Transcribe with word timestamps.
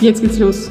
Jetzt 0.00 0.22
geht's 0.22 0.38
los. 0.38 0.70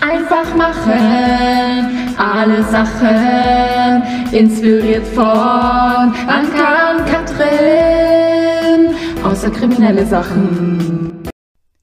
Einfach 0.00 0.54
machen, 0.56 2.14
alle 2.16 2.62
Sachen, 2.64 4.32
inspiriert 4.32 5.06
von 5.08 5.24
Anka 5.24 6.96
und 6.96 7.06
Katrin, 7.06 8.94
außer 9.22 9.50
kriminelle 9.50 10.06
Sachen. 10.06 11.22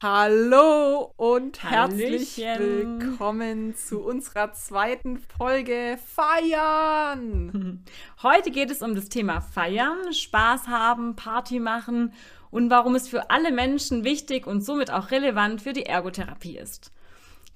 Hallo 0.02 1.14
und 1.16 1.62
herzlich 1.64 2.44
Hallöchen. 2.44 3.02
willkommen 3.02 3.76
zu 3.76 4.00
unserer 4.00 4.52
zweiten 4.54 5.20
Folge 5.38 6.00
Feiern. 6.04 7.84
Heute 8.24 8.50
geht 8.50 8.72
es 8.72 8.82
um 8.82 8.96
das 8.96 9.10
Thema 9.10 9.42
Feiern, 9.42 10.12
Spaß 10.12 10.68
haben, 10.70 11.16
Party 11.16 11.60
machen 11.60 12.14
und 12.52 12.70
warum 12.70 12.96
es 12.96 13.08
für 13.08 13.30
alle 13.30 13.52
Menschen 13.52 14.04
wichtig 14.04 14.46
und 14.46 14.62
somit 14.62 14.92
auch 14.92 15.12
relevant 15.12 15.62
für 15.62 15.74
die 15.74 15.86
Ergotherapie 15.86 16.58
ist. 16.58 16.92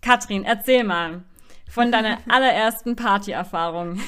Katrin, 0.02 0.44
erzähl 0.44 0.84
mal 0.84 1.24
von 1.70 1.92
deiner 1.92 2.20
allerersten 2.30 2.96
Partyerfahrung. 2.96 4.00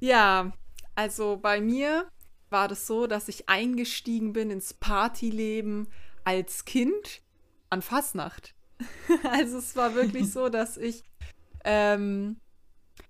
Ja, 0.00 0.52
also 0.94 1.36
bei 1.36 1.60
mir 1.60 2.06
war 2.50 2.68
das 2.68 2.86
so, 2.86 3.06
dass 3.06 3.28
ich 3.28 3.48
eingestiegen 3.48 4.32
bin 4.32 4.50
ins 4.50 4.74
Partyleben 4.74 5.88
als 6.24 6.64
Kind 6.64 7.22
an 7.70 7.82
Fasnacht. 7.82 8.54
also 9.30 9.58
es 9.58 9.76
war 9.76 9.94
wirklich 9.94 10.32
so, 10.32 10.48
dass 10.48 10.76
ich 10.76 11.02
ähm, 11.64 12.40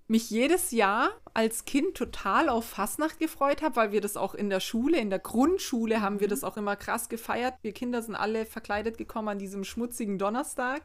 mich 0.07 0.29
jedes 0.29 0.71
Jahr 0.71 1.11
als 1.39 1.63
Kind 1.63 1.95
total 1.95 2.49
auf 2.49 2.65
Fasnacht 2.65 3.17
gefreut 3.17 3.61
habe, 3.61 3.77
weil 3.77 3.91
wir 3.93 4.01
das 4.01 4.17
auch 4.17 4.35
in 4.35 4.49
der 4.49 4.59
Schule, 4.59 4.99
in 4.99 5.09
der 5.09 5.19
Grundschule 5.19 6.01
haben 6.01 6.19
wir 6.19 6.27
das 6.27 6.43
auch 6.43 6.57
immer 6.57 6.75
krass 6.75 7.07
gefeiert. 7.07 7.53
Wir 7.61 7.71
Kinder 7.71 8.01
sind 8.01 8.15
alle 8.15 8.45
verkleidet 8.45 8.97
gekommen 8.97 9.29
an 9.29 9.39
diesem 9.39 9.63
schmutzigen 9.63 10.17
Donnerstag. 10.17 10.81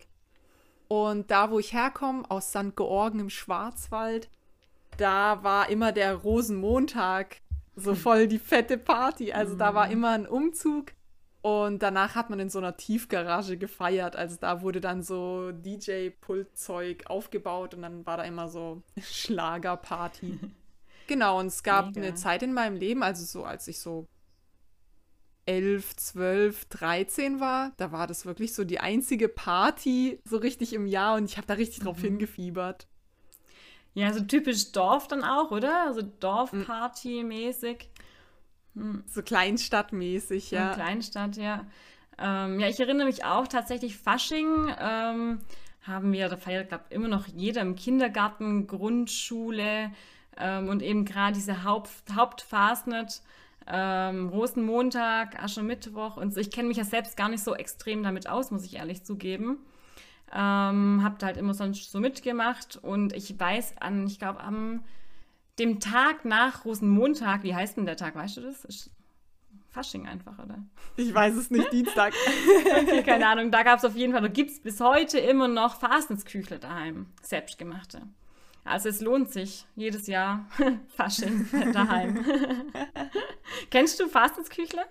Und 0.87 1.33
da, 1.33 1.51
wo 1.51 1.59
ich 1.59 1.73
herkomme, 1.73 2.31
aus 2.31 2.51
St. 2.51 2.77
Georgen 2.77 3.19
im 3.19 3.31
Schwarzwald, 3.31 4.31
da 4.97 5.43
war 5.43 5.71
immer 5.71 5.91
der 5.91 6.15
Rosenmontag 6.15 7.39
so 7.75 7.95
voll 7.97 8.29
die 8.29 8.39
fette 8.39 8.79
Party. 8.79 9.33
Also 9.33 9.57
da 9.57 9.75
war 9.75 9.91
immer 9.91 10.11
ein 10.11 10.29
Umzug 10.29 10.93
und 11.45 11.83
danach 11.83 12.15
hat 12.15 12.31
man 12.31 12.41
in 12.41 12.49
so 12.49 12.59
einer 12.59 12.75
Tiefgarage 12.75 13.59
gefeiert. 13.59 14.17
Also 14.17 14.39
da 14.41 14.63
wurde 14.63 14.81
dann 14.81 15.03
so 15.03 15.53
DJ-Pultzeug 15.53 17.05
aufgebaut 17.05 17.75
und 17.75 17.83
dann 17.83 18.07
war 18.07 18.17
da 18.17 18.23
immer 18.23 18.49
so 18.49 18.81
Schlagerparty. 18.99 20.39
genau, 21.07 21.41
und 21.41 21.49
es 21.49 21.63
gab 21.63 21.89
Mega. 21.89 22.01
eine 22.01 22.15
Zeit 22.15 22.43
in 22.43 22.55
meinem 22.55 22.77
Leben, 22.77 23.03
also 23.03 23.27
so 23.27 23.45
als 23.45 23.69
ich 23.69 23.79
so 23.79 24.07
11, 25.45 25.97
12, 25.97 26.65
13 26.65 27.41
war, 27.41 27.73
da 27.77 27.93
war 27.93 28.07
das 28.07 28.25
wirklich 28.25 28.55
so 28.55 28.65
die 28.65 28.81
einzige 28.81 29.29
Party 29.29 30.21
so 30.25 30.39
richtig 30.39 30.73
im 30.73 30.87
Jahr 30.87 31.17
und 31.17 31.27
ich 31.27 31.37
habe 31.37 31.47
da 31.47 31.53
richtig 31.53 31.85
drauf 31.85 32.01
hingefiebert. 32.01 32.87
Ja, 33.93 34.15
so 34.15 34.21
typisch 34.21 34.73
Dorf 34.73 35.09
dann 35.09 35.23
auch, 35.23 35.51
oder? 35.51 35.89
Also 35.89 36.01
Dorfparty-mäßig. 36.01 37.91
So 39.07 39.23
kleinstadtmäßig, 39.23 40.51
Ja. 40.51 40.69
ja. 40.69 40.75
Kleinstadt, 40.75 41.37
ja. 41.37 41.65
Ähm, 42.19 42.61
ja, 42.61 42.69
ich 42.69 42.79
erinnere 42.81 43.07
mich 43.07 43.25
auch 43.25 43.49
tatsächlich, 43.49 43.97
Fasching 43.97 44.69
ähm, 44.79 45.41
haben 45.83 46.13
wir, 46.13 46.29
da 46.29 46.37
feiert, 46.37 46.69
glaube 46.69 46.85
immer 46.91 47.09
noch 47.09 47.27
jeder 47.29 47.61
im 47.61 47.77
Kindergarten, 47.77 48.67
Grundschule 48.67 49.91
ähm, 50.37 50.69
und 50.69 50.83
eben 50.83 51.05
gerade 51.05 51.35
diese 51.35 51.65
Haupt, 51.65 51.91
Hauptfastnet, 52.15 53.23
ähm, 53.67 54.29
Rosenmontag, 54.29 55.43
Aschermittwoch 55.43 56.17
und 56.17 56.35
so. 56.35 56.41
Ich 56.41 56.51
kenne 56.51 56.69
mich 56.69 56.77
ja 56.77 56.85
selbst 56.85 57.17
gar 57.17 57.29
nicht 57.29 57.43
so 57.43 57.55
extrem 57.55 58.03
damit 58.03 58.29
aus, 58.29 58.51
muss 58.51 58.65
ich 58.65 58.77
ehrlich 58.77 59.05
zugeben. 59.05 59.59
Ähm, 60.33 61.01
hab 61.03 61.19
da 61.19 61.27
halt 61.27 61.37
immer 61.37 61.55
sonst 61.55 61.91
so 61.91 62.01
mitgemacht 62.01 62.77
und 62.83 63.13
ich 63.13 63.39
weiß 63.39 63.77
an, 63.81 64.07
ich 64.07 64.19
glaube, 64.19 64.41
am 64.41 64.83
dem 65.59 65.81
Tag 65.81 66.25
nach 66.25 66.65
Rosenmontag, 66.65 67.43
wie 67.43 67.55
heißt 67.55 67.77
denn 67.77 67.87
der 67.87 67.97
Tag, 67.97 68.15
weißt 68.15 68.37
du 68.39 68.41
das? 68.43 68.65
Ist 68.65 68.91
Fasching 69.71 70.07
einfach, 70.07 70.39
oder? 70.39 70.59
Ich 70.97 71.13
weiß 71.13 71.35
es 71.37 71.51
nicht, 71.51 71.73
Dienstag. 71.73 72.13
Okay, 72.77 73.03
keine 73.03 73.27
Ahnung. 73.29 73.51
Da 73.51 73.63
gab 73.63 73.79
es 73.79 73.85
auf 73.85 73.95
jeden 73.97 74.13
Fall, 74.13 74.23
da 74.23 74.29
gibt 74.29 74.51
es 74.51 74.61
bis 74.61 74.81
heute 74.81 75.19
immer 75.19 75.49
noch 75.49 75.79
Fastnetsküchle 75.81 76.59
daheim. 76.59 77.07
Selbstgemachte. 77.23 78.03
Also 78.65 78.89
es 78.89 79.01
lohnt 79.01 79.31
sich 79.33 79.67
jedes 79.77 80.07
Jahr 80.07 80.47
Fasching 80.97 81.47
daheim. 81.73 82.25
Kennst 83.71 84.01
du 84.01 84.09
Fastnetsküchle? 84.09 84.83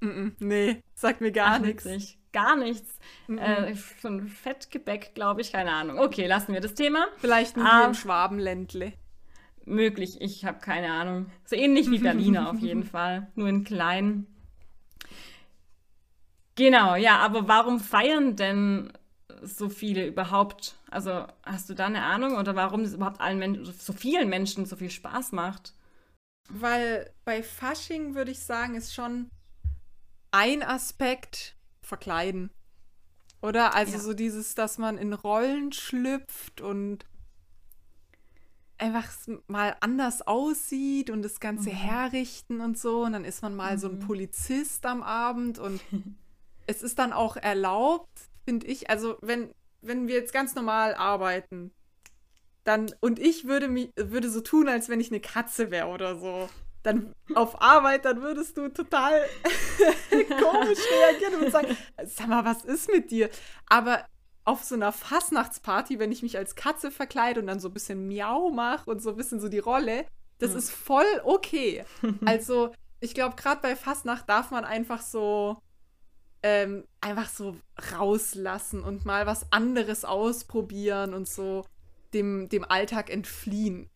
Mm-mm, 0.00 0.32
nee, 0.40 0.82
sagt 0.94 1.20
mir 1.20 1.32
gar 1.32 1.58
nichts. 1.58 1.86
Gar 2.32 2.56
nichts. 2.56 2.98
Äh, 3.28 3.74
so 4.02 4.08
ein 4.08 4.26
Fettgebäck, 4.28 5.14
glaube 5.14 5.40
ich, 5.40 5.52
keine 5.52 5.70
Ahnung. 5.72 5.98
Okay, 6.00 6.26
lassen 6.26 6.52
wir 6.52 6.60
das 6.60 6.74
Thema. 6.74 7.06
Vielleicht 7.18 7.56
nicht 7.56 7.66
Ah. 7.66 7.78
hier 7.78 7.86
im 7.88 7.94
Schwabenländle. 7.94 8.92
Möglich, 9.66 10.20
ich 10.20 10.44
habe 10.44 10.58
keine 10.60 10.92
Ahnung. 10.92 11.26
So 11.44 11.56
ähnlich 11.56 11.90
wie 11.90 11.98
Berliner 11.98 12.50
auf 12.50 12.58
jeden 12.60 12.84
Fall, 12.84 13.28
nur 13.34 13.48
in 13.48 13.64
klein. 13.64 14.26
Genau, 16.56 16.94
ja, 16.94 17.18
aber 17.18 17.48
warum 17.48 17.80
feiern 17.80 18.36
denn 18.36 18.92
so 19.42 19.68
viele 19.68 20.06
überhaupt? 20.06 20.76
Also 20.90 21.26
hast 21.42 21.68
du 21.68 21.74
da 21.74 21.86
eine 21.86 22.02
Ahnung 22.02 22.36
oder 22.36 22.54
warum 22.54 22.82
es 22.82 22.94
überhaupt 22.94 23.20
allen 23.20 23.38
Menschen, 23.38 23.64
so 23.64 23.92
vielen 23.92 24.28
Menschen 24.28 24.66
so 24.66 24.76
viel 24.76 24.90
Spaß 24.90 25.32
macht? 25.32 25.74
Weil 26.48 27.10
bei 27.24 27.42
Fasching 27.42 28.14
würde 28.14 28.30
ich 28.30 28.40
sagen, 28.40 28.74
ist 28.74 28.94
schon 28.94 29.30
ein 30.30 30.62
Aspekt 30.62 31.56
verkleiden. 31.82 32.50
Oder? 33.40 33.74
Also 33.74 33.94
Ja. 33.94 33.98
so 34.00 34.14
dieses, 34.14 34.54
dass 34.54 34.78
man 34.78 34.98
in 34.98 35.12
Rollen 35.12 35.72
schlüpft 35.72 36.60
und 36.60 37.04
einfach 38.78 39.08
mal 39.46 39.76
anders 39.80 40.26
aussieht 40.26 41.10
und 41.10 41.22
das 41.22 41.40
Ganze 41.40 41.70
herrichten 41.70 42.60
und 42.60 42.78
so. 42.78 43.04
Und 43.04 43.12
dann 43.12 43.24
ist 43.24 43.42
man 43.42 43.54
mal 43.54 43.78
so 43.78 43.88
ein 43.88 44.00
Polizist 44.00 44.84
am 44.86 45.02
Abend 45.02 45.58
und 45.58 45.80
es 46.66 46.82
ist 46.82 46.98
dann 46.98 47.12
auch 47.12 47.36
erlaubt, 47.36 48.10
finde 48.44 48.66
ich. 48.66 48.90
Also 48.90 49.16
wenn, 49.20 49.50
wenn 49.80 50.08
wir 50.08 50.14
jetzt 50.14 50.32
ganz 50.32 50.54
normal 50.54 50.94
arbeiten, 50.94 51.72
dann 52.64 52.90
und 53.00 53.18
ich 53.18 53.46
würde 53.46 53.68
mich 53.68 53.90
würde 53.96 54.30
so 54.30 54.40
tun, 54.40 54.68
als 54.68 54.88
wenn 54.88 55.00
ich 55.00 55.10
eine 55.10 55.20
Katze 55.20 55.70
wäre 55.70 55.88
oder 55.88 56.16
so. 56.16 56.48
Dann 56.82 57.14
auf 57.34 57.60
Arbeit, 57.62 58.04
dann 58.04 58.22
würdest 58.22 58.56
du 58.56 58.68
total 58.68 59.24
komisch 60.10 60.78
reagieren 60.90 61.42
und 61.42 61.50
sagen, 61.50 61.76
sag 62.04 62.28
mal, 62.28 62.44
was 62.44 62.64
ist 62.64 62.90
mit 62.90 63.10
dir? 63.10 63.30
Aber 63.66 64.04
auf 64.44 64.62
so 64.62 64.74
einer 64.74 64.92
Fastnachtsparty, 64.92 65.98
wenn 65.98 66.12
ich 66.12 66.22
mich 66.22 66.36
als 66.36 66.54
Katze 66.54 66.90
verkleide 66.90 67.40
und 67.40 67.46
dann 67.46 67.60
so 67.60 67.68
ein 67.68 67.74
bisschen 67.74 68.08
Miau 68.08 68.50
mache 68.50 68.90
und 68.90 69.00
so 69.00 69.10
ein 69.10 69.16
bisschen 69.16 69.40
so 69.40 69.48
die 69.48 69.58
Rolle, 69.58 70.06
das 70.38 70.54
ist 70.54 70.70
voll 70.70 71.06
okay. 71.24 71.84
Also, 72.26 72.72
ich 73.00 73.14
glaube, 73.14 73.36
gerade 73.36 73.62
bei 73.62 73.76
Fastnacht 73.76 74.28
darf 74.28 74.50
man 74.50 74.64
einfach 74.64 75.00
so 75.00 75.58
ähm, 76.44 76.84
einfach 77.00 77.30
so 77.30 77.56
rauslassen 77.92 78.82
und 78.82 79.06
mal 79.06 79.24
was 79.26 79.50
anderes 79.50 80.04
ausprobieren 80.04 81.14
und 81.14 81.26
so 81.26 81.64
dem, 82.12 82.50
dem 82.50 82.64
Alltag 82.64 83.08
entfliehen. 83.08 83.88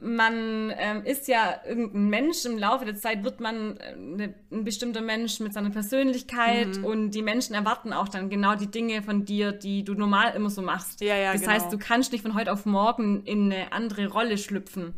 Man 0.00 0.72
ähm, 0.76 1.02
ist 1.04 1.28
ja 1.28 1.60
irgendein 1.66 2.08
Mensch, 2.08 2.44
im 2.44 2.58
Laufe 2.58 2.84
der 2.84 2.96
Zeit 2.96 3.24
wird 3.24 3.40
man 3.40 3.76
äh, 3.78 3.96
ne, 3.96 4.34
ein 4.50 4.64
bestimmter 4.64 5.00
Mensch 5.00 5.40
mit 5.40 5.54
seiner 5.54 5.70
Persönlichkeit 5.70 6.78
Mhm. 6.78 6.84
und 6.84 7.10
die 7.12 7.22
Menschen 7.22 7.54
erwarten 7.54 7.92
auch 7.92 8.08
dann 8.08 8.28
genau 8.28 8.54
die 8.54 8.66
Dinge 8.70 9.02
von 9.02 9.24
dir, 9.24 9.52
die 9.52 9.84
du 9.84 9.94
normal 9.94 10.34
immer 10.34 10.50
so 10.50 10.62
machst. 10.62 11.00
Ja, 11.00 11.16
ja, 11.16 11.32
das 11.32 11.42
genau. 11.42 11.52
heißt, 11.54 11.72
du 11.72 11.78
kannst 11.78 12.12
nicht 12.12 12.22
von 12.22 12.34
heute 12.34 12.52
auf 12.52 12.66
morgen 12.66 13.22
in 13.24 13.52
eine 13.52 13.72
andere 13.72 14.08
Rolle 14.08 14.36
schlüpfen. 14.36 14.94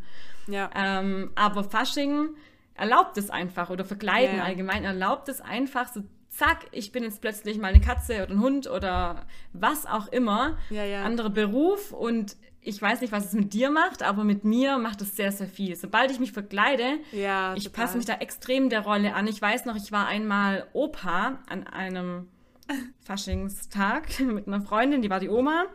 Ja. 0.47 0.69
Ähm, 0.75 1.31
aber 1.35 1.63
Fasching 1.63 2.29
erlaubt 2.73 3.17
es 3.17 3.29
einfach 3.29 3.69
oder 3.69 3.85
Verkleiden 3.85 4.37
Ja, 4.37 4.43
allgemein 4.43 4.83
erlaubt 4.83 5.29
es 5.29 5.41
einfach 5.41 5.87
so, 5.93 6.01
zack, 6.29 6.67
ich 6.71 6.91
bin 6.91 7.03
jetzt 7.03 7.21
plötzlich 7.21 7.57
mal 7.57 7.69
eine 7.69 7.81
Katze 7.81 8.23
oder 8.23 8.31
ein 8.31 8.41
Hund 8.41 8.67
oder 8.69 9.25
was 9.53 9.85
auch 9.85 10.07
immer. 10.09 10.57
Ja, 10.69 10.83
ja. 10.83 11.03
Anderer 11.03 11.29
Beruf 11.29 11.91
und 11.91 12.35
ich 12.67 12.81
weiß 12.81 13.01
nicht, 13.01 13.11
was 13.11 13.25
es 13.25 13.33
mit 13.33 13.53
dir 13.53 13.69
macht, 13.71 14.03
aber 14.03 14.23
mit 14.23 14.43
mir 14.43 14.77
macht 14.77 15.01
es 15.01 15.15
sehr, 15.15 15.31
sehr 15.31 15.47
viel. 15.47 15.75
Sobald 15.75 16.11
ich 16.11 16.19
mich 16.19 16.31
verkleide, 16.31 16.99
Ja, 17.11 17.53
ich 17.55 17.71
passe 17.71 17.97
mich 17.97 18.05
da 18.05 18.13
extrem 18.15 18.69
der 18.69 18.81
Rolle 18.81 19.13
an. 19.15 19.27
Ich 19.27 19.41
weiß 19.41 19.65
noch, 19.65 19.75
ich 19.75 19.91
war 19.91 20.07
einmal 20.07 20.67
Opa 20.73 21.39
an 21.49 21.65
einem 21.67 22.27
Faschingstag 23.05 24.19
mit 24.19 24.47
einer 24.47 24.61
Freundin, 24.61 25.01
die 25.01 25.09
war 25.09 25.19
die 25.19 25.29
Oma. 25.29 25.65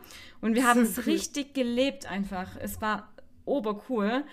Und 0.41 0.55
wir 0.55 0.65
haben 0.67 0.85
So 0.85 0.91
es 0.91 0.97
cool. 0.99 1.13
richtig 1.13 1.53
gelebt 1.53 2.09
einfach. 2.09 2.47
Es 2.59 2.81
war 2.81 3.09
obercool. 3.45 4.23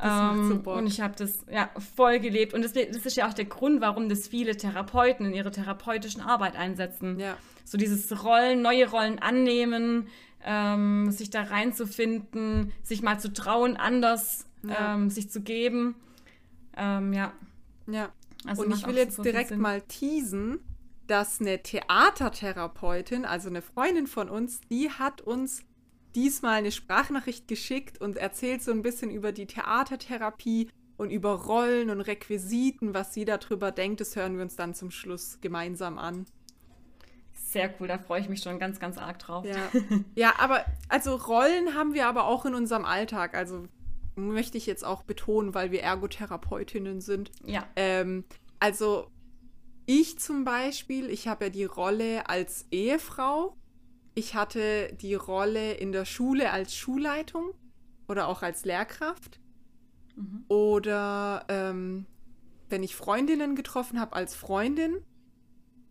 So 0.00 0.06
Ähm, 0.08 0.62
Bock. 0.62 0.76
und 0.76 0.86
ich 0.86 1.00
habe 1.00 1.14
das 1.16 1.44
ja 1.50 1.70
voll 1.96 2.20
gelebt. 2.20 2.54
Und 2.54 2.62
das, 2.64 2.72
das 2.72 3.04
ist 3.04 3.16
ja 3.16 3.28
auch 3.28 3.34
der 3.34 3.46
Grund, 3.46 3.80
warum 3.80 4.08
das 4.08 4.28
viele 4.28 4.56
Therapeuten 4.56 5.26
in 5.26 5.34
ihrer 5.34 5.50
therapeutischen 5.50 6.20
Arbeit 6.22 6.54
einsetzen. 6.56 7.18
Ja. 7.18 7.36
So 7.64 7.76
dieses 7.76 8.24
Rollen, 8.24 8.62
neue 8.62 8.88
Rollen 8.88 9.18
annehmen, 9.18 10.06
ähm, 10.44 11.10
sich 11.10 11.30
da 11.30 11.42
reinzufinden, 11.42 12.72
sich 12.82 13.02
mal 13.02 13.18
zu 13.20 13.32
trauen, 13.32 13.76
anders 13.76 14.46
Ja. 14.62 14.94
ähm, 14.94 15.10
sich 15.10 15.30
zu 15.30 15.40
geben. 15.42 15.94
Ähm, 16.76 17.12
ja. 17.12 17.32
Ja. 17.86 18.12
Also 18.46 18.62
und 18.62 18.72
ich 18.74 18.86
will 18.86 18.96
jetzt 18.96 19.24
direkt 19.24 19.48
Sinn. 19.48 19.60
mal 19.60 19.80
teasen. 19.82 20.60
dass 21.08 21.40
eine 21.40 21.62
Theatertherapeutin, 21.62 23.24
also 23.24 23.48
eine 23.48 23.62
Freundin 23.62 24.06
von 24.06 24.28
uns, 24.28 24.60
die 24.70 24.90
hat 24.90 25.20
uns 25.22 25.62
diesmal 26.14 26.58
eine 26.58 26.70
Sprachnachricht 26.72 27.48
geschickt 27.48 28.00
und 28.00 28.16
erzählt 28.18 28.62
so 28.62 28.70
ein 28.72 28.82
bisschen 28.82 29.10
über 29.10 29.32
die 29.32 29.46
Theatertherapie 29.46 30.68
und 30.98 31.10
über 31.10 31.32
Rollen 31.34 31.90
und 31.90 32.00
Requisiten, 32.02 32.92
was 32.92 33.14
sie 33.14 33.24
darüber 33.24 33.70
denkt. 33.72 34.00
Das 34.00 34.16
hören 34.16 34.36
wir 34.36 34.42
uns 34.42 34.56
dann 34.56 34.74
zum 34.74 34.90
Schluss 34.90 35.38
gemeinsam 35.40 35.96
an. 35.98 36.26
Sehr 37.48 37.74
cool, 37.80 37.88
da 37.88 37.96
freue 37.96 38.20
ich 38.20 38.28
mich 38.28 38.42
schon 38.42 38.58
ganz, 38.58 38.78
ganz 38.78 38.98
arg 38.98 39.18
drauf. 39.20 39.46
Ja. 39.46 39.70
ja, 40.14 40.34
aber 40.38 40.66
also 40.90 41.16
Rollen 41.16 41.74
haben 41.74 41.94
wir 41.94 42.06
aber 42.06 42.26
auch 42.26 42.44
in 42.44 42.54
unserem 42.54 42.84
Alltag. 42.84 43.34
Also 43.34 43.66
möchte 44.16 44.58
ich 44.58 44.66
jetzt 44.66 44.84
auch 44.84 45.02
betonen, 45.02 45.54
weil 45.54 45.70
wir 45.70 45.82
Ergotherapeutinnen 45.82 47.00
sind. 47.00 47.30
Ja. 47.46 47.66
Ähm, 47.74 48.24
also 48.60 49.10
ich 49.86 50.18
zum 50.18 50.44
Beispiel, 50.44 51.08
ich 51.08 51.26
habe 51.26 51.46
ja 51.46 51.50
die 51.50 51.64
Rolle 51.64 52.28
als 52.28 52.66
Ehefrau. 52.70 53.56
Ich 54.14 54.34
hatte 54.34 54.92
die 55.00 55.14
Rolle 55.14 55.72
in 55.72 55.92
der 55.92 56.04
Schule 56.04 56.52
als 56.52 56.74
Schulleitung 56.74 57.52
oder 58.08 58.28
auch 58.28 58.42
als 58.42 58.66
Lehrkraft. 58.66 59.40
Mhm. 60.16 60.44
Oder 60.48 61.46
ähm, 61.48 62.04
wenn 62.68 62.82
ich 62.82 62.94
Freundinnen 62.94 63.56
getroffen 63.56 63.98
habe, 63.98 64.14
als 64.14 64.34
Freundin. 64.34 64.98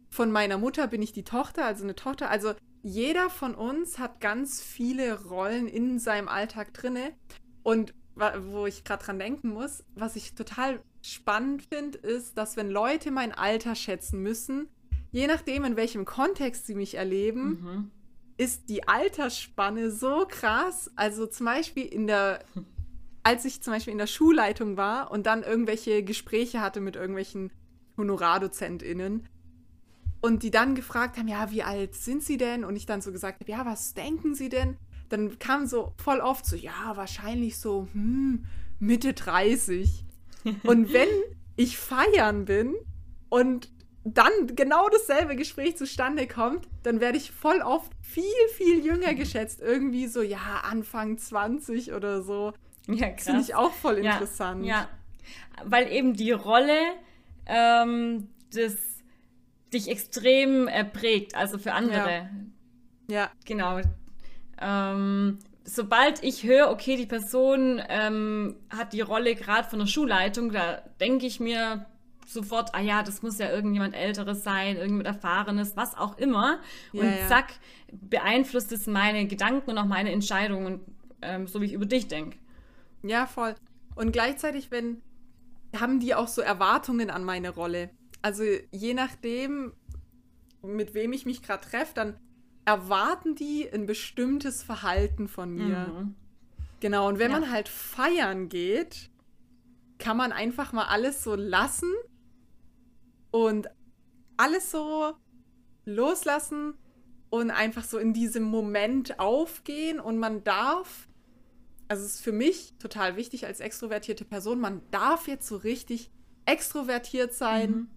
Von 0.09 0.31
meiner 0.31 0.57
Mutter 0.57 0.87
bin 0.87 1.01
ich 1.01 1.13
die 1.13 1.23
Tochter, 1.23 1.65
also 1.65 1.83
eine 1.83 1.95
Tochter. 1.95 2.29
Also 2.29 2.53
jeder 2.81 3.29
von 3.29 3.55
uns 3.55 3.99
hat 3.99 4.21
ganz 4.21 4.61
viele 4.61 5.23
Rollen 5.25 5.67
in 5.67 5.99
seinem 5.99 6.27
Alltag 6.27 6.73
drinne. 6.73 7.13
Und 7.63 7.93
wo 8.15 8.65
ich 8.65 8.83
gerade 8.83 9.03
dran 9.03 9.19
denken 9.19 9.49
muss, 9.49 9.83
was 9.95 10.15
ich 10.15 10.33
total 10.35 10.81
spannend 11.01 11.63
finde, 11.63 11.97
ist, 11.99 12.37
dass 12.37 12.57
wenn 12.57 12.69
Leute 12.69 13.11
mein 13.11 13.31
Alter 13.31 13.75
schätzen 13.75 14.21
müssen, 14.21 14.69
je 15.11 15.27
nachdem, 15.27 15.65
in 15.65 15.75
welchem 15.75 16.05
Kontext 16.05 16.65
sie 16.65 16.75
mich 16.75 16.95
erleben, 16.95 17.49
mhm. 17.49 17.91
ist 18.37 18.69
die 18.69 18.87
Altersspanne 18.87 19.91
so 19.91 20.25
krass. 20.27 20.91
Also 20.95 21.27
zum 21.27 21.45
Beispiel 21.45 21.85
in 21.85 22.07
der, 22.07 22.43
als 23.23 23.45
ich 23.45 23.61
zum 23.61 23.73
Beispiel 23.73 23.93
in 23.93 23.99
der 23.99 24.07
Schulleitung 24.07 24.77
war 24.77 25.11
und 25.11 25.25
dann 25.25 25.43
irgendwelche 25.43 26.03
Gespräche 26.03 26.61
hatte 26.61 26.81
mit 26.81 26.95
irgendwelchen 26.95 27.51
HonorardozentInnen, 27.97 29.27
und 30.21 30.43
die 30.43 30.51
dann 30.51 30.75
gefragt 30.75 31.17
haben, 31.17 31.27
ja, 31.27 31.51
wie 31.51 31.63
alt 31.63 31.95
sind 31.95 32.23
sie 32.23 32.37
denn? 32.37 32.63
Und 32.63 32.75
ich 32.75 32.85
dann 32.85 33.01
so 33.01 33.11
gesagt 33.11 33.41
habe, 33.41 33.51
ja, 33.51 33.65
was 33.65 33.93
denken 33.93 34.35
sie 34.35 34.49
denn? 34.49 34.77
Dann 35.09 35.39
kam 35.39 35.67
so 35.67 35.93
voll 35.97 36.19
oft 36.19 36.45
so, 36.45 36.55
ja, 36.55 36.93
wahrscheinlich 36.95 37.57
so 37.57 37.87
hm, 37.93 38.45
Mitte 38.79 39.13
30. 39.13 40.05
und 40.63 40.93
wenn 40.93 41.09
ich 41.55 41.77
feiern 41.77 42.45
bin 42.45 42.75
und 43.29 43.69
dann 44.03 44.31
genau 44.55 44.87
dasselbe 44.89 45.35
Gespräch 45.35 45.75
zustande 45.77 46.27
kommt, 46.27 46.67
dann 46.83 47.01
werde 47.01 47.17
ich 47.17 47.31
voll 47.31 47.61
oft 47.61 47.91
viel, 48.01 48.23
viel 48.55 48.85
jünger 48.85 49.13
geschätzt. 49.13 49.61
Irgendwie 49.61 50.07
so, 50.07 50.21
ja, 50.21 50.61
Anfang 50.63 51.17
20 51.17 51.93
oder 51.93 52.21
so. 52.21 52.53
Ja, 52.87 53.09
krass. 53.09 53.25
Finde 53.25 53.41
ich 53.41 53.55
auch 53.55 53.73
voll 53.73 53.97
interessant. 53.97 54.65
Ja, 54.65 54.75
ja. 54.75 54.89
weil 55.65 55.91
eben 55.91 56.13
die 56.13 56.31
Rolle 56.31 56.79
ähm, 57.45 58.29
des 58.53 58.86
dich 59.73 59.89
extrem 59.89 60.67
äh, 60.67 60.85
prägt, 60.85 61.35
also 61.35 61.57
für 61.57 61.73
andere. 61.73 62.29
Ja. 63.07 63.15
ja. 63.15 63.31
Genau. 63.45 63.81
Ähm, 64.59 65.39
sobald 65.63 66.23
ich 66.23 66.43
höre, 66.43 66.69
okay, 66.69 66.95
die 66.95 67.05
Person 67.05 67.81
ähm, 67.89 68.55
hat 68.69 68.93
die 68.93 69.01
Rolle 69.01 69.35
gerade 69.35 69.69
von 69.69 69.79
der 69.79 69.85
Schulleitung, 69.85 70.51
da 70.51 70.81
denke 70.99 71.25
ich 71.25 71.39
mir 71.39 71.85
sofort, 72.25 72.73
ah 72.73 72.81
ja, 72.81 73.03
das 73.03 73.21
muss 73.21 73.37
ja 73.37 73.49
irgendjemand 73.49 73.95
Älteres 73.95 74.43
sein, 74.43 74.75
irgendjemand 74.75 75.07
Erfahrenes, 75.07 75.77
was 75.77 75.95
auch 75.95 76.17
immer. 76.17 76.59
Ja, 76.91 77.01
und 77.01 77.09
ja. 77.09 77.27
zack, 77.27 77.53
beeinflusst 77.91 78.71
es 78.71 78.87
meine 78.87 79.27
Gedanken 79.27 79.71
und 79.71 79.77
auch 79.77 79.85
meine 79.85 80.11
Entscheidungen, 80.11 80.81
ähm, 81.21 81.47
so 81.47 81.61
wie 81.61 81.65
ich 81.65 81.73
über 81.73 81.85
dich 81.85 82.07
denke. 82.07 82.37
Ja, 83.03 83.25
voll. 83.27 83.55
Und 83.95 84.11
gleichzeitig, 84.11 84.71
wenn, 84.71 85.01
haben 85.79 85.99
die 85.99 86.15
auch 86.15 86.27
so 86.27 86.41
Erwartungen 86.41 87.09
an 87.09 87.23
meine 87.23 87.49
Rolle 87.49 87.89
also 88.27 88.43
je 88.71 88.93
nachdem, 88.93 89.71
mit 90.61 90.93
wem 90.93 91.13
ich 91.13 91.25
mich 91.25 91.41
gerade 91.41 91.65
treffe, 91.65 91.93
dann 91.95 92.19
erwarten 92.65 93.35
die 93.35 93.69
ein 93.71 93.85
bestimmtes 93.85 94.63
Verhalten 94.63 95.29
von 95.29 95.55
mir. 95.55 95.87
Mhm. 95.87 96.15
Genau, 96.81 97.07
und 97.07 97.19
wenn 97.19 97.31
ja. 97.31 97.39
man 97.39 97.49
halt 97.49 97.69
feiern 97.69 98.49
geht, 98.49 99.11
kann 99.97 100.17
man 100.17 100.33
einfach 100.33 100.73
mal 100.73 100.87
alles 100.87 101.23
so 101.23 101.35
lassen 101.35 101.89
und 103.31 103.69
alles 104.35 104.71
so 104.71 105.13
loslassen 105.85 106.73
und 107.29 107.49
einfach 107.49 107.85
so 107.85 107.97
in 107.97 108.11
diesem 108.11 108.43
Moment 108.43 109.21
aufgehen 109.21 110.01
und 110.01 110.17
man 110.17 110.43
darf, 110.43 111.07
also 111.87 112.03
es 112.03 112.15
ist 112.15 112.21
für 112.21 112.33
mich 112.33 112.73
total 112.77 113.15
wichtig 113.15 113.45
als 113.45 113.61
extrovertierte 113.61 114.25
Person, 114.25 114.59
man 114.59 114.81
darf 114.91 115.29
jetzt 115.29 115.47
so 115.47 115.55
richtig 115.55 116.11
extrovertiert 116.45 117.33
sein. 117.33 117.71
Mhm 117.71 117.96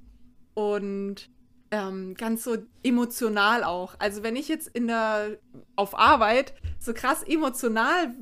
und 0.61 1.31
ähm, 1.71 2.15
ganz 2.15 2.45
so 2.45 2.57
emotional 2.83 3.65
auch. 3.65 3.95
Also 3.99 4.23
wenn 4.23 4.37
ich 4.37 4.49
jetzt 4.49 4.69
in 4.69 4.89
der 4.89 5.39
auf 5.77 5.97
Arbeit 5.99 6.55
so 6.79 6.93
krass 6.93 7.23
emotional 7.23 8.15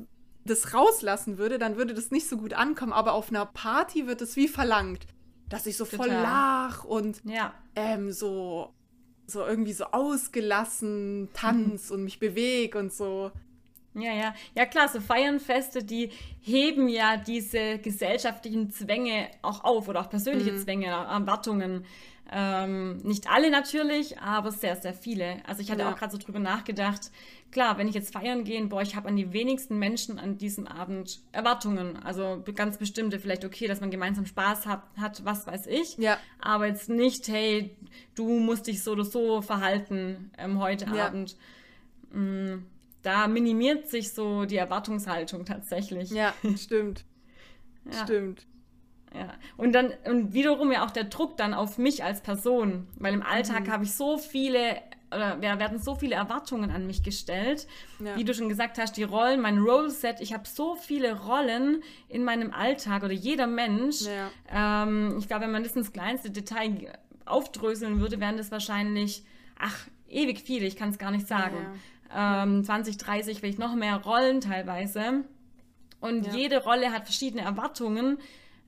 das 0.45 0.73
rauslassen 0.73 1.37
würde, 1.37 1.59
dann 1.59 1.75
würde 1.75 1.93
das 1.93 2.11
nicht 2.11 2.27
so 2.27 2.37
gut 2.37 2.53
ankommen. 2.53 2.93
Aber 2.93 3.13
auf 3.13 3.29
einer 3.29 3.45
Party 3.45 4.07
wird 4.07 4.21
es 4.21 4.35
wie 4.35 4.47
verlangt, 4.47 5.05
dass 5.47 5.65
ich 5.65 5.77
so 5.77 5.85
Total. 5.85 6.07
voll 6.07 6.15
lach 6.15 6.83
und 6.83 7.21
ja. 7.25 7.53
ähm, 7.75 8.11
so 8.11 8.73
so 9.29 9.45
irgendwie 9.45 9.73
so 9.73 9.85
ausgelassen 9.85 11.29
tanz 11.33 11.89
mhm. 11.89 11.95
und 11.95 12.03
mich 12.03 12.19
bewege 12.19 12.77
und 12.79 12.91
so. 12.91 13.31
Ja, 13.93 14.13
ja. 14.13 14.33
Ja, 14.55 14.65
klar, 14.65 14.87
so 14.87 14.99
Feiernfeste, 14.99 15.83
die 15.83 16.11
heben 16.41 16.87
ja 16.89 17.17
diese 17.17 17.79
gesellschaftlichen 17.79 18.71
Zwänge 18.71 19.29
auch 19.41 19.63
auf 19.63 19.87
oder 19.87 20.01
auch 20.01 20.09
persönliche 20.09 20.53
mhm. 20.53 20.57
Zwänge, 20.57 20.87
Erwartungen. 20.87 21.85
Ähm, 22.31 22.97
nicht 22.97 23.29
alle 23.29 23.49
natürlich, 23.49 24.19
aber 24.19 24.51
sehr, 24.51 24.75
sehr 24.75 24.93
viele. 24.93 25.37
Also 25.47 25.61
ich 25.61 25.71
hatte 25.71 25.81
ja. 25.81 25.91
auch 25.91 25.95
gerade 25.97 26.11
so 26.11 26.19
drüber 26.19 26.37
nachgedacht, 26.39 27.09
klar, 27.51 27.79
wenn 27.79 27.87
ich 27.87 27.95
jetzt 27.95 28.13
feiern 28.13 28.43
gehe, 28.43 28.63
boah, 28.67 28.83
ich 28.83 28.95
habe 28.95 29.07
an 29.07 29.15
die 29.15 29.33
wenigsten 29.33 29.79
Menschen 29.79 30.19
an 30.19 30.37
diesem 30.37 30.67
Abend 30.67 31.21
Erwartungen. 31.31 31.97
Also 32.03 32.43
ganz 32.53 32.77
bestimmte, 32.77 33.19
vielleicht 33.19 33.45
okay, 33.45 33.67
dass 33.67 33.81
man 33.81 33.89
gemeinsam 33.89 34.27
Spaß 34.27 34.67
hat, 34.67 34.83
hat 34.97 35.25
was 35.25 35.47
weiß 35.47 35.65
ich. 35.67 35.97
Ja. 35.97 36.17
Aber 36.39 36.67
jetzt 36.67 36.89
nicht, 36.89 37.27
hey, 37.27 37.75
du 38.13 38.39
musst 38.39 38.67
dich 38.67 38.83
so 38.83 38.91
oder 38.91 39.05
so 39.05 39.41
verhalten 39.41 40.29
ähm, 40.37 40.59
heute 40.59 40.85
ja. 40.85 41.07
Abend. 41.07 41.35
Mhm. 42.11 42.65
Da 43.01 43.27
minimiert 43.27 43.89
sich 43.89 44.11
so 44.11 44.45
die 44.45 44.57
Erwartungshaltung 44.57 45.45
tatsächlich. 45.45 46.11
Ja, 46.11 46.33
stimmt. 46.57 47.05
ja. 47.85 48.03
Stimmt. 48.03 48.45
Ja, 49.13 49.33
und 49.57 49.73
dann, 49.73 49.91
und 50.05 50.33
wiederum 50.33 50.71
ja 50.71 50.85
auch 50.85 50.91
der 50.91 51.05
Druck 51.05 51.35
dann 51.37 51.53
auf 51.53 51.77
mich 51.77 52.03
als 52.03 52.21
Person, 52.21 52.87
weil 52.97 53.13
im 53.13 53.23
Alltag 53.23 53.67
mhm. 53.67 53.71
habe 53.71 53.83
ich 53.83 53.93
so 53.93 54.17
viele, 54.17 54.77
oder 55.09 55.39
ja, 55.41 55.57
werden 55.57 55.79
so 55.79 55.95
viele 55.95 56.15
Erwartungen 56.15 56.69
an 56.69 56.85
mich 56.85 57.01
gestellt. 57.01 57.67
Ja. 57.99 58.15
Wie 58.15 58.23
du 58.23 58.35
schon 58.35 58.49
gesagt 58.49 58.77
hast, 58.77 58.97
die 58.97 59.03
Rollen, 59.03 59.41
mein 59.41 59.57
Roleset, 59.57 60.21
ich 60.21 60.33
habe 60.33 60.47
so 60.47 60.75
viele 60.75 61.19
Rollen 61.19 61.81
in 62.07 62.23
meinem 62.23 62.53
Alltag 62.53 63.03
oder 63.03 63.13
jeder 63.13 63.47
Mensch. 63.47 64.01
Ja. 64.01 64.83
Ähm, 64.83 65.15
ich 65.17 65.27
glaube, 65.27 65.45
wenn 65.45 65.51
man 65.51 65.63
das 65.63 65.75
ins 65.75 65.91
kleinste 65.91 66.29
Detail 66.29 66.93
aufdröseln 67.25 67.99
würde, 67.99 68.19
wären 68.19 68.37
das 68.37 68.51
wahrscheinlich, 68.51 69.23
ach, 69.57 69.87
ewig 70.07 70.41
viele, 70.41 70.67
ich 70.67 70.75
kann 70.75 70.89
es 70.89 70.99
gar 70.99 71.11
nicht 71.11 71.27
sagen. 71.27 71.57
Ähm, 72.15 72.63
20, 72.63 72.97
30, 72.97 73.39
vielleicht 73.39 73.59
noch 73.59 73.75
mehr 73.75 73.97
Rollen 73.97 74.41
teilweise. 74.41 75.23
Und 75.99 76.33
jede 76.33 76.63
Rolle 76.63 76.91
hat 76.91 77.03
verschiedene 77.03 77.43
Erwartungen 77.43 78.17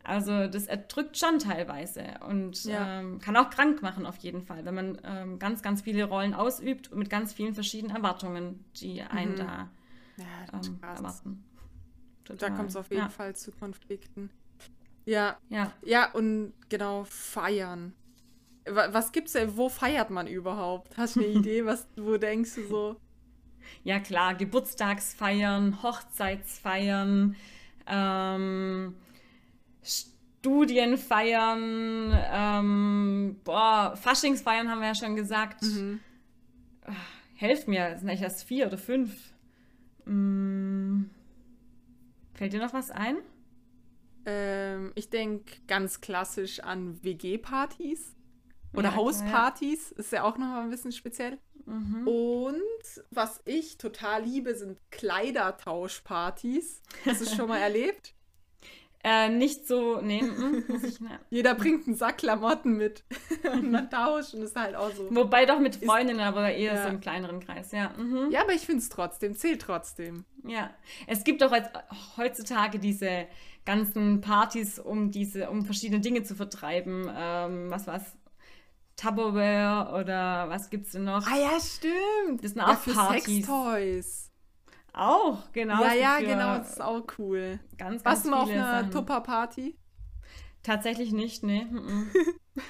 also 0.04 0.48
das 0.48 0.68
erdrückt 0.68 1.18
schon 1.18 1.40
teilweise 1.40 2.04
und 2.28 2.64
ja. 2.66 3.00
ähm, 3.00 3.20
kann 3.20 3.36
auch 3.38 3.50
krank 3.50 3.82
machen 3.82 4.06
auf 4.06 4.18
jeden 4.18 4.42
Fall, 4.42 4.66
wenn 4.66 4.76
man 4.76 4.98
ähm, 5.04 5.40
ganz, 5.40 5.62
ganz 5.62 5.82
viele 5.82 6.06
Rollen 6.06 6.34
ausübt 6.34 6.92
und 6.92 7.00
mit 7.00 7.10
ganz 7.10 7.34
vielen 7.34 7.54
verschiedenen 7.54 7.96
Erwartungen, 7.96 8.66
die 8.76 9.02
einen 9.02 9.34
mhm. 9.34 9.38
da 9.38 9.70
ja, 10.18 10.26
ähm, 10.54 10.80
erwarten. 10.82 11.44
Total. 12.24 12.50
Da 12.50 12.56
kommt 12.56 12.70
es 12.70 12.76
auf 12.76 12.90
jeden 12.90 13.04
ja. 13.04 13.10
Fall 13.10 13.36
zu 13.36 13.52
Konflikten. 13.52 14.30
Ja. 15.06 15.38
Ja. 15.50 15.74
Ja, 15.84 16.12
und 16.12 16.54
genau, 16.70 17.04
feiern. 17.06 17.94
Was 18.66 19.12
gibt's 19.12 19.34
denn, 19.34 19.58
wo 19.58 19.70
feiert 19.70 20.12
man 20.12 20.28
überhaupt? 20.28 20.96
Hast 20.98 21.16
du 21.16 21.22
eine 21.22 21.30
Idee, 21.30 21.66
was, 21.66 21.88
wo 21.96 22.18
denkst 22.18 22.56
du 22.56 22.68
so? 22.68 22.96
Ja, 23.84 24.00
klar, 24.00 24.36
Geburtstagsfeiern, 24.36 25.82
Hochzeitsfeiern, 25.82 27.36
ähm, 27.88 28.96
Studienfeiern, 29.84 32.18
ähm, 32.32 33.40
boah, 33.44 33.96
Faschingsfeiern 33.96 34.70
haben 34.70 34.82
wir 34.82 34.88
ja 34.88 34.96
schon 34.96 35.16
gesagt. 35.16 35.62
Mhm. 35.64 36.00
Helft 37.36 37.68
mir, 37.68 37.98
sind 37.98 38.10
eigentlich 38.10 38.22
erst 38.22 38.44
vier 38.44 38.68
oder 38.68 38.78
fünf. 38.78 39.32
Hm. 40.06 41.10
Fällt 42.34 42.54
dir 42.54 42.60
noch 42.60 42.74
was 42.74 42.92
ein? 42.92 43.18
Ähm, 44.26 44.92
ich 44.96 45.10
denke 45.10 45.54
ganz 45.68 46.02
klassisch 46.02 46.60
an 46.60 47.04
WG-Partys. 47.04 48.16
Oder 48.74 48.90
Ja, 48.90 48.96
Hauspartys 48.96 49.92
ist 49.92 50.12
ja 50.12 50.24
auch 50.24 50.38
nochmal 50.38 50.64
ein 50.64 50.70
bisschen 50.70 50.92
speziell. 50.92 51.40
Mhm. 51.66 52.08
Und 52.08 53.04
was 53.10 53.42
ich 53.46 53.78
total 53.78 54.24
liebe, 54.24 54.56
sind 54.56 54.78
Kleidertauschpartys. 54.92 56.82
Hast 57.06 57.22
du 57.22 57.26
es 57.26 57.36
schon 57.36 57.50
mal 57.50 57.58
erlebt? 57.62 58.14
Äh, 59.04 59.30
nicht 59.30 59.68
so, 59.68 60.00
nee, 60.02 60.22
mm, 60.22 60.66
muss 60.70 60.84
ich, 60.84 61.00
ne. 61.00 61.20
Jeder 61.30 61.56
bringt 61.56 61.88
einen 61.88 61.96
Sack 61.96 62.20
Klamotten 62.20 62.78
mit 62.78 63.04
und 63.52 63.72
man 63.72 63.90
tauscht 63.90 64.34
und 64.36 64.44
ist 64.44 64.56
halt 64.56 64.76
auch 64.76 64.92
so. 64.92 65.08
Wobei 65.10 65.46
doch 65.46 65.60
mit 65.60 65.76
Freundinnen, 65.78 66.20
aber 66.20 66.52
eher 66.54 66.76
Ja. 66.76 66.84
so 66.84 66.90
im 66.90 67.02
kleineren 67.02 67.40
Kreis, 67.40 67.72
ja. 67.72 67.92
Mhm. 67.98 68.30
Ja, 68.32 68.42
aber 68.42 68.54
ich 68.54 68.62
finde 68.62 68.82
es 68.82 68.90
trotzdem, 68.90 69.36
zählt 69.36 69.62
trotzdem. 69.64 70.26
Ja, 70.46 70.70
es 71.08 71.24
gibt 71.24 71.44
auch 71.44 71.52
als, 71.52 71.68
heutzutage 72.18 72.78
diese 72.80 73.28
ganzen 73.66 74.22
Partys, 74.22 74.78
um 74.80 75.12
diese, 75.12 75.50
um 75.50 75.66
verschiedene 75.66 76.00
Dinge 76.02 76.24
zu 76.24 76.36
vertreiben. 76.36 77.10
Ähm, 77.16 77.70
was 77.70 77.88
war's? 77.88 78.16
Tupperware 78.98 80.00
oder 80.00 80.48
was 80.50 80.70
gibt's 80.70 80.92
denn 80.92 81.06
noch? 81.06 81.26
Ah 81.26 81.38
ja, 81.38 81.60
stimmt. 81.60 82.44
Das 82.44 82.52
sind 82.52 82.58
ja, 82.62 82.68
auch 82.68 82.78
für 82.78 82.94
Partys. 82.94 83.24
Sextoys. 83.46 84.31
Auch, 84.94 85.52
genau. 85.54 85.82
ja, 85.84 85.94
ja, 85.94 86.20
genau, 86.20 86.58
das 86.58 86.72
ist 86.72 86.82
auch 86.82 87.04
cool. 87.18 87.60
Ganz, 87.78 88.04
ganz 88.04 88.06
Warst 88.06 88.26
du 88.26 88.30
mal 88.30 88.42
auf 88.42 88.50
einer. 88.50 88.90
Tupper-Party? 88.90 89.78
Tatsächlich 90.64 91.12
nicht, 91.12 91.44
nee. 91.44 91.66
mhm. 91.70 92.12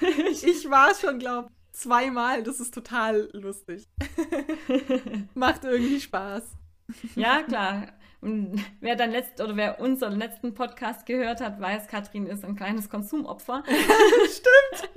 Ich 0.30 0.70
war 0.70 0.94
schon, 0.94 1.18
glaub, 1.18 1.50
zweimal. 1.72 2.42
Das 2.42 2.60
ist 2.60 2.72
total 2.72 3.28
lustig. 3.32 3.88
Macht 5.34 5.64
irgendwie 5.64 6.00
Spaß. 6.00 6.44
ja, 7.16 7.42
klar. 7.42 7.88
Und 8.20 8.64
wer 8.80 8.94
dann 8.94 9.10
letzt 9.10 9.40
oder 9.40 9.56
wer 9.56 9.80
unseren 9.80 10.16
letzten 10.16 10.54
Podcast 10.54 11.06
gehört 11.06 11.40
hat, 11.40 11.60
weiß, 11.60 11.88
Katrin 11.88 12.26
ist 12.26 12.44
ein 12.44 12.54
kleines 12.54 12.88
Konsumopfer. 12.88 13.64
Stimmt. 13.66 14.90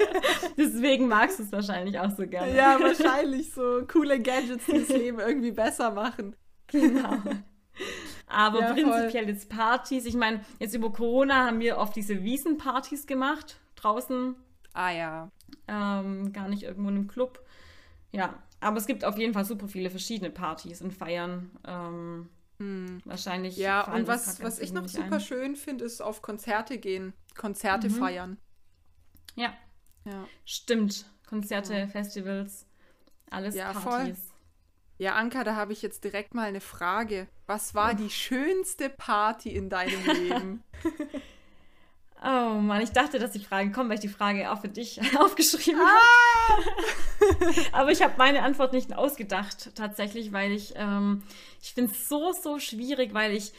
Deswegen 0.58 1.08
magst 1.08 1.39
du 1.39 1.44
es 1.44 1.51
wahrscheinlich 1.51 2.00
auch 2.00 2.12
so 2.15 2.27
gerne. 2.27 2.55
Ja, 2.55 2.79
wahrscheinlich 2.79 3.51
so 3.51 3.82
coole 3.91 4.22
Gadgets, 4.22 4.67
die 4.67 4.74
das 4.74 4.89
Leben 4.89 5.20
irgendwie 5.20 5.51
besser 5.51 5.89
machen. 5.89 6.36
Genau. 6.67 7.22
Aber 8.27 8.60
Ja, 8.60 8.67
voll. 8.69 8.84
prinzipiell 8.84 9.27
jetzt 9.29 9.50
Partys. 9.50 10.05
Ich 10.05 10.15
meine, 10.15 10.43
jetzt 10.60 10.74
über 10.74 10.91
Corona 10.91 11.45
haben 11.48 11.60
wir 11.60 11.77
oft 11.77 11.95
diese 11.95 12.24
Wiesenpartys 12.24 13.05
gemacht. 13.07 13.57
Draußen, 13.75 14.36
Ah 14.74 14.91
ja. 14.91 15.31
ähm, 15.67 16.31
gar 16.34 16.48
nicht 16.50 16.63
irgendwo 16.63 16.89
in 16.89 16.95
einem 16.95 17.07
Club. 17.07 17.45
Ja, 18.12 18.41
aber 18.62 18.77
es 18.77 18.88
gibt 18.88 19.03
auf 19.05 19.17
jeden 19.17 19.34
Fall 19.34 19.45
super 19.45 19.67
viele 19.67 19.89
verschiedene 19.89 20.29
Partys 20.31 20.81
und 20.81 20.91
Feiern. 20.93 21.51
Ähm, 21.67 22.29
Wahrscheinlich. 23.05 23.55
Hm. 23.57 23.63
Ja, 23.63 23.84
fallen 23.84 24.01
und 24.01 24.07
was, 24.07 24.41
was 24.41 24.60
ich 24.60 24.72
noch 24.74 24.88
super 24.88 25.15
ein. 25.15 25.22
schön 25.22 25.55
finde, 25.55 25.84
ist 25.86 26.01
auf 26.01 26.22
Konzerte 26.22 26.77
gehen. 26.77 27.13
Konzerte 27.36 27.89
Mhm. 27.89 27.93
feiern. 27.93 28.38
Ja, 29.36 29.53
Ja. 30.05 30.27
stimmt. 30.45 31.05
Konzerte, 31.27 31.88
Festivals, 31.88 32.65
alles 33.29 33.55
Ja, 33.55 33.74
Partys. 33.74 34.31
Ja, 34.98 35.14
Anka, 35.16 35.44
da 35.44 35.56
habe 35.56 35.74
ich 35.74 35.82
jetzt 35.82 36.04
direkt 36.04 36.34
mal 36.34 36.48
eine 36.48 36.62
Frage. 36.62 37.28
Was 37.48 37.75
war 37.75 37.94
die 37.94 38.10
schönste 38.10 38.90
Party 38.90 39.50
in 39.50 39.70
deinem 39.70 40.06
Leben? 40.06 40.64
Oh 42.28 42.56
Mann, 42.60 42.82
ich 42.82 42.90
dachte, 42.92 43.20
dass 43.20 43.34
die 43.34 43.44
Frage 43.44 43.72
kommt, 43.72 43.90
weil 43.90 43.96
ich 43.96 44.02
die 44.02 44.08
Frage 44.08 44.50
auch 44.52 44.62
für 44.62 44.70
dich 44.70 45.00
aufgeschrieben 45.20 45.80
Ah! 45.80 46.50
habe. 46.50 47.54
Aber 47.72 47.92
ich 47.92 48.02
habe 48.02 48.16
meine 48.18 48.42
Antwort 48.42 48.74
nicht 48.74 48.96
ausgedacht, 48.96 49.75
tatsächlich, 49.75 50.32
weil 50.32 50.52
ich, 50.52 50.74
ähm, 50.75 51.22
ich 51.62 51.74
finde 51.74 51.92
es 51.92 52.10
so, 52.10 52.32
so 52.32 52.58
schwierig, 52.58 53.14
weil 53.14 53.34
ich 53.36 53.54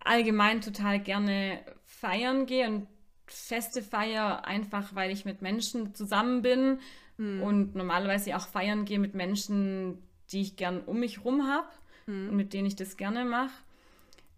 allgemein 0.00 0.62
total 0.62 0.98
gerne 0.98 1.60
feiern 1.84 2.46
gehe 2.46 2.66
und 2.66 2.88
Feste 3.26 3.82
feier, 3.82 4.44
einfach 4.46 4.94
weil 4.94 5.12
ich 5.12 5.24
mit 5.24 5.40
Menschen 5.42 5.94
zusammen 5.94 6.42
bin 6.42 6.80
und 7.18 7.74
normalerweise 7.74 8.36
auch 8.36 8.46
feiern 8.46 8.84
gehe 8.84 8.98
mit 9.00 9.14
Menschen, 9.14 9.98
die 10.30 10.40
ich 10.42 10.56
gern 10.56 10.80
um 10.82 11.00
mich 11.00 11.24
rum 11.24 11.46
habe 11.48 11.68
und 12.06 12.36
mit 12.36 12.52
denen 12.52 12.66
ich 12.66 12.76
das 12.76 12.96
gerne 12.96 13.24
mache. 13.24 13.50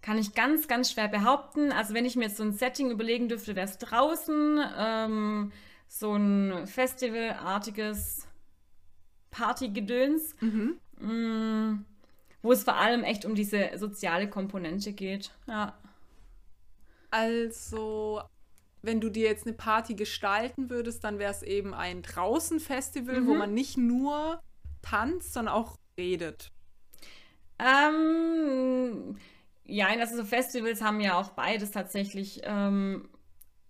Kann 0.02 0.16
ich 0.18 0.34
ganz, 0.34 0.66
ganz 0.66 0.90
schwer 0.90 1.08
behaupten. 1.08 1.72
Also 1.72 1.92
wenn 1.92 2.06
ich 2.06 2.16
mir 2.16 2.24
jetzt 2.24 2.38
so 2.38 2.42
ein 2.42 2.52
Setting 2.52 2.90
überlegen 2.90 3.28
dürfte, 3.28 3.54
wäre 3.54 3.66
es 3.66 3.76
draußen, 3.78 4.58
ähm, 4.78 5.52
so 5.88 6.14
ein 6.14 6.66
festivalartiges 6.66 8.26
Partygedöns, 9.30 10.34
Mhm. 10.40 10.78
mm, 10.98 11.84
wo 12.42 12.52
es 12.52 12.64
vor 12.64 12.76
allem 12.76 13.04
echt 13.04 13.24
um 13.26 13.34
diese 13.34 13.70
soziale 13.76 14.28
Komponente 14.30 14.92
geht. 14.92 15.32
Ja. 15.46 15.74
Also, 17.10 18.22
wenn 18.82 19.00
du 19.00 19.10
dir 19.10 19.28
jetzt 19.28 19.46
eine 19.46 19.54
Party 19.56 19.94
gestalten 19.94 20.70
würdest, 20.70 21.04
dann 21.04 21.18
wäre 21.18 21.30
es 21.32 21.42
eben 21.42 21.74
ein 21.74 22.02
Draußen-Festival, 22.02 23.26
wo 23.26 23.32
Mhm. 23.32 23.38
man 23.38 23.54
nicht 23.54 23.76
nur 23.76 24.40
tanzt, 24.82 25.32
sondern 25.34 25.54
auch 25.54 25.76
redet. 25.98 26.50
Ähm, 27.58 29.16
ja, 29.64 29.88
also 29.88 30.16
so 30.16 30.24
Festivals 30.24 30.82
haben 30.82 31.00
ja 31.00 31.18
auch 31.18 31.30
beides 31.30 31.70
tatsächlich. 31.70 32.40
Ähm, 32.44 33.08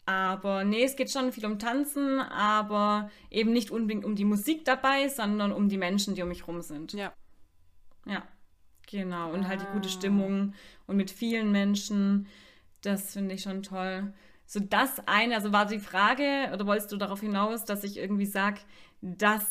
aber 0.06 0.64
nee, 0.64 0.82
es 0.84 0.96
geht 0.96 1.10
schon 1.10 1.32
viel 1.32 1.46
um 1.46 1.58
Tanzen, 1.58 2.20
aber 2.20 3.10
eben 3.30 3.52
nicht 3.52 3.70
unbedingt 3.70 4.04
um 4.04 4.16
die 4.16 4.24
Musik 4.24 4.64
dabei, 4.64 5.08
sondern 5.08 5.52
um 5.52 5.68
die 5.68 5.78
Menschen, 5.78 6.14
die 6.14 6.22
um 6.22 6.28
mich 6.28 6.46
rum 6.46 6.62
sind. 6.62 6.92
Ja. 6.94 7.12
Ja, 8.06 8.22
genau. 8.90 9.32
Und 9.32 9.46
halt 9.46 9.60
die 9.60 9.66
gute 9.72 9.88
Ah. 9.88 9.92
Stimmung 9.92 10.54
und 10.86 10.96
mit 10.96 11.10
vielen 11.10 11.52
Menschen. 11.52 12.26
Das 12.80 13.12
finde 13.12 13.34
ich 13.34 13.42
schon 13.42 13.62
toll. 13.62 14.12
So 14.52 14.58
das 14.58 14.90
eine, 15.06 15.36
also 15.36 15.52
war 15.52 15.64
die 15.66 15.78
Frage, 15.78 16.50
oder 16.52 16.66
wolltest 16.66 16.90
du 16.90 16.96
darauf 16.96 17.20
hinaus, 17.20 17.64
dass 17.64 17.84
ich 17.84 17.96
irgendwie 17.98 18.26
sage, 18.26 18.58
dass 19.00 19.46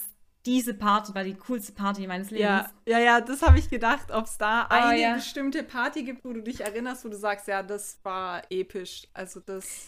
diese 0.46 0.74
Party 0.74 1.16
war 1.16 1.24
die 1.24 1.36
coolste 1.36 1.72
Party 1.72 2.06
meines 2.06 2.32
Lebens? 2.32 2.44
Ja, 2.86 2.98
ja, 2.98 3.00
ja, 3.00 3.22
das 3.22 3.42
habe 3.42 3.58
ich 3.60 3.70
gedacht, 3.70 4.12
ob 4.12 4.26
es 4.26 4.38
da 4.38 4.64
eine 4.64 4.86
Ah, 4.86 4.94
ja. 4.94 5.14
bestimmte 5.16 5.64
Party 5.64 6.04
gibt, 6.04 6.26
wo 6.26 6.34
du 6.34 6.42
dich 6.42 6.60
erinnerst, 6.60 7.06
wo 7.06 7.10
du 7.10 7.16
sagst, 7.16 7.48
ja, 7.48 7.64
das 7.64 7.98
war 8.04 8.42
episch. 8.50 9.04
Also 9.14 9.40
das. 9.40 9.88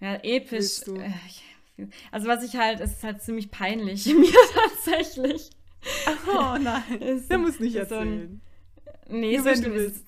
Ja, 0.00 0.16
episch. 0.22 0.50
Willst? 0.84 0.88
Äh, 0.88 1.86
Also 2.10 2.28
was 2.28 2.44
ich 2.44 2.54
halt, 2.56 2.80
es 2.80 2.92
ist 2.92 3.04
halt 3.04 3.22
ziemlich 3.22 3.50
peinlich 3.50 4.04
mir 4.14 4.28
tatsächlich. 4.54 5.48
Oh 6.28 6.58
nein. 6.60 6.82
Ist- 7.00 7.30
Der 7.30 7.38
muss 7.38 7.58
nicht 7.58 7.76
ist 7.76 7.88
so 7.88 7.94
ein- 7.96 8.08
erzählen. 8.12 8.40
Nee, 9.08 9.36
Nur 9.36 9.38
so 9.38 9.44
wenn 9.46 9.54
du 9.62 9.70
schlimm 9.70 9.86
ist 9.86 10.06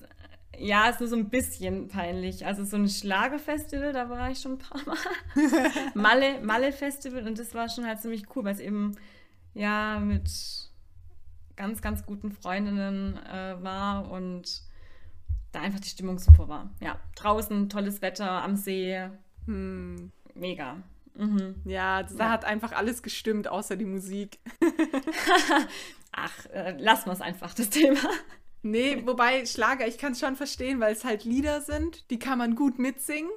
Ja, 0.59 0.89
ist 0.89 0.99
nur 0.99 1.09
so 1.09 1.15
ein 1.15 1.29
bisschen 1.29 1.87
peinlich. 1.87 2.45
Also 2.45 2.63
so 2.63 2.75
ein 2.77 2.87
Schlagerfestival, 2.89 3.93
da 3.93 4.09
war 4.09 4.29
ich 4.31 4.39
schon 4.39 4.53
ein 4.53 4.57
paar 4.59 4.81
Mal. 4.85 4.97
Malle, 5.93 6.41
Malle-Festival 6.41 7.27
und 7.27 7.37
das 7.39 7.53
war 7.53 7.69
schon 7.69 7.85
halt 7.85 8.01
ziemlich 8.01 8.23
cool, 8.35 8.43
weil 8.43 8.53
es 8.53 8.59
eben 8.59 8.95
ja 9.53 9.99
mit 9.99 10.29
ganz, 11.55 11.81
ganz 11.81 12.05
guten 12.05 12.31
Freundinnen 12.31 13.17
äh, 13.25 13.55
war 13.63 14.11
und 14.11 14.61
da 15.51 15.61
einfach 15.61 15.79
die 15.79 15.87
Stimmung 15.89 16.19
super 16.19 16.47
war. 16.49 16.69
Ja, 16.81 16.99
draußen 17.15 17.69
tolles 17.69 18.01
Wetter 18.01 18.29
am 18.29 18.55
See, 18.55 19.09
Hm. 19.45 20.11
mega. 20.33 20.77
Mhm. 21.15 21.55
Ja, 21.63 22.03
da 22.03 22.25
Ja. 22.25 22.29
hat 22.31 22.43
einfach 22.43 22.73
alles 22.73 23.01
gestimmt, 23.03 23.47
außer 23.47 23.77
die 23.77 23.85
Musik. 23.85 24.39
Ach, 26.11 26.45
äh, 26.47 26.75
lassen 26.77 27.05
wir 27.07 27.13
es 27.13 27.21
einfach, 27.21 27.53
das 27.53 27.69
Thema. 27.69 27.99
Nee, 28.65 29.03
wobei 29.05 29.45
Schlager, 29.45 29.87
ich 29.87 29.99
kann 29.99 30.13
es 30.13 30.19
schon 30.19 30.35
verstehen, 30.35 30.79
weil 30.79 30.91
es 30.91 31.05
halt 31.05 31.23
Lieder 31.23 31.61
sind, 31.61 32.09
die 32.09 32.17
kann 32.17 32.39
man 32.39 32.55
gut 32.55 32.79
mitsingen. 32.79 33.29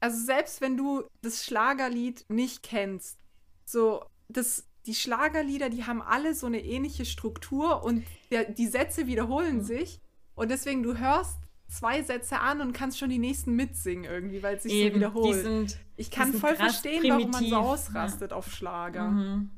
Also 0.00 0.22
selbst 0.22 0.60
wenn 0.60 0.76
du 0.76 1.04
das 1.22 1.46
Schlagerlied 1.46 2.26
nicht 2.28 2.62
kennst, 2.62 3.18
so 3.64 4.04
das, 4.28 4.66
die 4.84 4.94
Schlagerlieder, 4.94 5.70
die 5.70 5.84
haben 5.84 6.02
alle 6.02 6.34
so 6.34 6.46
eine 6.46 6.62
ähnliche 6.62 7.06
Struktur 7.06 7.82
und 7.84 8.04
der, 8.30 8.44
die 8.44 8.66
Sätze 8.66 9.06
wiederholen 9.06 9.64
sich 9.64 9.98
und 10.34 10.50
deswegen 10.50 10.82
du 10.82 10.98
hörst 10.98 11.38
zwei 11.68 12.02
Sätze 12.02 12.38
an 12.40 12.60
und 12.60 12.74
kannst 12.74 12.98
schon 12.98 13.08
die 13.08 13.18
nächsten 13.18 13.54
mitsingen 13.54 14.04
irgendwie, 14.04 14.42
weil 14.42 14.56
es 14.56 14.64
sich 14.64 14.72
so 14.72 14.78
Eben, 14.78 14.90
die 14.90 15.00
wiederholt. 15.00 15.42
sind, 15.42 15.78
ich 15.96 16.10
kann 16.10 16.34
voll 16.34 16.54
verstehen, 16.54 17.02
warum 17.08 17.22
man 17.22 17.32
primitiv. 17.32 17.50
so 17.50 17.56
ausrastet 17.56 18.34
auf 18.34 18.52
Schlager. 18.52 19.08
Mhm. 19.08 19.50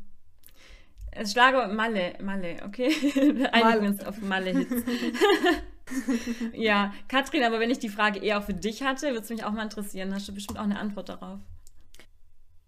Es 1.12 1.32
Schlager 1.32 1.68
Malle, 1.68 2.16
Malle, 2.22 2.56
okay? 2.64 2.90
Malle. 3.52 3.52
Einigen 3.52 3.82
wir 3.82 3.90
uns 3.90 4.04
auf 4.04 4.20
Malle-Hits. 4.20 4.84
ja, 6.52 6.92
Katrin, 7.08 7.42
aber 7.44 7.60
wenn 7.60 7.70
ich 7.70 7.78
die 7.78 7.88
Frage 7.88 8.20
eher 8.20 8.42
für 8.42 8.54
dich 8.54 8.82
hatte, 8.82 9.08
würde 9.08 9.20
es 9.20 9.30
mich 9.30 9.44
auch 9.44 9.52
mal 9.52 9.62
interessieren. 9.62 10.14
Hast 10.14 10.28
du 10.28 10.34
bestimmt 10.34 10.58
auch 10.58 10.64
eine 10.64 10.78
Antwort 10.78 11.08
darauf? 11.08 11.40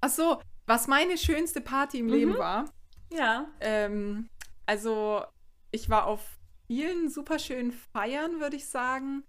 Ach 0.01 0.09
so, 0.11 0.41
was 0.67 0.87
meine 0.89 1.19
schönste 1.19 1.61
Party 1.61 1.99
im 2.01 2.07
Mhm. 2.07 2.13
Leben 2.13 2.39
war, 2.39 2.73
Ja. 3.13 3.49
Ähm, 3.61 4.31
also, 4.67 5.25
ich 5.73 5.91
war 5.91 6.07
auf 6.07 6.39
vielen 6.69 7.09
super 7.11 7.39
schönen 7.39 7.73
Feiern, 7.73 8.41
würde 8.41 8.57
ich 8.57 8.69
sagen. 8.69 9.25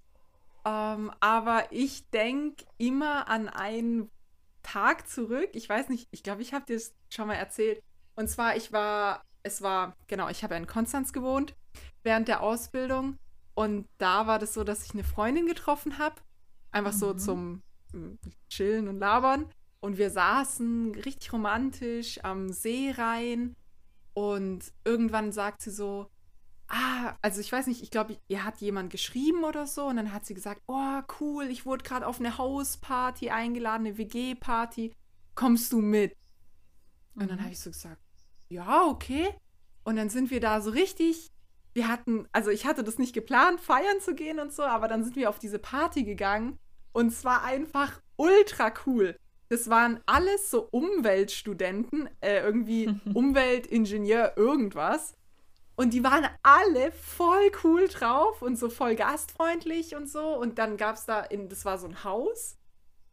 Ähm, 0.66 1.12
aber 1.20 1.66
ich 1.72 2.10
denke 2.12 2.66
immer 2.78 3.28
an 3.28 3.50
einen 3.50 4.12
Tag 4.64 5.08
zurück. 5.10 5.50
Ich 5.54 5.68
weiß 5.68 5.90
nicht, 5.90 6.08
ich 6.12 6.22
glaube, 6.24 6.44
ich 6.44 6.54
habe 6.54 6.66
dir 6.66 6.76
das 6.76 6.94
schon 7.10 7.28
mal 7.28 7.34
erzählt. 7.36 7.82
Und 8.16 8.30
zwar, 8.30 8.56
ich 8.56 8.72
war, 8.74 9.24
es 9.44 9.62
war, 9.62 9.96
genau, 10.08 10.30
ich 10.30 10.44
habe 10.44 10.54
ja 10.56 10.60
in 10.60 10.68
Konstanz 10.68 11.14
gewohnt 11.14 11.56
während 12.04 12.28
der 12.28 12.42
Ausbildung. 12.42 13.18
Und 13.54 13.88
da 13.98 14.28
war 14.28 14.40
das 14.40 14.54
so, 14.54 14.64
dass 14.64 14.86
ich 14.86 14.94
eine 14.94 15.04
Freundin 15.04 15.46
getroffen 15.48 15.98
habe. 15.98 16.16
Einfach 16.72 16.94
so 16.94 17.14
Mhm. 17.14 17.18
zum 17.20 17.64
mm, 17.94 18.14
Chillen 18.50 18.88
und 18.88 19.00
Labern. 19.00 19.46
und 19.82 19.98
wir 19.98 20.10
saßen 20.12 20.94
richtig 20.96 21.34
romantisch 21.34 22.24
am 22.24 22.50
See 22.54 22.92
rein 22.96 23.56
und 24.14 24.72
irgendwann 24.86 25.32
sagt 25.32 25.62
sie 25.62 25.72
so, 25.72 26.08
ah, 26.68 27.16
also 27.22 27.42
ich 27.42 27.52
weiß 27.52 27.68
nicht, 27.68 27.82
ich 27.84 27.92
glaube, 27.92 28.18
ihr 28.28 28.44
hat 28.46 28.62
jemand 28.62 28.92
geschrieben 28.92 29.44
oder 29.44 29.68
so 29.68 29.86
und 29.88 29.98
dann 29.98 30.14
hat 30.14 30.26
sie 30.26 30.34
gesagt, 30.34 30.62
oh 30.68 31.02
cool, 31.20 31.46
ich 31.46 31.66
wurde 31.66 31.84
gerade 31.84 32.08
auf 32.08 32.20
eine 32.20 32.38
Hausparty 32.38 33.30
eingeladen, 33.32 33.88
eine 33.88 33.98
WG-Party, 33.98 34.94
kommst 35.36 35.72
du 35.74 35.82
mit? 35.82 36.16
Und 37.16 37.30
dann 37.30 37.38
mhm. 37.40 37.44
habe 37.44 37.52
ich 37.54 37.60
so 37.60 37.70
gesagt, 37.72 38.01
ja, 38.52 38.86
okay. 38.86 39.30
Und 39.84 39.96
dann 39.96 40.10
sind 40.10 40.30
wir 40.30 40.42
da 40.42 40.62
so 40.62 40.72
richtig, 40.72 41.32
wir 41.74 41.88
hatten, 41.88 42.28
also 42.32 42.52
ich 42.52 42.66
hatte 42.66 42.84
das 42.84 43.00
nicht 43.00 43.14
geplant, 43.14 43.62
feiern 43.62 44.00
zu 44.02 44.14
gehen 44.14 44.40
und 44.40 44.54
so, 44.54 44.64
aber 44.64 44.88
dann 44.88 45.04
sind 45.04 45.16
wir 45.16 45.30
auf 45.30 45.40
diese 45.40 45.58
Party 45.58 46.04
gegangen 46.04 46.60
und 46.92 47.12
zwar 47.12 47.44
einfach 47.44 48.02
ultra 48.18 48.74
cool. 48.86 49.16
Das 49.50 49.70
waren 49.70 50.00
alles 50.06 50.50
so 50.52 50.68
Umweltstudenten, 50.72 52.10
äh, 52.22 52.42
irgendwie 52.42 52.90
Umweltingenieur 53.14 54.34
irgendwas. 54.36 55.16
Und 55.76 55.94
die 55.94 56.04
waren 56.04 56.28
alle 56.44 56.92
voll 56.92 57.52
cool 57.64 57.88
drauf 57.88 58.42
und 58.42 58.58
so 58.58 58.70
voll 58.70 58.96
gastfreundlich 58.96 59.96
und 59.96 60.10
so. 60.10 60.36
Und 60.36 60.60
dann 60.60 60.78
gab 60.78 60.96
es 60.96 61.06
da, 61.06 61.22
in, 61.22 61.50
das 61.50 61.66
war 61.66 61.78
so 61.78 61.88
ein 61.88 62.04
Haus 62.04 62.58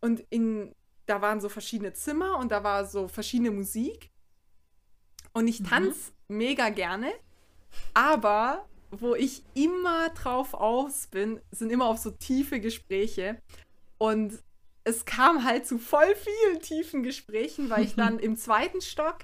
und 0.00 0.20
in, 0.30 0.74
da 1.06 1.22
waren 1.22 1.40
so 1.40 1.48
verschiedene 1.48 1.92
Zimmer 1.92 2.38
und 2.38 2.52
da 2.52 2.62
war 2.64 2.84
so 2.84 3.08
verschiedene 3.08 3.52
Musik. 3.52 4.10
Und 5.38 5.46
ich 5.46 5.62
tanze 5.62 6.10
mhm. 6.26 6.36
mega 6.38 6.68
gerne, 6.68 7.12
aber 7.94 8.66
wo 8.90 9.14
ich 9.14 9.44
immer 9.54 10.08
drauf 10.08 10.52
aus 10.52 11.06
bin, 11.06 11.40
sind 11.52 11.70
immer 11.70 11.84
auf 11.84 11.98
so 11.98 12.10
tiefe 12.10 12.58
Gespräche. 12.58 13.40
Und 13.98 14.42
es 14.82 15.04
kam 15.04 15.44
halt 15.44 15.64
zu 15.64 15.78
voll 15.78 16.12
vielen 16.16 16.60
tiefen 16.60 17.04
Gesprächen, 17.04 17.70
weil 17.70 17.84
ich 17.84 17.94
dann 17.94 18.18
im 18.18 18.36
zweiten 18.36 18.80
Stock 18.80 19.18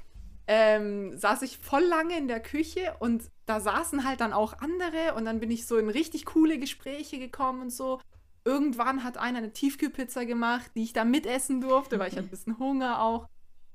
ähm, 0.46 1.18
saß 1.18 1.42
ich 1.42 1.58
voll 1.58 1.82
lange 1.82 2.16
in 2.16 2.28
der 2.28 2.40
Küche 2.40 2.94
und 3.00 3.24
da 3.46 3.58
saßen 3.58 4.06
halt 4.06 4.20
dann 4.20 4.32
auch 4.32 4.60
andere 4.60 5.14
und 5.16 5.24
dann 5.24 5.40
bin 5.40 5.50
ich 5.50 5.66
so 5.66 5.78
in 5.78 5.90
richtig 5.90 6.26
coole 6.26 6.60
Gespräche 6.60 7.18
gekommen 7.18 7.60
und 7.62 7.70
so. 7.70 8.00
Irgendwann 8.44 9.02
hat 9.02 9.18
einer 9.18 9.38
eine 9.38 9.52
Tiefkühlpizza 9.52 10.22
gemacht, 10.22 10.70
die 10.76 10.84
ich 10.84 10.92
da 10.92 11.04
mitessen 11.04 11.60
durfte, 11.60 11.98
weil 11.98 12.06
ich 12.12 12.16
hatte 12.16 12.28
ein 12.28 12.30
bisschen 12.30 12.60
Hunger 12.60 13.02
auch. 13.02 13.26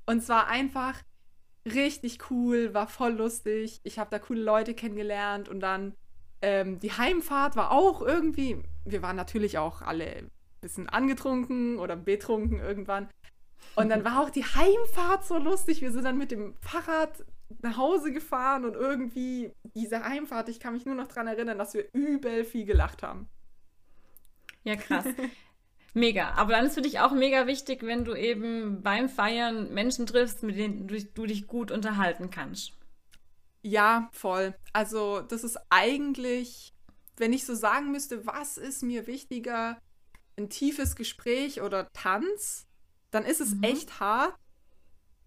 Und 0.06 0.18
es 0.18 0.28
war 0.30 0.46
einfach 0.46 1.02
richtig 1.66 2.30
cool, 2.30 2.74
war 2.74 2.86
voll 2.86 3.12
lustig. 3.12 3.80
Ich 3.84 3.98
habe 3.98 4.10
da 4.10 4.18
coole 4.18 4.42
Leute 4.42 4.74
kennengelernt 4.74 5.48
und 5.48 5.60
dann 5.60 5.94
ähm, 6.42 6.78
die 6.80 6.92
Heimfahrt 6.92 7.56
war 7.56 7.70
auch 7.70 8.00
irgendwie, 8.02 8.62
wir 8.84 9.02
waren 9.02 9.16
natürlich 9.16 9.58
auch 9.58 9.82
alle 9.82 10.06
ein 10.06 10.30
bisschen 10.60 10.88
angetrunken 10.88 11.78
oder 11.78 11.96
betrunken 11.96 12.60
irgendwann. 12.60 13.08
Und 13.76 13.90
dann 13.90 14.04
war 14.04 14.22
auch 14.22 14.30
die 14.30 14.44
Heimfahrt 14.44 15.24
so 15.24 15.38
lustig. 15.38 15.80
Wir 15.80 15.92
sind 15.92 16.04
dann 16.04 16.18
mit 16.18 16.30
dem 16.30 16.54
Fahrrad 16.60 17.24
nach 17.62 17.76
Hause 17.76 18.12
gefahren 18.12 18.64
und 18.64 18.74
irgendwie 18.74 19.52
diese 19.74 20.02
Heimfahrt, 20.02 20.48
ich 20.48 20.60
kann 20.60 20.74
mich 20.74 20.86
nur 20.86 20.94
noch 20.94 21.08
daran 21.08 21.26
erinnern, 21.26 21.58
dass 21.58 21.74
wir 21.74 21.86
übel 21.92 22.44
viel 22.44 22.64
gelacht 22.64 23.02
haben. 23.02 23.28
Ja, 24.64 24.76
krass. 24.76 25.06
Mega. 25.94 26.30
Aber 26.34 26.52
dann 26.52 26.66
ist 26.66 26.74
für 26.74 26.82
dich 26.82 27.00
auch 27.00 27.12
mega 27.12 27.46
wichtig, 27.46 27.82
wenn 27.82 28.04
du 28.04 28.14
eben 28.14 28.82
beim 28.82 29.08
Feiern 29.08 29.72
Menschen 29.72 30.06
triffst, 30.06 30.42
mit 30.42 30.56
denen 30.56 30.86
du, 30.86 31.02
du 31.02 31.26
dich 31.26 31.46
gut 31.46 31.70
unterhalten 31.70 32.30
kannst. 32.30 32.72
Ja, 33.62 34.08
voll. 34.12 34.54
Also, 34.72 35.20
das 35.20 35.44
ist 35.44 35.58
eigentlich, 35.68 36.72
wenn 37.16 37.32
ich 37.32 37.44
so 37.44 37.54
sagen 37.54 37.90
müsste, 37.90 38.26
was 38.26 38.56
ist 38.56 38.82
mir 38.82 39.06
wichtiger, 39.06 39.78
ein 40.38 40.48
tiefes 40.48 40.96
Gespräch 40.96 41.60
oder 41.60 41.92
Tanz, 41.92 42.66
dann 43.10 43.24
ist 43.24 43.40
es 43.40 43.56
mhm. 43.56 43.64
echt 43.64 44.00
hart. 44.00 44.34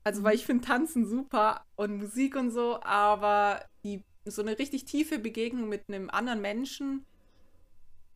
Also, 0.03 0.24
weil 0.24 0.34
mhm. 0.34 0.39
ich 0.39 0.46
finde 0.46 0.65
Tanzen 0.65 1.05
super 1.08 1.65
und 1.75 1.98
Musik 1.98 2.36
und 2.36 2.51
so, 2.51 2.82
aber 2.82 3.63
die, 3.84 4.03
so 4.25 4.41
eine 4.41 4.58
richtig 4.58 4.86
tiefe 4.86 5.20
Begegnung 5.20 5.70
mit 5.70 5.88
einem 5.89 6.10
anderen 6.10 6.41
Menschen 6.41 7.05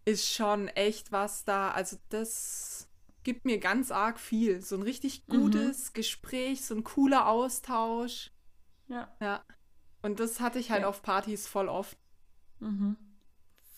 ist 0.07 0.33
schon 0.33 0.69
echt 0.69 1.11
was 1.11 1.43
da. 1.43 1.71
Also, 1.71 1.97
das 2.09 2.87
gibt 3.23 3.45
mir 3.45 3.59
ganz 3.59 3.91
arg 3.91 4.19
viel. 4.19 4.61
So 4.61 4.75
ein 4.75 4.81
richtig 4.81 5.23
mhm. 5.27 5.33
gutes 5.33 5.89
mhm. 5.89 5.93
Gespräch, 5.93 6.65
so 6.65 6.75
ein 6.75 6.83
cooler 6.83 7.27
Austausch. 7.27 8.31
Ja. 8.87 9.13
Ja. 9.19 9.43
Und 10.01 10.19
das 10.19 10.39
hatte 10.39 10.59
ich 10.59 10.71
halt 10.71 10.83
ja. 10.83 10.87
auf 10.87 11.01
Partys 11.01 11.47
voll 11.47 11.67
oft. 11.67 11.97
Mhm. 12.59 12.95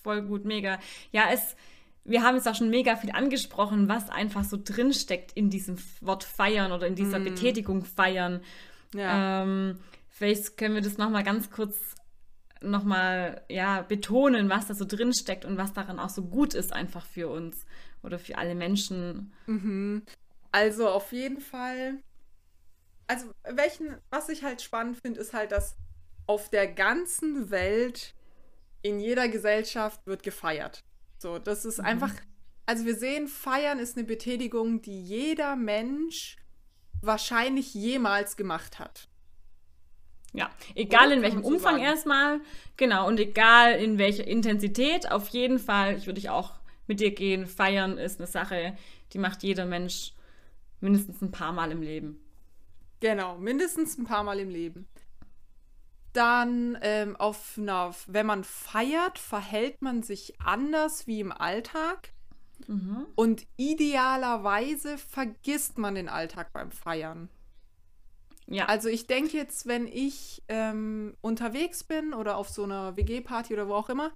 Voll 0.04 0.22
gut, 0.22 0.46
mega. 0.46 0.80
Ja, 1.12 1.30
es 1.32 1.56
wir 2.06 2.24
haben 2.24 2.36
jetzt 2.36 2.48
auch 2.48 2.56
schon 2.56 2.70
mega 2.70 2.96
viel 2.96 3.12
angesprochen, 3.12 3.88
was 3.88 4.10
einfach 4.10 4.44
so 4.44 4.58
drinsteckt 4.62 5.32
in 5.34 5.50
diesem 5.50 5.78
Wort 6.02 6.24
feiern 6.24 6.72
oder 6.72 6.88
in 6.88 6.96
dieser 6.96 7.20
mm. 7.20 7.24
Betätigung 7.24 7.86
feiern. 7.86 8.42
Ja. 8.96 9.44
Ähm, 9.44 9.80
vielleicht 10.08 10.58
können 10.58 10.76
wir 10.76 10.82
das 10.82 10.98
nochmal 10.98 11.24
ganz 11.24 11.52
kurz 11.52 11.76
nochmal 12.62 13.41
ja, 13.50 13.82
betonen, 13.82 14.50
was 14.50 14.67
da 14.67 14.74
so 14.74 14.86
drinsteckt 14.86 15.45
und 15.45 15.58
was 15.58 15.74
daran 15.74 16.00
auch 16.00 16.10
so 16.10 16.24
gut 16.24 16.54
ist 16.54 16.74
einfach 16.74 17.06
für 17.06 17.30
uns 17.30 17.65
oder 18.04 18.19
für 18.19 18.38
alle 18.38 18.56
Menschen. 18.56 19.34
Mhm. 19.48 20.04
Also 20.52 20.89
auf 20.89 21.12
jeden 21.12 21.39
Fall, 21.39 22.00
also 23.08 23.32
welchen, 23.43 23.98
was 24.10 24.30
ich 24.30 24.43
halt 24.43 24.62
spannend 24.62 24.98
finde, 25.02 25.19
ist 25.19 25.34
halt, 25.34 25.52
dass 25.52 25.76
auf 26.28 26.50
der 26.50 26.67
ganzen 26.67 27.50
Welt 27.50 28.13
in 28.82 29.00
jeder 29.00 29.28
Gesellschaft 29.28 30.06
wird 30.06 30.24
gefeiert. 30.24 30.84
So, 31.17 31.39
das 31.39 31.65
ist 31.65 31.80
mhm. 31.80 31.86
einfach, 31.86 32.13
also 32.65 32.86
wir 32.86 32.95
sehen, 32.95 33.28
feiern 33.28 33.80
ist 33.80 33.98
eine 33.98 34.06
Betätigung, 34.06 34.82
die 34.82 35.02
jeder 35.02 35.56
Mensch 35.56 36.38
wahrscheinlich 37.02 37.74
jemals 37.74 38.38
gemacht 38.38 38.80
hat. 38.80 39.08
Ja, 40.34 40.50
egal 40.76 41.08
Oder 41.08 41.15
in 41.15 41.22
welchem 41.24 41.44
Umfang 41.44 41.76
sagen. 41.76 41.84
erstmal, 41.84 42.42
genau, 42.78 43.08
und 43.08 43.20
egal 43.20 43.74
in 43.74 43.98
welcher 43.98 44.28
Intensität, 44.28 45.12
auf 45.12 45.30
jeden 45.30 45.58
Fall, 45.58 45.98
ich 45.98 46.06
würde 46.06 46.20
ich 46.20 46.30
auch 46.30 46.54
mit 46.88 47.00
dir 47.00 47.12
gehen, 47.12 47.48
feiern 47.48 47.98
ist 47.98 48.20
eine 48.20 48.28
Sache, 48.28 48.78
die 49.13 49.18
macht 49.18 49.42
jeder 49.44 49.65
Mensch 49.65 50.13
mindestens 50.82 51.22
ein 51.22 51.32
paar 51.32 51.52
Mal 51.52 51.72
im 51.72 51.82
Leben. 51.82 52.20
Genau, 53.00 53.38
mindestens 53.38 53.98
ein 53.98 54.06
paar 54.06 54.24
Mal 54.24 54.39
im 54.39 54.50
Leben 54.50 54.88
dann 56.13 56.78
ähm, 56.82 57.15
auf 57.15 57.56
einer, 57.58 57.94
wenn 58.08 58.26
man 58.26 58.44
feiert, 58.44 59.20
verhält 59.20 59.82
man 59.82 60.04
sich 60.04 60.39
anders 60.42 61.08
wie 61.08 61.20
im 61.20 61.32
Alltag. 61.32 62.13
Mhm. 62.68 63.06
Und 63.15 63.46
idealerweise 63.58 64.98
vergisst 64.98 65.78
man 65.78 65.96
den 65.96 66.10
Alltag 66.10 66.52
beim 66.52 66.72
Feiern. 66.72 67.30
Ja. 68.50 68.66
Also 68.66 68.90
ich 68.90 69.06
denke 69.06 69.38
jetzt, 69.38 69.68
wenn 69.68 69.88
ich 69.88 70.42
ähm, 70.48 71.16
unterwegs 71.22 71.84
bin 71.84 72.14
oder 72.14 72.36
auf 72.36 72.50
so 72.50 72.64
einer 72.64 72.98
WG-Party 72.98 73.54
oder 73.54 73.68
wo 73.68 73.76
auch 73.76 73.90
immer, 73.90 74.12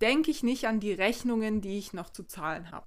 denke 0.00 0.30
ich 0.30 0.42
nicht 0.42 0.66
an 0.66 0.80
die 0.80 0.92
Rechnungen, 0.92 1.60
die 1.60 1.78
ich 1.78 1.92
noch 1.92 2.10
zu 2.10 2.24
zahlen 2.24 2.72
habe. 2.72 2.86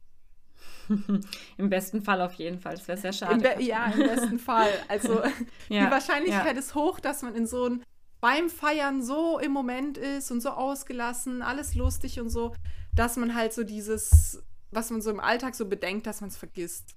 Im 1.58 1.70
besten 1.70 2.02
Fall 2.02 2.22
auf 2.22 2.34
jeden 2.34 2.60
Fall. 2.60 2.76
Das 2.76 2.88
wäre 2.88 2.98
sehr 2.98 3.14
schade. 3.14 3.48
Im 3.48 3.62
ja, 3.62 3.86
im 3.86 4.00
besten 4.00 4.40
Fall. 4.40 4.72
Also 4.90 5.22
ja, 5.70 5.86
die 5.86 5.92
Wahrscheinlichkeit 5.92 6.54
ja. 6.54 6.60
ist 6.60 6.76
hoch, 6.76 7.00
dass 7.00 7.22
man 7.22 7.36
in 7.36 7.48
so 7.48 7.68
ein 7.68 7.84
beim 8.20 8.50
Feiern 8.50 9.02
so 9.02 9.40
im 9.40 9.52
Moment 9.52 9.98
ist 9.98 10.30
und 10.30 10.42
so 10.42 10.52
ausgelassen, 10.52 11.42
alles 11.42 11.74
lustig 11.74 12.20
und 12.20 12.30
so, 12.30 12.54
dass 12.94 13.18
man 13.18 13.34
halt 13.34 13.52
so 13.52 13.64
dieses, 13.64 14.44
was 14.70 14.92
man 14.92 15.02
so 15.02 15.10
im 15.10 15.20
Alltag 15.20 15.56
so 15.56 15.68
bedenkt, 15.68 16.06
dass 16.06 16.22
man 16.22 16.30
es 16.30 16.38
vergisst. 16.38 16.96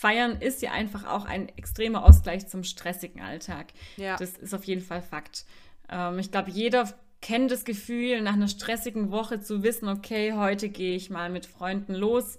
Feiern 0.00 0.40
ist 0.40 0.62
ja 0.62 0.72
einfach 0.72 1.06
auch 1.06 1.26
ein 1.26 1.50
extremer 1.58 2.06
Ausgleich 2.06 2.48
zum 2.48 2.64
stressigen 2.64 3.20
Alltag. 3.20 3.66
Ja. 3.98 4.16
Das 4.16 4.30
ist 4.30 4.54
auf 4.54 4.64
jeden 4.64 4.80
Fall 4.80 5.02
Fakt. 5.02 5.44
Ähm, 5.90 6.18
ich 6.18 6.30
glaube, 6.30 6.50
jeder 6.50 6.88
kennt 7.20 7.50
das 7.50 7.66
Gefühl, 7.66 8.22
nach 8.22 8.32
einer 8.32 8.48
stressigen 8.48 9.10
Woche 9.10 9.40
zu 9.40 9.62
wissen, 9.62 9.90
okay, 9.90 10.32
heute 10.32 10.70
gehe 10.70 10.96
ich 10.96 11.10
mal 11.10 11.28
mit 11.28 11.44
Freunden 11.44 11.94
los. 11.94 12.38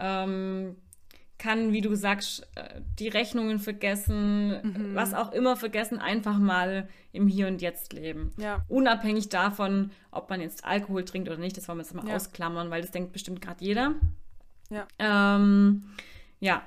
Ähm, 0.00 0.76
kann, 1.36 1.74
wie 1.74 1.82
du 1.82 1.94
sagst, 1.96 2.48
äh, 2.54 2.80
die 2.98 3.08
Rechnungen 3.08 3.58
vergessen, 3.58 4.48
mhm. 4.62 4.94
was 4.94 5.12
auch 5.12 5.32
immer 5.32 5.56
vergessen, 5.56 5.98
einfach 5.98 6.38
mal 6.38 6.88
im 7.12 7.28
Hier 7.28 7.46
und 7.46 7.60
Jetzt 7.60 7.92
leben. 7.92 8.32
Ja. 8.38 8.64
Unabhängig 8.68 9.28
davon, 9.28 9.90
ob 10.12 10.30
man 10.30 10.40
jetzt 10.40 10.64
Alkohol 10.64 11.04
trinkt 11.04 11.28
oder 11.28 11.36
nicht, 11.36 11.58
das 11.58 11.68
wollen 11.68 11.76
wir 11.76 11.82
jetzt 11.82 11.94
mal 11.94 12.08
ja. 12.08 12.16
ausklammern, 12.16 12.70
weil 12.70 12.80
das 12.80 12.90
denkt 12.90 13.12
bestimmt 13.12 13.42
gerade 13.42 13.62
jeder. 13.62 13.96
Ja. 14.70 14.86
Ähm, 14.98 15.84
ja. 16.40 16.62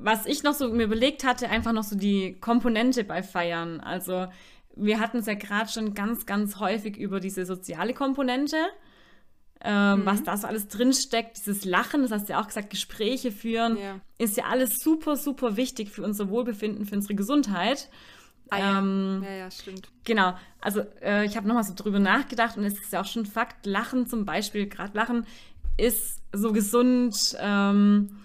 Was 0.00 0.26
ich 0.26 0.42
noch 0.42 0.54
so 0.54 0.68
mir 0.68 0.84
überlegt 0.84 1.24
hatte, 1.24 1.48
einfach 1.48 1.72
noch 1.72 1.82
so 1.82 1.96
die 1.96 2.38
Komponente 2.40 3.04
bei 3.04 3.22
Feiern. 3.22 3.80
Also 3.80 4.28
wir 4.76 5.00
hatten 5.00 5.18
es 5.18 5.26
ja 5.26 5.34
gerade 5.34 5.70
schon 5.70 5.94
ganz, 5.94 6.24
ganz 6.24 6.60
häufig 6.60 6.96
über 6.96 7.20
diese 7.20 7.44
soziale 7.44 7.94
Komponente 7.94 8.56
ähm, 9.60 10.00
mhm. 10.00 10.06
was 10.06 10.22
da 10.22 10.36
so 10.36 10.46
alles 10.46 10.68
drinsteckt, 10.68 11.36
dieses 11.38 11.64
Lachen, 11.64 12.02
das 12.02 12.12
hast 12.12 12.28
du 12.28 12.34
ja 12.34 12.40
auch 12.40 12.46
gesagt, 12.46 12.70
Gespräche 12.70 13.32
führen, 13.32 13.76
ja. 13.76 14.00
ist 14.18 14.36
ja 14.36 14.44
alles 14.44 14.78
super, 14.78 15.16
super 15.16 15.56
wichtig 15.56 15.90
für 15.90 16.02
unser 16.02 16.28
Wohlbefinden, 16.28 16.86
für 16.86 16.94
unsere 16.94 17.14
Gesundheit. 17.14 17.88
Ah, 18.50 18.58
ja. 18.58 18.78
Ähm, 18.78 19.22
ja, 19.24 19.32
ja, 19.32 19.50
stimmt. 19.50 19.88
Genau, 20.04 20.34
also 20.60 20.82
äh, 21.02 21.26
ich 21.26 21.36
habe 21.36 21.48
nochmal 21.48 21.64
so 21.64 21.74
drüber 21.74 21.98
nachgedacht 21.98 22.56
und 22.56 22.64
es 22.64 22.78
ist 22.78 22.92
ja 22.92 23.00
auch 23.00 23.06
schon 23.06 23.26
Fakt, 23.26 23.66
Lachen 23.66 24.06
zum 24.06 24.24
Beispiel, 24.24 24.68
gerade 24.68 24.96
Lachen 24.96 25.26
ist 25.76 26.22
so 26.32 26.52
gesund, 26.52 27.36
ähm, 27.40 28.20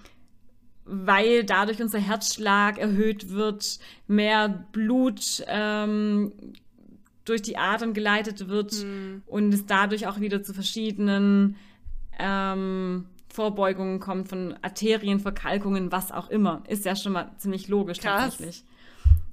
weil 0.85 1.43
dadurch 1.43 1.81
unser 1.81 1.99
Herzschlag 1.99 2.77
erhöht 2.77 3.29
wird, 3.29 3.79
mehr 4.07 4.65
Blut 4.71 5.43
ähm, 5.47 6.33
durch 7.25 7.41
die 7.41 7.57
Adern 7.57 7.93
geleitet 7.93 8.47
wird 8.49 8.83
mhm. 8.83 9.23
und 9.25 9.53
es 9.53 9.65
dadurch 9.65 10.07
auch 10.07 10.19
wieder 10.19 10.43
zu 10.43 10.53
verschiedenen 10.53 11.55
ähm, 12.19 13.05
Vorbeugungen 13.33 13.99
kommt 13.99 14.27
von 14.27 14.55
Arterien, 14.61 15.19
Verkalkungen, 15.19 15.91
was 15.91 16.11
auch 16.11 16.29
immer. 16.29 16.63
Ist 16.67 16.85
ja 16.85 16.95
schon 16.95 17.13
mal 17.13 17.31
ziemlich 17.37 17.67
logisch 17.67 17.99
Krass. 17.99 18.31
tatsächlich. 18.31 18.63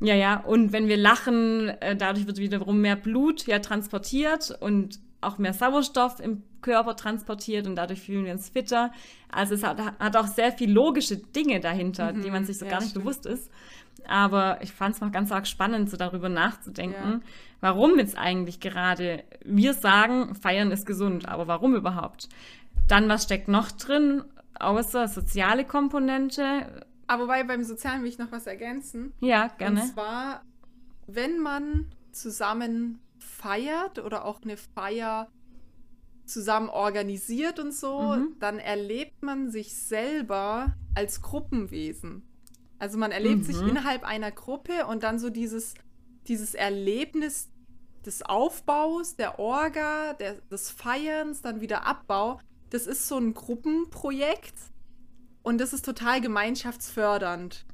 Ja, 0.00 0.14
ja. 0.14 0.40
Und 0.40 0.72
wenn 0.72 0.88
wir 0.88 0.96
lachen, 0.96 1.68
äh, 1.68 1.94
dadurch 1.94 2.26
wird 2.26 2.38
wiederum 2.38 2.80
mehr 2.80 2.96
Blut 2.96 3.46
ja 3.46 3.58
transportiert 3.58 4.56
und 4.60 4.98
auch 5.20 5.36
mehr 5.36 5.52
Sauerstoff 5.52 6.20
im 6.20 6.42
Körper 6.62 6.96
transportiert 6.96 7.66
und 7.66 7.76
dadurch 7.76 8.00
fühlen 8.00 8.24
wir 8.24 8.32
uns 8.32 8.48
fitter. 8.48 8.92
Also 9.30 9.54
es 9.54 9.62
hat, 9.62 9.78
hat 9.98 10.16
auch 10.16 10.26
sehr 10.26 10.52
viel 10.52 10.70
logische 10.70 11.16
Dinge 11.16 11.60
dahinter, 11.60 12.12
mhm, 12.12 12.22
die 12.22 12.30
man 12.30 12.44
sich 12.44 12.58
so 12.58 12.66
gar 12.66 12.80
nicht 12.80 12.90
stimmt. 12.90 13.04
bewusst 13.04 13.26
ist. 13.26 13.50
Aber 14.06 14.58
ich 14.62 14.72
fand 14.72 14.94
es 14.94 15.00
noch 15.00 15.12
ganz 15.12 15.30
arg 15.30 15.46
spannend, 15.46 15.90
so 15.90 15.96
darüber 15.96 16.28
nachzudenken, 16.28 17.12
ja. 17.12 17.20
warum 17.60 17.98
jetzt 17.98 18.16
eigentlich 18.16 18.60
gerade 18.60 19.24
wir 19.44 19.74
sagen, 19.74 20.34
feiern 20.34 20.70
ist 20.70 20.86
gesund, 20.86 21.28
aber 21.28 21.46
warum 21.46 21.74
überhaupt? 21.74 22.28
Dann, 22.88 23.08
was 23.08 23.24
steckt 23.24 23.48
noch 23.48 23.70
drin, 23.70 24.24
außer 24.58 25.06
soziale 25.06 25.64
Komponente? 25.64 26.84
Aber 27.06 27.24
wobei 27.24 27.44
beim 27.44 27.62
Sozialen 27.62 28.02
will 28.02 28.08
ich 28.08 28.18
noch 28.18 28.32
was 28.32 28.46
ergänzen. 28.46 29.12
Ja, 29.20 29.48
gerne. 29.58 29.80
Und 29.80 29.86
zwar, 29.88 30.42
wenn 31.06 31.38
man 31.38 31.86
zusammen 32.12 33.00
feiert 33.18 33.98
oder 33.98 34.24
auch 34.24 34.42
eine 34.42 34.56
Feier 34.56 35.28
zusammen 36.30 36.68
organisiert 36.68 37.58
und 37.58 37.74
so, 37.74 38.00
mhm. 38.00 38.36
dann 38.38 38.58
erlebt 38.58 39.22
man 39.22 39.50
sich 39.50 39.74
selber 39.74 40.74
als 40.94 41.22
Gruppenwesen. 41.22 42.22
Also 42.78 42.96
man 42.96 43.12
erlebt 43.12 43.42
mhm. 43.42 43.44
sich 43.44 43.60
innerhalb 43.60 44.04
einer 44.04 44.30
Gruppe 44.30 44.86
und 44.86 45.02
dann 45.02 45.18
so 45.18 45.28
dieses, 45.28 45.74
dieses 46.26 46.54
Erlebnis 46.54 47.50
des 48.06 48.22
Aufbaus, 48.22 49.16
der 49.16 49.38
Orga, 49.38 50.14
der, 50.14 50.40
des 50.50 50.70
Feierns, 50.70 51.42
dann 51.42 51.60
wieder 51.60 51.86
Abbau, 51.86 52.40
das 52.70 52.86
ist 52.86 53.06
so 53.08 53.18
ein 53.18 53.34
Gruppenprojekt 53.34 54.54
und 55.42 55.58
das 55.60 55.72
ist 55.72 55.84
total 55.84 56.20
gemeinschaftsfördernd. 56.20 57.66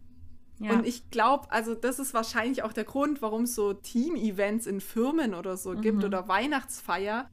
Ja. 0.58 0.72
Und 0.72 0.86
ich 0.86 1.10
glaube, 1.10 1.50
also 1.50 1.74
das 1.74 1.98
ist 1.98 2.14
wahrscheinlich 2.14 2.62
auch 2.62 2.72
der 2.72 2.84
Grund, 2.84 3.20
warum 3.20 3.42
es 3.42 3.54
so 3.54 3.74
Team-Events 3.74 4.66
in 4.66 4.80
Firmen 4.80 5.34
oder 5.34 5.56
so 5.56 5.72
mhm. 5.72 5.82
gibt 5.82 6.04
oder 6.04 6.28
Weihnachtsfeier, 6.28 7.28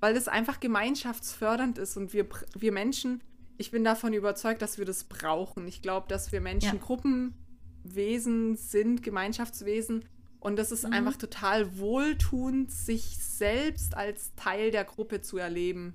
weil 0.00 0.14
das 0.14 0.28
einfach 0.28 0.60
gemeinschaftsfördernd 0.60 1.78
ist 1.78 1.96
und 1.96 2.12
wir, 2.12 2.26
wir 2.58 2.72
Menschen, 2.72 3.22
ich 3.58 3.70
bin 3.70 3.84
davon 3.84 4.12
überzeugt, 4.12 4.62
dass 4.62 4.78
wir 4.78 4.86
das 4.86 5.04
brauchen. 5.04 5.68
Ich 5.68 5.82
glaube, 5.82 6.08
dass 6.08 6.32
wir 6.32 6.40
Menschen 6.40 6.78
ja. 6.78 6.82
Gruppenwesen 6.82 8.56
sind, 8.56 9.02
Gemeinschaftswesen 9.02 10.04
und 10.40 10.58
das 10.58 10.72
ist 10.72 10.86
mhm. 10.86 10.94
einfach 10.94 11.16
total 11.16 11.78
wohltuend, 11.78 12.70
sich 12.72 13.18
selbst 13.18 13.94
als 13.96 14.34
Teil 14.36 14.70
der 14.70 14.84
Gruppe 14.84 15.20
zu 15.20 15.36
erleben. 15.36 15.94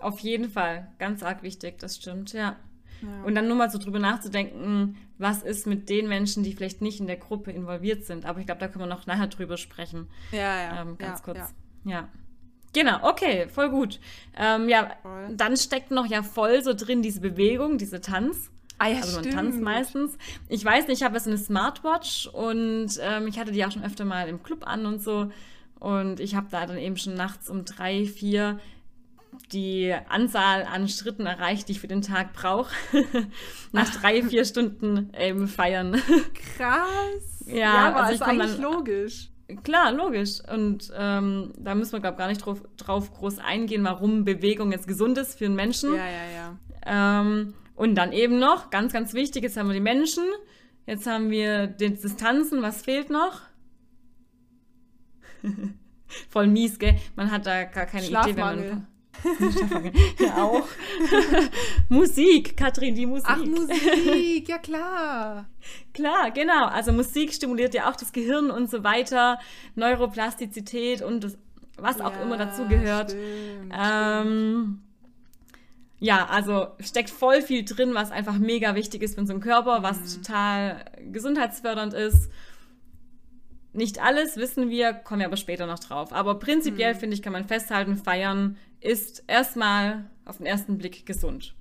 Auf 0.00 0.20
jeden 0.20 0.50
Fall, 0.50 0.90
ganz 0.98 1.22
arg 1.22 1.42
wichtig, 1.42 1.78
das 1.78 1.96
stimmt, 1.96 2.32
ja. 2.32 2.56
ja. 3.02 3.22
Und 3.24 3.34
dann 3.34 3.46
nur 3.46 3.56
mal 3.56 3.70
so 3.70 3.78
drüber 3.78 3.98
nachzudenken, 3.98 4.96
was 5.18 5.42
ist 5.42 5.66
mit 5.66 5.88
den 5.88 6.08
Menschen, 6.08 6.44
die 6.44 6.54
vielleicht 6.54 6.80
nicht 6.80 7.00
in 7.00 7.08
der 7.08 7.16
Gruppe 7.16 7.50
involviert 7.50 8.04
sind. 8.04 8.24
Aber 8.24 8.40
ich 8.40 8.46
glaube, 8.46 8.60
da 8.60 8.68
können 8.68 8.84
wir 8.84 8.94
noch 8.94 9.06
nachher 9.06 9.26
drüber 9.26 9.56
sprechen. 9.56 10.08
Ja, 10.30 10.38
ja. 10.38 10.82
Ähm, 10.82 10.96
ganz 10.96 11.18
ja, 11.18 11.24
kurz. 11.24 11.54
Ja. 11.84 11.90
ja. 11.90 12.08
Genau, 12.72 12.98
okay, 13.02 13.48
voll 13.48 13.70
gut. 13.70 13.98
Ähm, 14.36 14.68
ja, 14.68 14.90
voll. 15.02 15.34
dann 15.34 15.56
steckt 15.56 15.90
noch 15.90 16.06
ja 16.06 16.22
voll 16.22 16.62
so 16.62 16.74
drin 16.74 17.02
diese 17.02 17.20
Bewegung, 17.20 17.78
diese 17.78 18.00
Tanz. 18.00 18.50
Ah, 18.78 18.88
ja, 18.88 19.00
also 19.00 19.20
man 19.20 19.30
tanzt 19.30 19.60
meistens. 19.60 20.16
Ich 20.48 20.64
weiß 20.64 20.86
nicht, 20.86 20.98
ich 20.98 21.02
habe 21.02 21.16
jetzt 21.16 21.26
eine 21.26 21.38
Smartwatch 21.38 22.28
und 22.28 22.90
ähm, 23.00 23.26
ich 23.26 23.38
hatte 23.38 23.50
die 23.50 23.64
auch 23.64 23.72
schon 23.72 23.84
öfter 23.84 24.04
mal 24.04 24.28
im 24.28 24.42
Club 24.42 24.66
an 24.66 24.86
und 24.86 25.02
so. 25.02 25.32
Und 25.80 26.20
ich 26.20 26.36
habe 26.36 26.46
da 26.50 26.64
dann 26.66 26.78
eben 26.78 26.96
schon 26.96 27.14
nachts 27.14 27.50
um 27.50 27.64
drei, 27.64 28.04
vier 28.04 28.60
die 29.52 29.94
Anzahl 30.08 30.64
an 30.64 30.88
Schritten 30.88 31.26
erreicht, 31.26 31.68
die 31.68 31.72
ich 31.72 31.80
für 31.80 31.88
den 31.88 32.02
Tag 32.02 32.32
brauche. 32.32 32.74
Nach 33.72 33.88
drei, 33.90 34.22
vier 34.22 34.44
Stunden 34.44 35.10
ähm, 35.12 35.48
feiern. 35.48 35.92
Krass. 36.56 37.44
Ja, 37.46 37.54
ja 37.56 37.88
aber 37.88 38.04
also 38.04 38.14
ist 38.14 38.22
eigentlich 38.22 38.52
dann, 38.52 38.62
logisch. 38.62 39.28
Klar, 39.62 39.92
logisch. 39.92 40.40
Und 40.52 40.92
ähm, 40.94 41.52
da 41.56 41.74
müssen 41.74 41.92
wir, 41.92 42.00
glaube 42.00 42.14
ich, 42.14 42.18
gar 42.18 42.28
nicht 42.28 42.44
drauf, 42.44 42.62
drauf, 42.76 43.12
groß 43.14 43.38
eingehen, 43.38 43.82
warum 43.84 44.24
Bewegung 44.24 44.72
jetzt 44.72 44.86
gesund 44.86 45.16
ist 45.16 45.38
für 45.38 45.46
einen 45.46 45.54
Menschen. 45.54 45.94
Ja, 45.94 46.06
ja, 46.06 46.56
ja. 46.86 47.20
Ähm, 47.20 47.54
und 47.74 47.94
dann 47.94 48.12
eben 48.12 48.38
noch, 48.38 48.70
ganz, 48.70 48.92
ganz 48.92 49.14
wichtig, 49.14 49.42
jetzt 49.44 49.56
haben 49.56 49.68
wir 49.68 49.74
die 49.74 49.80
Menschen, 49.80 50.24
jetzt 50.84 51.06
haben 51.06 51.30
wir 51.30 51.66
die 51.66 51.94
Distanzen, 51.94 52.60
was 52.60 52.82
fehlt 52.82 53.08
noch? 53.08 53.40
Voll 56.28 56.48
mies, 56.48 56.78
gell? 56.78 56.96
Man 57.16 57.30
hat 57.30 57.46
da 57.46 57.64
gar 57.64 57.86
keine 57.86 58.06
Idee, 58.06 58.36
wenn 58.36 58.36
man 58.36 58.86
ja, 60.18 60.42
auch. 60.42 60.66
Musik, 61.88 62.56
Katrin, 62.56 62.94
die 62.94 63.06
Musik. 63.06 63.28
Ach, 63.28 63.44
Musik, 63.44 64.48
ja 64.48 64.58
klar. 64.58 65.46
klar, 65.92 66.30
genau. 66.30 66.66
Also 66.66 66.92
Musik 66.92 67.32
stimuliert 67.32 67.74
ja 67.74 67.90
auch 67.90 67.96
das 67.96 68.12
Gehirn 68.12 68.50
und 68.50 68.70
so 68.70 68.84
weiter. 68.84 69.38
Neuroplastizität 69.74 71.02
und 71.02 71.24
das, 71.24 71.38
was 71.76 72.00
auch 72.00 72.12
ja, 72.12 72.22
immer 72.22 72.36
dazu 72.36 72.66
gehört. 72.66 73.14
Ähm, 73.72 74.80
ja, 76.00 76.26
also 76.26 76.68
steckt 76.80 77.10
voll 77.10 77.42
viel 77.42 77.64
drin, 77.64 77.94
was 77.94 78.12
einfach 78.12 78.38
mega 78.38 78.74
wichtig 78.74 79.02
ist 79.02 79.14
für 79.14 79.20
unseren 79.20 79.40
Körper, 79.40 79.82
was 79.82 79.98
mhm. 79.98 80.22
total 80.22 80.84
gesundheitsfördernd 81.12 81.94
ist. 81.94 82.30
Nicht 83.72 84.02
alles 84.02 84.36
wissen 84.36 84.70
wir, 84.70 84.92
kommen 84.92 85.20
wir 85.20 85.26
aber 85.26 85.36
später 85.36 85.66
noch 85.66 85.78
drauf. 85.78 86.12
Aber 86.12 86.38
prinzipiell 86.38 86.94
mhm. 86.94 86.98
finde 86.98 87.14
ich, 87.14 87.22
kann 87.22 87.32
man 87.32 87.44
festhalten, 87.44 87.96
feiern 87.96 88.56
ist 88.80 89.24
erstmal 89.26 90.08
auf 90.24 90.38
den 90.38 90.46
ersten 90.46 90.78
Blick 90.78 91.04
gesund. 91.04 91.54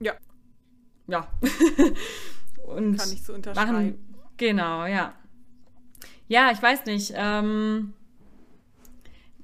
Ja. 0.00 0.14
Ja. 1.06 1.28
Und 2.66 2.96
kann 2.96 3.12
ich 3.12 3.22
so 3.22 3.32
unterschreiben. 3.32 3.72
Machen, 3.72 4.16
genau, 4.36 4.86
ja. 4.86 5.14
Ja, 6.28 6.50
ich 6.50 6.60
weiß 6.60 6.86
nicht. 6.86 7.12
Ähm, 7.14 7.94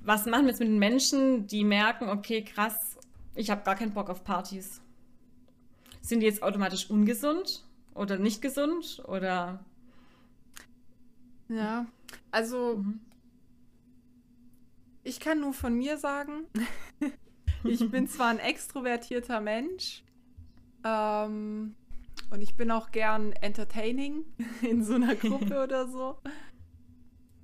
was 0.00 0.26
machen 0.26 0.44
wir 0.44 0.50
jetzt 0.50 0.58
mit 0.58 0.68
den 0.68 0.80
Menschen, 0.80 1.46
die 1.46 1.62
merken, 1.62 2.08
okay, 2.08 2.42
krass, 2.42 2.98
ich 3.36 3.50
habe 3.50 3.62
gar 3.62 3.76
keinen 3.76 3.94
Bock 3.94 4.10
auf 4.10 4.24
Partys? 4.24 4.80
Sind 6.00 6.20
die 6.20 6.26
jetzt 6.26 6.42
automatisch 6.42 6.90
ungesund 6.90 7.64
oder 7.94 8.18
nicht 8.18 8.42
gesund 8.42 9.02
oder? 9.06 9.64
Ja, 11.56 11.86
also 12.30 12.76
mhm. 12.76 13.00
ich 15.02 15.20
kann 15.20 15.40
nur 15.40 15.52
von 15.52 15.74
mir 15.74 15.98
sagen, 15.98 16.46
ich 17.64 17.90
bin 17.90 18.08
zwar 18.08 18.28
ein 18.28 18.38
extrovertierter 18.38 19.40
Mensch 19.40 20.02
ähm, 20.84 21.74
und 22.30 22.40
ich 22.40 22.56
bin 22.56 22.70
auch 22.70 22.90
gern 22.90 23.32
entertaining 23.32 24.24
in 24.62 24.82
so 24.82 24.94
einer 24.94 25.14
Gruppe 25.14 25.62
oder 25.62 25.86
so, 25.88 26.18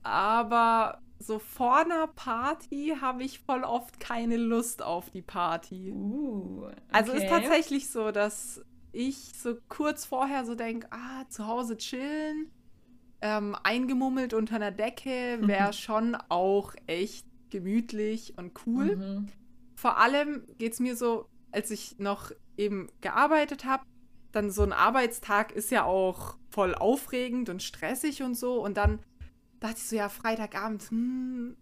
aber 0.03 1.01
so 1.18 1.38
vor 1.38 1.79
einer 1.79 2.07
Party 2.07 2.97
habe 3.01 3.25
ich 3.25 3.40
voll 3.40 3.64
oft 3.64 3.99
keine 3.99 4.37
Lust 4.37 4.83
auf 4.83 5.11
die 5.11 5.23
Party. 5.23 5.90
Uh, 5.90 6.66
okay. 6.66 6.77
Also 6.92 7.12
ist 7.12 7.29
tatsächlich 7.29 7.90
so, 7.90 8.12
dass 8.12 8.64
ich 8.92 9.33
so 9.37 9.57
kurz 9.68 10.05
vorher 10.05 10.44
so 10.44 10.55
denke, 10.55 10.87
ah, 10.92 11.29
zu 11.29 11.47
Hause 11.47 11.77
chillen 11.77 12.53
ähm, 13.20 13.57
eingemummelt 13.62 14.35
unter 14.35 14.57
einer 14.57 14.70
Decke 14.70 15.38
wäre 15.42 15.72
schon 15.72 16.16
auch 16.28 16.74
echt 16.87 17.26
gemütlich 17.50 18.35
und 18.37 18.52
cool. 18.66 18.96
Mhm. 18.96 19.28
Vor 19.74 19.98
allem 19.98 20.44
geht 20.59 20.72
es 20.72 20.81
mir 20.81 20.96
so, 20.96 21.26
als 21.50 21.70
ich 21.70 21.98
noch 21.98 22.33
eben 22.57 22.88
gearbeitet 23.00 23.64
habe, 23.64 23.85
dann 24.33 24.50
so 24.50 24.62
ein 24.62 24.72
Arbeitstag 24.72 25.52
ist 25.52 25.70
ja 25.70 25.85
auch 25.85 26.37
voll 26.50 26.74
aufregend 26.74 27.48
und 27.48 27.62
stressig 27.62 28.22
und 28.22 28.37
so. 28.37 28.62
Und 28.62 28.76
dann 28.76 29.00
dachte 29.61 29.76
ich 29.78 29.85
so, 29.85 29.96
ja, 29.96 30.09
Freitagabend, 30.09 30.90
hm, 30.90 31.57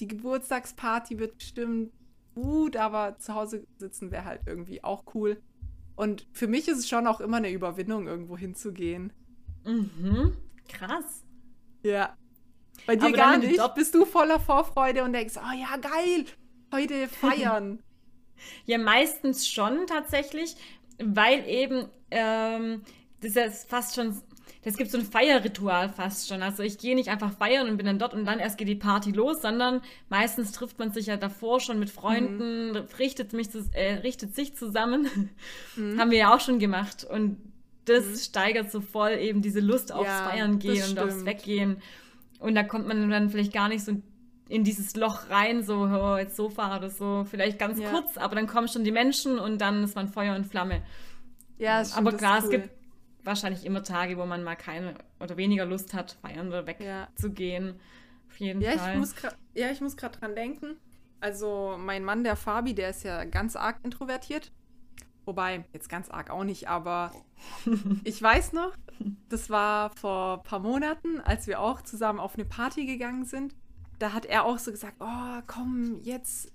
die 0.00 0.08
Geburtstagsparty 0.08 1.18
wird 1.18 1.38
bestimmt 1.38 1.92
gut, 2.34 2.76
aber 2.76 3.18
zu 3.18 3.34
Hause 3.34 3.66
sitzen 3.78 4.10
wäre 4.10 4.24
halt 4.24 4.42
irgendwie 4.46 4.82
auch 4.84 5.04
cool. 5.14 5.40
Und 5.96 6.26
für 6.32 6.46
mich 6.46 6.68
ist 6.68 6.78
es 6.78 6.88
schon 6.88 7.06
auch 7.06 7.20
immer 7.20 7.36
eine 7.36 7.50
Überwindung, 7.50 8.06
irgendwo 8.06 8.36
hinzugehen. 8.36 9.12
Mhm. 9.64 10.36
Krass. 10.72 11.24
Ja. 11.82 12.16
Bei 12.86 12.96
dir 12.96 13.06
Aber 13.06 13.16
gar 13.16 13.38
nicht. 13.38 13.60
Bist 13.74 13.94
du 13.94 14.04
voller 14.04 14.40
Vorfreude 14.40 15.04
und 15.04 15.12
denkst, 15.12 15.34
oh 15.36 15.56
ja, 15.56 15.76
geil, 15.76 16.26
heute 16.72 17.08
feiern. 17.20 17.82
ja, 18.64 18.78
meistens 18.78 19.48
schon 19.48 19.86
tatsächlich, 19.86 20.56
weil 20.98 21.46
eben 21.48 21.88
ähm, 22.10 22.82
das 23.20 23.36
ist 23.36 23.70
fast 23.70 23.94
schon 23.94 24.20
das 24.64 24.76
gibt 24.76 24.90
so 24.90 24.98
ein 24.98 25.04
Feierritual 25.04 25.88
fast 25.88 26.28
schon. 26.28 26.42
Also 26.42 26.62
ich 26.62 26.78
gehe 26.78 26.94
nicht 26.94 27.08
einfach 27.08 27.32
feiern 27.32 27.68
und 27.68 27.76
bin 27.76 27.86
dann 27.86 27.98
dort 27.98 28.14
und 28.14 28.24
dann 28.24 28.38
erst 28.38 28.58
geht 28.58 28.68
die 28.68 28.76
Party 28.76 29.10
los, 29.10 29.42
sondern 29.42 29.82
meistens 30.08 30.52
trifft 30.52 30.78
man 30.78 30.92
sich 30.92 31.06
ja 31.06 31.16
davor 31.16 31.58
schon 31.58 31.80
mit 31.80 31.90
Freunden, 31.90 32.70
mhm. 32.70 32.76
richtet, 32.98 33.32
mich, 33.32 33.48
äh, 33.72 33.94
richtet 33.94 34.34
sich 34.34 34.56
zusammen. 34.56 35.08
Mhm. 35.74 35.98
Haben 35.98 36.10
wir 36.10 36.18
ja 36.18 36.34
auch 36.34 36.40
schon 36.40 36.58
gemacht. 36.58 37.04
Und 37.04 37.38
das 37.84 38.06
mhm. 38.06 38.16
steigert 38.16 38.70
so 38.70 38.80
voll 38.80 39.12
eben 39.12 39.42
diese 39.42 39.60
Lust 39.60 39.92
aufs 39.92 40.06
ja, 40.06 40.28
Feiern 40.28 40.58
gehen 40.58 40.90
und 40.90 40.98
aufs 40.98 41.24
Weggehen. 41.24 41.82
Und 42.38 42.54
da 42.54 42.62
kommt 42.62 42.86
man 42.86 43.08
dann 43.10 43.30
vielleicht 43.30 43.52
gar 43.52 43.68
nicht 43.68 43.84
so 43.84 44.00
in 44.48 44.64
dieses 44.64 44.96
Loch 44.96 45.30
rein, 45.30 45.62
so 45.62 45.78
oh, 45.84 46.16
jetzt 46.16 46.36
Sofa 46.36 46.76
oder 46.76 46.90
so, 46.90 47.24
vielleicht 47.28 47.58
ganz 47.58 47.78
ja. 47.78 47.90
kurz, 47.90 48.18
aber 48.18 48.34
dann 48.34 48.46
kommen 48.46 48.68
schon 48.68 48.84
die 48.84 48.92
Menschen 48.92 49.38
und 49.38 49.60
dann 49.60 49.84
ist 49.84 49.94
man 49.94 50.08
Feuer 50.08 50.34
und 50.34 50.44
Flamme. 50.44 50.82
Ja, 51.58 51.84
stimmt, 51.84 51.98
aber 51.98 52.16
klar, 52.16 52.38
cool. 52.38 52.44
es 52.44 52.50
gibt 52.50 52.70
wahrscheinlich 53.24 53.64
immer 53.64 53.82
Tage, 53.82 54.18
wo 54.18 54.26
man 54.26 54.42
mal 54.42 54.56
keine 54.56 54.94
oder 55.20 55.36
weniger 55.36 55.64
Lust 55.64 55.94
hat, 55.94 56.18
feiern 56.20 56.48
oder 56.48 56.66
wegzugehen. 56.66 57.66
Ja. 57.66 57.74
Auf 58.28 58.40
jeden 58.40 58.60
ja, 58.60 58.72
Fall. 58.72 58.92
Ich 58.92 58.98
muss 58.98 59.14
ja, 59.54 59.70
ich 59.70 59.80
muss 59.80 59.96
gerade 59.96 60.18
dran 60.18 60.34
denken. 60.34 60.76
Also 61.20 61.76
mein 61.78 62.04
Mann, 62.04 62.24
der 62.24 62.34
Fabi, 62.36 62.74
der 62.74 62.90
ist 62.90 63.04
ja 63.04 63.24
ganz 63.24 63.54
arg 63.54 63.78
introvertiert. 63.84 64.50
Wobei, 65.24 65.64
jetzt 65.72 65.88
ganz 65.88 66.10
arg 66.10 66.30
auch 66.30 66.44
nicht, 66.44 66.68
aber 66.68 67.12
ich 68.04 68.20
weiß 68.20 68.52
noch, 68.52 68.72
das 69.28 69.50
war 69.50 69.90
vor 69.96 70.38
ein 70.38 70.42
paar 70.42 70.58
Monaten, 70.58 71.20
als 71.20 71.46
wir 71.46 71.60
auch 71.60 71.82
zusammen 71.82 72.18
auf 72.18 72.34
eine 72.34 72.44
Party 72.44 72.86
gegangen 72.86 73.24
sind. 73.24 73.54
Da 73.98 74.12
hat 74.12 74.26
er 74.26 74.44
auch 74.44 74.58
so 74.58 74.72
gesagt, 74.72 74.96
oh, 74.98 75.42
komm, 75.46 76.00
jetzt 76.02 76.50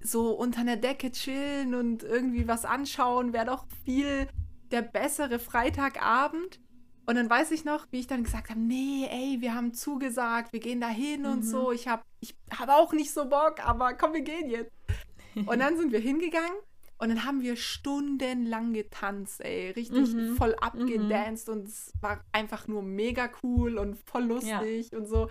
so 0.00 0.30
unter 0.30 0.60
einer 0.60 0.76
Decke 0.76 1.10
chillen 1.10 1.74
und 1.74 2.04
irgendwie 2.04 2.46
was 2.46 2.64
anschauen, 2.64 3.32
wäre 3.32 3.46
doch 3.46 3.66
viel 3.84 4.28
der 4.70 4.82
bessere 4.82 5.38
Freitagabend. 5.38 6.60
Und 7.06 7.16
dann 7.16 7.28
weiß 7.28 7.50
ich 7.50 7.64
noch, 7.64 7.86
wie 7.90 8.00
ich 8.00 8.06
dann 8.06 8.24
gesagt 8.24 8.48
habe, 8.48 8.60
nee, 8.60 9.06
ey, 9.10 9.40
wir 9.40 9.54
haben 9.54 9.74
zugesagt, 9.74 10.52
wir 10.52 10.60
gehen 10.60 10.80
da 10.80 10.88
hin 10.88 11.22
mhm. 11.22 11.32
und 11.32 11.42
so. 11.42 11.72
Ich 11.72 11.88
habe 11.88 12.02
ich 12.20 12.34
hab 12.56 12.68
auch 12.68 12.92
nicht 12.92 13.12
so 13.12 13.28
Bock, 13.28 13.66
aber 13.66 13.94
komm, 13.94 14.12
wir 14.12 14.22
gehen 14.22 14.48
jetzt. 14.48 14.72
Und 15.34 15.58
dann 15.58 15.76
sind 15.76 15.90
wir 15.90 15.98
hingegangen 15.98 16.56
und 16.98 17.08
dann 17.08 17.24
haben 17.24 17.42
wir 17.42 17.56
stundenlang 17.56 18.72
getanzt, 18.72 19.40
ey, 19.40 19.70
richtig 19.70 20.14
mhm. 20.14 20.36
voll 20.36 20.54
abgedanced 20.60 21.48
mhm. 21.48 21.54
und 21.54 21.68
es 21.68 21.92
war 22.00 22.24
einfach 22.32 22.66
nur 22.68 22.82
mega 22.82 23.30
cool 23.42 23.78
und 23.78 23.96
voll 23.96 24.24
lustig 24.24 24.90
ja. 24.90 24.98
und 24.98 25.06
so. 25.06 25.28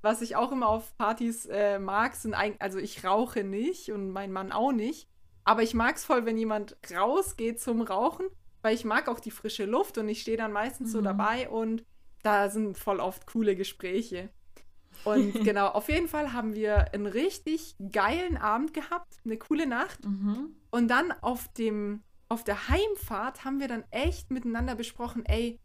Was 0.00 0.20
ich 0.20 0.34
auch 0.34 0.50
immer 0.50 0.68
auf 0.68 0.96
Partys 0.96 1.46
äh, 1.46 1.78
mag, 1.78 2.16
sind 2.16 2.34
ein, 2.34 2.56
also 2.60 2.78
ich 2.78 3.04
rauche 3.04 3.44
nicht 3.44 3.92
und 3.92 4.10
mein 4.10 4.32
Mann 4.32 4.50
auch 4.50 4.72
nicht, 4.72 5.08
aber 5.44 5.62
ich 5.62 5.74
mag 5.74 5.96
es 5.96 6.04
voll, 6.04 6.24
wenn 6.24 6.36
jemand 6.36 6.76
rausgeht 6.90 7.60
zum 7.60 7.82
Rauchen 7.82 8.26
weil 8.62 8.74
ich 8.74 8.84
mag 8.84 9.08
auch 9.08 9.20
die 9.20 9.30
frische 9.30 9.66
Luft 9.66 9.98
und 9.98 10.08
ich 10.08 10.22
stehe 10.22 10.36
dann 10.36 10.52
meistens 10.52 10.88
mhm. 10.88 10.92
so 10.92 11.00
dabei 11.02 11.48
und 11.48 11.84
da 12.22 12.48
sind 12.48 12.78
voll 12.78 13.00
oft 13.00 13.26
coole 13.26 13.56
Gespräche. 13.56 14.30
Und 15.04 15.32
genau, 15.44 15.68
auf 15.68 15.88
jeden 15.88 16.08
Fall 16.08 16.32
haben 16.32 16.54
wir 16.54 16.92
einen 16.92 17.06
richtig 17.06 17.76
geilen 17.90 18.36
Abend 18.36 18.74
gehabt, 18.74 19.18
eine 19.24 19.36
coole 19.36 19.66
Nacht. 19.66 20.04
Mhm. 20.04 20.54
Und 20.70 20.88
dann 20.88 21.12
auf 21.20 21.48
dem, 21.54 22.02
auf 22.28 22.44
der 22.44 22.68
Heimfahrt 22.68 23.44
haben 23.44 23.60
wir 23.60 23.68
dann 23.68 23.84
echt 23.90 24.30
miteinander 24.30 24.74
besprochen, 24.74 25.24
ey, 25.26 25.58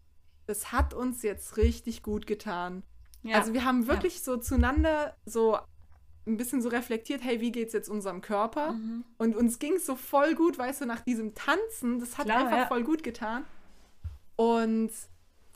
das 0.45 0.71
hat 0.71 0.93
uns 0.93 1.23
jetzt 1.23 1.57
richtig 1.57 2.03
gut 2.03 2.27
getan. 2.27 2.83
Ja. 3.23 3.37
Also 3.37 3.53
wir 3.53 3.65
haben 3.65 3.87
wirklich 3.87 4.15
ja. 4.15 4.23
so 4.23 4.37
zueinander 4.37 5.15
so 5.25 5.57
ein 6.25 6.37
bisschen 6.37 6.61
so 6.61 6.69
reflektiert, 6.69 7.23
hey, 7.23 7.39
wie 7.39 7.51
geht's 7.51 7.73
jetzt 7.73 7.89
unserem 7.89 8.21
Körper? 8.21 8.73
Mhm. 8.73 9.05
Und 9.17 9.35
uns 9.35 9.59
ging 9.59 9.75
es 9.75 9.85
so 9.85 9.95
voll 9.95 10.35
gut, 10.35 10.57
weißt 10.57 10.81
du, 10.81 10.85
nach 10.85 11.01
diesem 11.01 11.33
Tanzen, 11.35 11.99
das 11.99 12.17
hat 12.17 12.25
Klar, 12.25 12.39
einfach 12.39 12.57
ja. 12.57 12.67
voll 12.67 12.83
gut 12.83 13.03
getan. 13.03 13.45
Und 14.35 14.91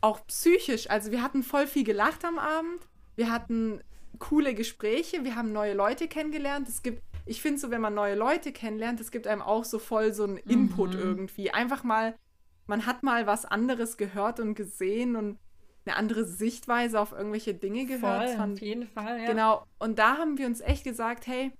auch 0.01 0.25
psychisch, 0.27 0.89
also 0.89 1.11
wir 1.11 1.21
hatten 1.21 1.43
voll 1.43 1.67
viel 1.67 1.83
gelacht 1.83 2.25
am 2.25 2.39
Abend, 2.39 2.87
wir 3.21 3.31
hatten 3.31 3.81
coole 4.17 4.55
Gespräche, 4.55 5.23
wir 5.23 5.35
haben 5.35 5.51
neue 5.51 5.75
Leute 5.75 6.07
kennengelernt. 6.07 6.67
Es 6.67 6.81
gibt, 6.81 7.03
ich 7.27 7.39
finde 7.39 7.59
so, 7.59 7.69
wenn 7.69 7.79
man 7.79 7.93
neue 7.93 8.15
Leute 8.15 8.51
kennenlernt, 8.51 8.99
es 8.99 9.11
gibt 9.11 9.27
einem 9.27 9.43
auch 9.43 9.63
so 9.63 9.77
voll 9.77 10.11
so 10.11 10.23
einen 10.23 10.37
Input 10.37 10.95
mhm. 10.95 10.99
irgendwie. 10.99 11.51
Einfach 11.51 11.83
mal, 11.83 12.15
man 12.65 12.87
hat 12.87 13.03
mal 13.03 13.27
was 13.27 13.45
anderes 13.45 13.97
gehört 13.97 14.39
und 14.39 14.55
gesehen 14.55 15.15
und 15.15 15.37
eine 15.85 15.95
andere 15.97 16.25
Sichtweise 16.25 16.99
auf 16.99 17.11
irgendwelche 17.11 17.53
Dinge 17.53 17.85
gehört. 17.85 18.25
Voll, 18.29 18.37
Fand, 18.37 18.53
auf 18.53 18.61
jeden 18.61 18.87
Fall, 18.87 19.21
ja. 19.21 19.27
Genau. 19.27 19.67
Und 19.77 19.99
da 19.99 20.17
haben 20.17 20.39
wir 20.39 20.47
uns 20.47 20.61
echt 20.61 20.83
gesagt, 20.83 21.27
hey, 21.27 21.51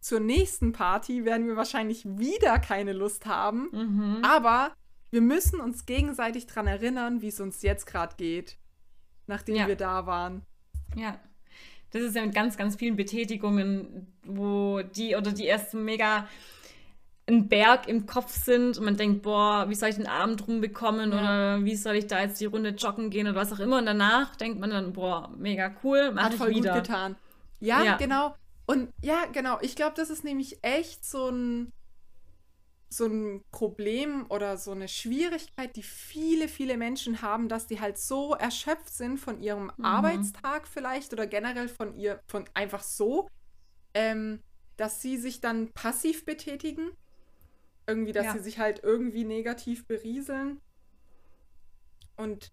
zur 0.00 0.18
nächsten 0.18 0.72
Party 0.72 1.24
werden 1.24 1.46
wir 1.46 1.54
wahrscheinlich 1.54 2.04
wieder 2.18 2.58
keine 2.58 2.92
Lust 2.92 3.26
haben, 3.26 3.68
mhm. 3.70 4.18
aber 4.24 4.72
wir 5.12 5.20
müssen 5.20 5.60
uns 5.60 5.86
gegenseitig 5.86 6.46
daran 6.46 6.66
erinnern, 6.66 7.22
wie 7.22 7.28
es 7.28 7.38
uns 7.38 7.62
jetzt 7.62 7.86
gerade 7.86 8.16
geht, 8.16 8.56
nachdem 9.30 9.56
ja. 9.56 9.66
wir 9.66 9.76
da 9.76 10.04
waren. 10.04 10.42
Ja. 10.94 11.18
Das 11.92 12.02
ist 12.02 12.14
ja 12.14 12.24
mit 12.24 12.34
ganz, 12.34 12.56
ganz 12.56 12.76
vielen 12.76 12.96
Betätigungen, 12.96 14.06
wo 14.24 14.82
die 14.82 15.16
oder 15.16 15.32
die 15.32 15.48
ersten 15.48 15.84
mega 15.84 16.28
ein 17.26 17.48
Berg 17.48 17.88
im 17.88 18.06
Kopf 18.06 18.32
sind 18.32 18.76
und 18.76 18.84
man 18.84 18.96
denkt, 18.96 19.22
boah, 19.22 19.66
wie 19.68 19.74
soll 19.74 19.88
ich 19.88 19.96
den 19.96 20.06
Abend 20.06 20.46
rumbekommen 20.46 21.12
ja. 21.12 21.18
oder 21.18 21.64
wie 21.64 21.76
soll 21.76 21.94
ich 21.94 22.06
da 22.06 22.20
jetzt 22.20 22.40
die 22.40 22.46
Runde 22.46 22.70
joggen 22.70 23.10
gehen 23.10 23.28
oder 23.28 23.36
was 23.36 23.52
auch 23.52 23.60
immer. 23.60 23.78
Und 23.78 23.86
danach 23.86 24.34
denkt 24.36 24.60
man 24.60 24.70
dann, 24.70 24.92
boah, 24.92 25.30
mega 25.36 25.72
cool, 25.82 26.12
mach 26.12 26.24
Hat 26.24 26.34
voll 26.34 26.50
wieder. 26.50 26.74
gut 26.74 26.82
getan. 26.82 27.16
Ja, 27.60 27.82
ja, 27.82 27.96
genau. 27.96 28.34
Und 28.66 28.92
ja, 29.02 29.26
genau. 29.32 29.58
Ich 29.60 29.76
glaube, 29.76 29.94
das 29.96 30.10
ist 30.10 30.24
nämlich 30.24 30.58
echt 30.62 31.04
so 31.04 31.28
ein, 31.28 31.72
so 32.92 33.06
ein 33.06 33.44
Problem 33.52 34.26
oder 34.30 34.56
so 34.56 34.72
eine 34.72 34.88
Schwierigkeit, 34.88 35.76
die 35.76 35.82
viele, 35.82 36.48
viele 36.48 36.76
Menschen 36.76 37.22
haben, 37.22 37.48
dass 37.48 37.68
die 37.68 37.80
halt 37.80 37.98
so 37.98 38.34
erschöpft 38.34 38.92
sind 38.92 39.18
von 39.18 39.40
ihrem 39.40 39.70
mhm. 39.76 39.84
Arbeitstag 39.84 40.66
vielleicht 40.66 41.12
oder 41.12 41.26
generell 41.26 41.68
von 41.68 41.96
ihr, 41.96 42.20
von 42.26 42.44
einfach 42.52 42.82
so, 42.82 43.28
ähm, 43.94 44.42
dass 44.76 45.00
sie 45.00 45.18
sich 45.18 45.40
dann 45.40 45.72
passiv 45.72 46.24
betätigen 46.24 46.90
irgendwie, 47.86 48.12
dass 48.12 48.26
ja. 48.26 48.32
sie 48.34 48.40
sich 48.40 48.58
halt 48.58 48.82
irgendwie 48.82 49.24
negativ 49.24 49.86
berieseln. 49.86 50.60
Und 52.16 52.52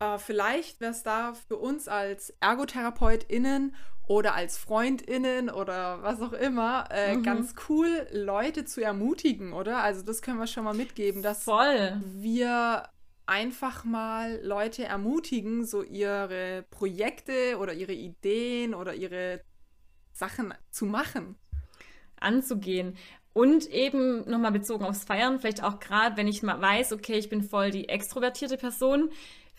äh, 0.00 0.18
vielleicht 0.18 0.80
wäre 0.80 0.92
es 0.92 1.02
da 1.02 1.34
für 1.34 1.56
uns 1.56 1.86
als 1.86 2.34
ErgotherapeutInnen 2.40 3.74
oder 4.08 4.34
als 4.34 4.58
FreundInnen 4.58 5.50
oder 5.50 6.02
was 6.02 6.20
auch 6.20 6.32
immer 6.32 6.86
äh, 6.90 7.16
mhm. 7.16 7.22
ganz 7.22 7.54
cool, 7.68 8.08
Leute 8.10 8.64
zu 8.64 8.82
ermutigen, 8.82 9.52
oder? 9.52 9.84
Also 9.84 10.02
das 10.02 10.20
können 10.20 10.38
wir 10.38 10.48
schon 10.48 10.64
mal 10.64 10.74
mitgeben, 10.74 11.22
dass 11.22 11.44
Voll. 11.44 12.00
wir 12.16 12.88
einfach 13.26 13.84
mal 13.84 14.40
Leute 14.42 14.84
ermutigen, 14.84 15.64
so 15.64 15.84
ihre 15.84 16.64
Projekte 16.70 17.58
oder 17.58 17.72
ihre 17.72 17.92
Ideen 17.92 18.74
oder 18.74 18.94
ihre 18.94 19.42
Sachen 20.12 20.52
zu 20.72 20.86
machen. 20.86 21.36
Anzugehen. 22.18 22.96
Und 23.32 23.70
eben 23.70 24.28
nochmal 24.28 24.50
bezogen 24.50 24.84
aufs 24.84 25.04
Feiern, 25.04 25.38
vielleicht 25.38 25.62
auch 25.62 25.78
gerade, 25.78 26.16
wenn 26.16 26.26
ich 26.26 26.42
mal 26.42 26.60
weiß, 26.60 26.92
okay, 26.92 27.14
ich 27.14 27.28
bin 27.28 27.42
voll 27.42 27.70
die 27.70 27.88
extrovertierte 27.88 28.56
Person, 28.56 29.10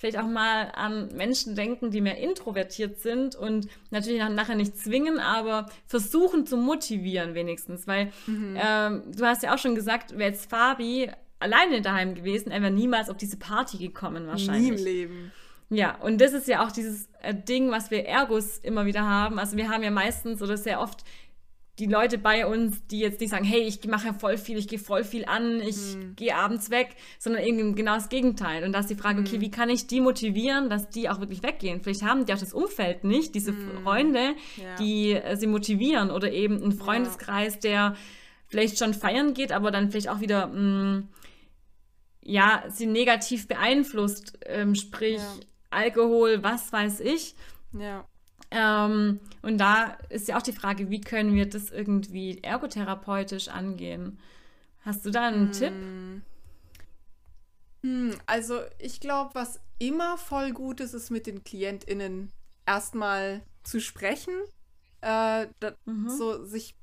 vielleicht 0.01 0.17
auch 0.17 0.27
mal 0.27 0.71
an 0.73 1.09
Menschen 1.15 1.55
denken, 1.55 1.91
die 1.91 2.01
mehr 2.01 2.17
introvertiert 2.17 2.99
sind 2.99 3.35
und 3.35 3.67
natürlich 3.91 4.19
nachher 4.29 4.55
nicht 4.55 4.75
zwingen, 4.75 5.19
aber 5.19 5.69
versuchen 5.85 6.47
zu 6.47 6.57
motivieren 6.57 7.35
wenigstens. 7.35 7.85
Weil 7.85 8.11
mhm. 8.25 8.57
ähm, 8.59 9.03
du 9.15 9.25
hast 9.25 9.43
ja 9.43 9.53
auch 9.53 9.59
schon 9.59 9.75
gesagt, 9.75 10.17
wäre 10.17 10.31
jetzt 10.31 10.49
Fabi 10.49 11.11
alleine 11.37 11.83
daheim 11.83 12.15
gewesen, 12.15 12.51
er 12.51 12.63
wäre 12.63 12.71
niemals 12.71 13.11
auf 13.11 13.17
diese 13.17 13.37
Party 13.37 13.77
gekommen 13.77 14.25
wahrscheinlich. 14.25 14.71
Nie 14.71 14.77
im 14.79 14.83
Leben. 14.83 15.31
Ja, 15.69 15.95
und 15.97 16.19
das 16.19 16.33
ist 16.33 16.47
ja 16.47 16.65
auch 16.65 16.71
dieses 16.71 17.07
äh, 17.21 17.35
Ding, 17.35 17.69
was 17.69 17.91
wir 17.91 18.03
Ergos 18.05 18.57
immer 18.57 18.87
wieder 18.87 19.07
haben. 19.07 19.37
Also 19.37 19.55
wir 19.55 19.69
haben 19.69 19.83
ja 19.83 19.91
meistens 19.91 20.41
oder 20.41 20.57
sehr 20.57 20.81
oft 20.81 21.03
die 21.79 21.85
Leute 21.87 22.17
bei 22.17 22.45
uns, 22.45 22.85
die 22.87 22.99
jetzt 22.99 23.21
nicht 23.21 23.29
sagen, 23.29 23.45
hey, 23.45 23.61
ich 23.61 23.83
mache 23.87 24.13
voll 24.13 24.37
viel, 24.37 24.57
ich 24.57 24.67
gehe 24.67 24.77
voll 24.77 25.03
viel 25.03 25.25
an, 25.25 25.61
ich 25.61 25.95
mhm. 25.95 26.15
gehe 26.15 26.35
abends 26.35 26.69
weg, 26.69 26.95
sondern 27.17 27.43
eben 27.43 27.75
genau 27.75 27.95
das 27.95 28.09
Gegenteil. 28.09 28.63
Und 28.63 28.73
da 28.73 28.79
ist 28.79 28.89
die 28.89 28.95
Frage, 28.95 29.21
okay, 29.21 29.37
mhm. 29.37 29.41
wie 29.41 29.51
kann 29.51 29.69
ich 29.69 29.87
die 29.87 30.01
motivieren, 30.01 30.69
dass 30.69 30.89
die 30.89 31.09
auch 31.09 31.19
wirklich 31.19 31.43
weggehen? 31.43 31.81
Vielleicht 31.81 32.03
haben 32.03 32.25
die 32.25 32.33
auch 32.33 32.39
das 32.39 32.53
Umfeld 32.53 33.03
nicht, 33.03 33.33
diese 33.35 33.53
mhm. 33.53 33.83
Freunde, 33.83 34.35
ja. 34.57 34.75
die 34.79 35.13
äh, 35.13 35.35
sie 35.37 35.47
motivieren 35.47 36.11
oder 36.11 36.31
eben 36.31 36.61
ein 36.61 36.73
Freundeskreis, 36.73 37.59
der 37.59 37.95
vielleicht 38.47 38.77
schon 38.77 38.93
feiern 38.93 39.33
geht, 39.33 39.51
aber 39.51 39.71
dann 39.71 39.89
vielleicht 39.89 40.09
auch 40.09 40.19
wieder 40.19 40.47
mh, 40.47 40.59
mm, 40.59 41.07
ja, 42.23 42.63
sie 42.67 42.85
negativ 42.85 43.47
beeinflusst, 43.47 44.37
ähm, 44.45 44.75
sprich 44.75 45.17
ja. 45.17 45.33
Alkohol, 45.71 46.43
was 46.43 46.71
weiß 46.71 46.99
ich. 46.99 47.35
Ja. 47.73 48.05
Ähm, 48.51 49.21
und 49.41 49.57
da 49.57 49.97
ist 50.09 50.27
ja 50.27 50.37
auch 50.37 50.41
die 50.41 50.51
Frage, 50.51 50.89
wie 50.89 51.01
können 51.01 51.33
wir 51.33 51.49
das 51.49 51.71
irgendwie 51.71 52.39
ergotherapeutisch 52.43 53.47
angehen? 53.47 54.19
Hast 54.83 55.05
du 55.05 55.09
da 55.09 55.27
einen 55.27 55.47
hm. 55.47 55.51
Tipp? 55.53 55.73
Hm, 57.83 58.15
also 58.25 58.59
ich 58.77 58.99
glaube, 58.99 59.31
was 59.33 59.59
immer 59.79 60.17
voll 60.17 60.51
gut 60.51 60.81
ist, 60.81 60.93
ist 60.93 61.09
mit 61.09 61.27
den 61.27 61.43
KlientInnen 61.43 62.31
erstmal 62.65 63.41
zu 63.63 63.79
sprechen, 63.79 64.33
äh, 65.01 65.47
da, 65.59 65.73
mhm. 65.85 66.09
so 66.09 66.45
sich 66.45 66.75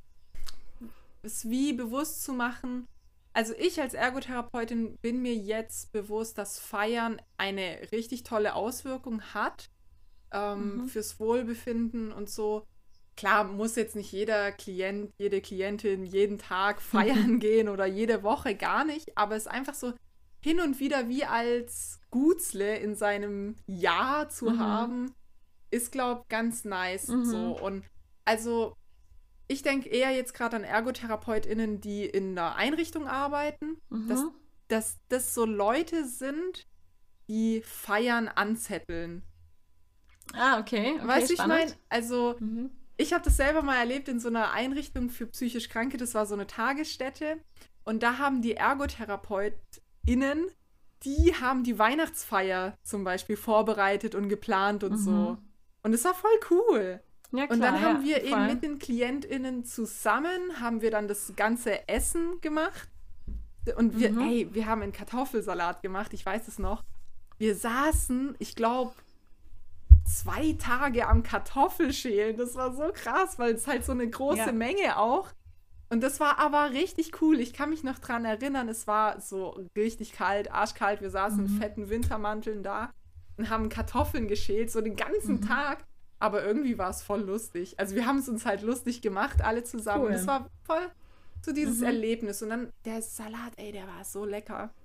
es 1.22 1.48
wie 1.48 1.72
bewusst 1.72 2.22
zu 2.22 2.32
machen. 2.32 2.86
also 3.32 3.52
ich 3.58 3.80
als 3.80 3.94
Ergotherapeutin 3.94 4.96
bin 4.98 5.22
mir 5.22 5.34
jetzt 5.34 5.92
bewusst, 5.92 6.38
dass 6.38 6.58
Feiern 6.58 7.20
eine 7.36 7.78
richtig 7.92 8.22
tolle 8.22 8.54
Auswirkung 8.54 9.22
hat 9.34 9.70
ähm, 10.32 10.76
mhm. 10.76 10.88
fürs 10.88 11.18
Wohlbefinden 11.20 12.12
und 12.12 12.28
so. 12.28 12.66
Klar, 13.16 13.44
muss 13.44 13.74
jetzt 13.74 13.96
nicht 13.96 14.12
jeder 14.12 14.52
Klient, 14.52 15.12
jede 15.18 15.40
Klientin 15.40 16.04
jeden 16.04 16.38
Tag 16.38 16.80
feiern 16.82 17.40
gehen 17.40 17.68
oder 17.68 17.86
jede 17.86 18.22
Woche 18.22 18.54
gar 18.54 18.84
nicht, 18.84 19.16
aber 19.16 19.36
es 19.36 19.46
ist 19.46 19.52
einfach 19.52 19.74
so 19.74 19.92
hin 20.40 20.60
und 20.60 20.78
wieder 20.78 21.08
wie 21.08 21.24
als 21.24 22.00
Gutsle 22.10 22.78
in 22.78 22.94
seinem 22.94 23.56
Jahr 23.66 24.28
zu 24.28 24.50
mhm. 24.50 24.58
haben, 24.60 25.14
ist, 25.70 25.92
glaube 25.92 26.22
ich, 26.22 26.28
ganz 26.28 26.64
nice 26.64 27.08
mhm. 27.08 27.24
so. 27.24 27.58
Und 27.58 27.84
also 28.24 28.74
ich 29.48 29.62
denke 29.62 29.88
eher 29.88 30.10
jetzt 30.10 30.34
gerade 30.34 30.56
an 30.56 30.64
ErgotherapeutInnen, 30.64 31.80
die 31.80 32.04
in 32.04 32.38
einer 32.38 32.56
Einrichtung 32.56 33.08
arbeiten, 33.08 33.78
mhm. 33.88 34.08
dass, 34.08 34.24
dass 34.68 34.98
das 35.08 35.34
so 35.34 35.44
Leute 35.44 36.06
sind, 36.06 36.66
die 37.28 37.62
Feiern 37.62 38.28
anzetteln. 38.28 39.22
Ah, 40.34 40.58
okay. 40.60 40.94
okay 40.96 41.06
weißt 41.08 41.30
du, 41.30 41.34
ich 41.34 41.46
meine, 41.46 41.72
also 41.88 42.36
mhm. 42.38 42.70
ich 42.96 43.12
habe 43.12 43.24
das 43.24 43.36
selber 43.36 43.62
mal 43.62 43.76
erlebt 43.76 44.08
in 44.08 44.20
so 44.20 44.28
einer 44.28 44.52
Einrichtung 44.52 45.10
für 45.10 45.26
psychisch 45.26 45.68
Kranke, 45.68 45.96
das 45.96 46.14
war 46.14 46.26
so 46.26 46.34
eine 46.34 46.46
Tagesstätte 46.46 47.38
und 47.84 48.02
da 48.02 48.18
haben 48.18 48.42
die 48.42 48.54
ErgotherapeutInnen, 48.54 50.46
die 51.04 51.34
haben 51.40 51.64
die 51.64 51.78
Weihnachtsfeier 51.78 52.76
zum 52.82 53.04
Beispiel 53.04 53.36
vorbereitet 53.36 54.14
und 54.14 54.28
geplant 54.28 54.84
und 54.84 54.92
mhm. 54.92 54.96
so. 54.96 55.38
Und 55.82 55.94
es 55.94 56.04
war 56.04 56.14
voll 56.14 56.38
cool. 56.50 57.00
Ja, 57.30 57.46
klar, 57.46 57.50
und 57.50 57.60
dann 57.60 57.80
haben 57.80 58.04
wir 58.04 58.24
ja, 58.24 58.32
eben 58.32 58.46
mit 58.46 58.62
den 58.62 58.78
KlientInnen 58.78 59.64
zusammen, 59.64 60.60
haben 60.60 60.80
wir 60.80 60.90
dann 60.90 61.08
das 61.08 61.34
ganze 61.36 61.88
Essen 61.88 62.40
gemacht. 62.40 62.88
Und 63.76 63.98
wir, 63.98 64.12
mhm. 64.12 64.20
ey, 64.20 64.48
wir 64.52 64.66
haben 64.66 64.82
einen 64.82 64.92
Kartoffelsalat 64.92 65.82
gemacht, 65.82 66.14
ich 66.14 66.24
weiß 66.24 66.48
es 66.48 66.58
noch. 66.58 66.84
Wir 67.36 67.54
saßen, 67.54 68.34
ich 68.38 68.56
glaube, 68.56 68.92
zwei 70.08 70.56
Tage 70.58 71.06
am 71.06 71.22
Kartoffelschälen. 71.22 72.36
Das 72.36 72.54
war 72.54 72.74
so 72.74 72.90
krass, 72.92 73.38
weil 73.38 73.54
es 73.54 73.66
halt 73.66 73.84
so 73.84 73.92
eine 73.92 74.08
große 74.08 74.38
ja. 74.38 74.52
Menge 74.52 74.98
auch. 74.98 75.28
Und 75.90 76.02
das 76.02 76.20
war 76.20 76.38
aber 76.38 76.72
richtig 76.72 77.22
cool. 77.22 77.40
Ich 77.40 77.52
kann 77.52 77.70
mich 77.70 77.82
noch 77.82 77.98
dran 77.98 78.24
erinnern, 78.24 78.68
es 78.68 78.86
war 78.86 79.20
so 79.20 79.64
richtig 79.76 80.12
kalt, 80.12 80.52
arschkalt. 80.52 81.00
Wir 81.00 81.10
saßen 81.10 81.38
mhm. 81.38 81.46
in 81.46 81.58
fetten 81.58 81.88
Wintermanteln 81.88 82.62
da 82.62 82.90
und 83.36 83.48
haben 83.48 83.68
Kartoffeln 83.68 84.28
geschält, 84.28 84.70
so 84.70 84.80
den 84.80 84.96
ganzen 84.96 85.36
mhm. 85.36 85.46
Tag. 85.46 85.84
Aber 86.18 86.44
irgendwie 86.44 86.76
war 86.78 86.90
es 86.90 87.02
voll 87.02 87.22
lustig. 87.22 87.78
Also 87.78 87.94
wir 87.94 88.04
haben 88.04 88.18
es 88.18 88.28
uns 88.28 88.44
halt 88.44 88.62
lustig 88.62 89.00
gemacht, 89.00 89.40
alle 89.40 89.64
zusammen. 89.64 90.02
Cool. 90.04 90.08
Und 90.10 90.14
es 90.14 90.26
war 90.26 90.50
voll 90.64 90.90
so 91.42 91.52
dieses 91.52 91.78
mhm. 91.78 91.86
Erlebnis. 91.86 92.42
Und 92.42 92.50
dann 92.50 92.72
der 92.84 93.00
Salat, 93.00 93.52
ey, 93.56 93.72
der 93.72 93.86
war 93.86 94.04
so 94.04 94.24
lecker. 94.24 94.70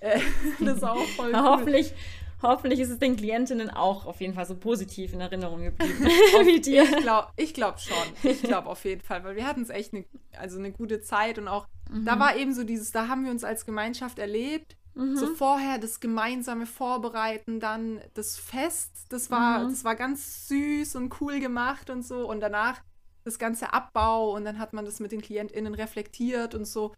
Äh, 0.00 0.20
das 0.60 0.80
war 0.80 0.92
auch 0.92 1.08
voll 1.16 1.32
cool. 1.34 1.42
Hoffentlich, 1.42 1.92
hoffentlich 2.42 2.80
ist 2.80 2.90
es 2.90 2.98
den 2.98 3.16
Klientinnen 3.16 3.70
auch 3.70 4.06
auf 4.06 4.20
jeden 4.20 4.34
Fall 4.34 4.46
so 4.46 4.56
positiv 4.56 5.12
in 5.12 5.20
Erinnerung 5.20 5.62
geblieben 5.62 6.04
wie 6.44 6.60
dir. 6.60 6.82
Ich 6.82 6.96
glaube 6.98 7.28
ich 7.36 7.54
glaub 7.54 7.80
schon. 7.80 7.96
Ich 8.22 8.42
glaube 8.42 8.68
auf 8.68 8.84
jeden 8.84 9.02
Fall, 9.02 9.24
weil 9.24 9.36
wir 9.36 9.46
hatten 9.46 9.62
es 9.62 9.70
echt 9.70 9.94
eine, 9.94 10.04
also 10.36 10.58
eine 10.58 10.72
gute 10.72 11.00
Zeit 11.00 11.38
und 11.38 11.48
auch 11.48 11.66
mhm. 11.90 12.04
da 12.04 12.18
war 12.18 12.36
eben 12.36 12.52
so 12.54 12.64
dieses, 12.64 12.92
da 12.92 13.08
haben 13.08 13.24
wir 13.24 13.30
uns 13.30 13.44
als 13.44 13.66
Gemeinschaft 13.66 14.18
erlebt. 14.18 14.76
Mhm. 14.94 15.16
So 15.16 15.26
vorher 15.28 15.78
das 15.78 16.00
gemeinsame 16.00 16.66
Vorbereiten, 16.66 17.60
dann 17.60 18.00
das 18.14 18.36
Fest, 18.36 19.06
das 19.10 19.30
war, 19.30 19.60
mhm. 19.60 19.70
das 19.70 19.84
war 19.84 19.94
ganz 19.94 20.48
süß 20.48 20.96
und 20.96 21.20
cool 21.20 21.38
gemacht 21.38 21.88
und 21.88 22.04
so. 22.04 22.28
Und 22.28 22.40
danach 22.40 22.82
das 23.24 23.38
ganze 23.38 23.72
Abbau 23.72 24.34
und 24.34 24.44
dann 24.44 24.58
hat 24.58 24.72
man 24.72 24.84
das 24.84 25.00
mit 25.00 25.12
den 25.12 25.20
KlientInnen 25.20 25.74
reflektiert 25.74 26.54
und 26.54 26.66
so. 26.66 26.94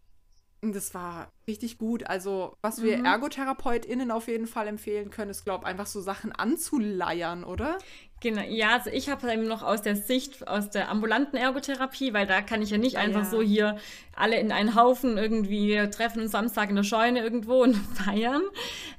Das 0.63 0.93
war 0.93 1.31
richtig 1.47 1.79
gut. 1.79 2.07
Also, 2.07 2.55
was 2.61 2.83
wir 2.83 2.99
mhm. 2.99 3.05
ErgotherapeutInnen 3.05 4.11
auf 4.11 4.27
jeden 4.27 4.45
Fall 4.45 4.67
empfehlen 4.67 5.09
können, 5.09 5.31
ist, 5.31 5.43
glaube 5.43 5.63
ich, 5.63 5.67
einfach 5.67 5.87
so 5.87 6.01
Sachen 6.01 6.31
anzuleiern, 6.31 7.43
oder? 7.43 7.79
Genau, 8.19 8.43
ja, 8.43 8.73
also 8.73 8.91
ich 8.91 9.09
habe 9.09 9.33
eben 9.33 9.47
noch 9.47 9.63
aus 9.63 9.81
der 9.81 9.95
Sicht, 9.95 10.47
aus 10.47 10.69
der 10.69 10.89
ambulanten 10.89 11.37
Ergotherapie, 11.37 12.13
weil 12.13 12.27
da 12.27 12.41
kann 12.41 12.61
ich 12.61 12.69
ja 12.69 12.77
nicht 12.77 12.97
einfach 12.97 13.23
ja. 13.23 13.29
so 13.29 13.41
hier 13.41 13.77
alle 14.15 14.39
in 14.39 14.51
einen 14.51 14.75
Haufen 14.75 15.17
irgendwie 15.17 15.75
treffen 15.89 16.21
und 16.21 16.27
Samstag 16.27 16.69
in 16.69 16.75
der 16.75 16.83
Scheune 16.83 17.23
irgendwo 17.23 17.63
und 17.63 17.73
feiern. 17.95 18.43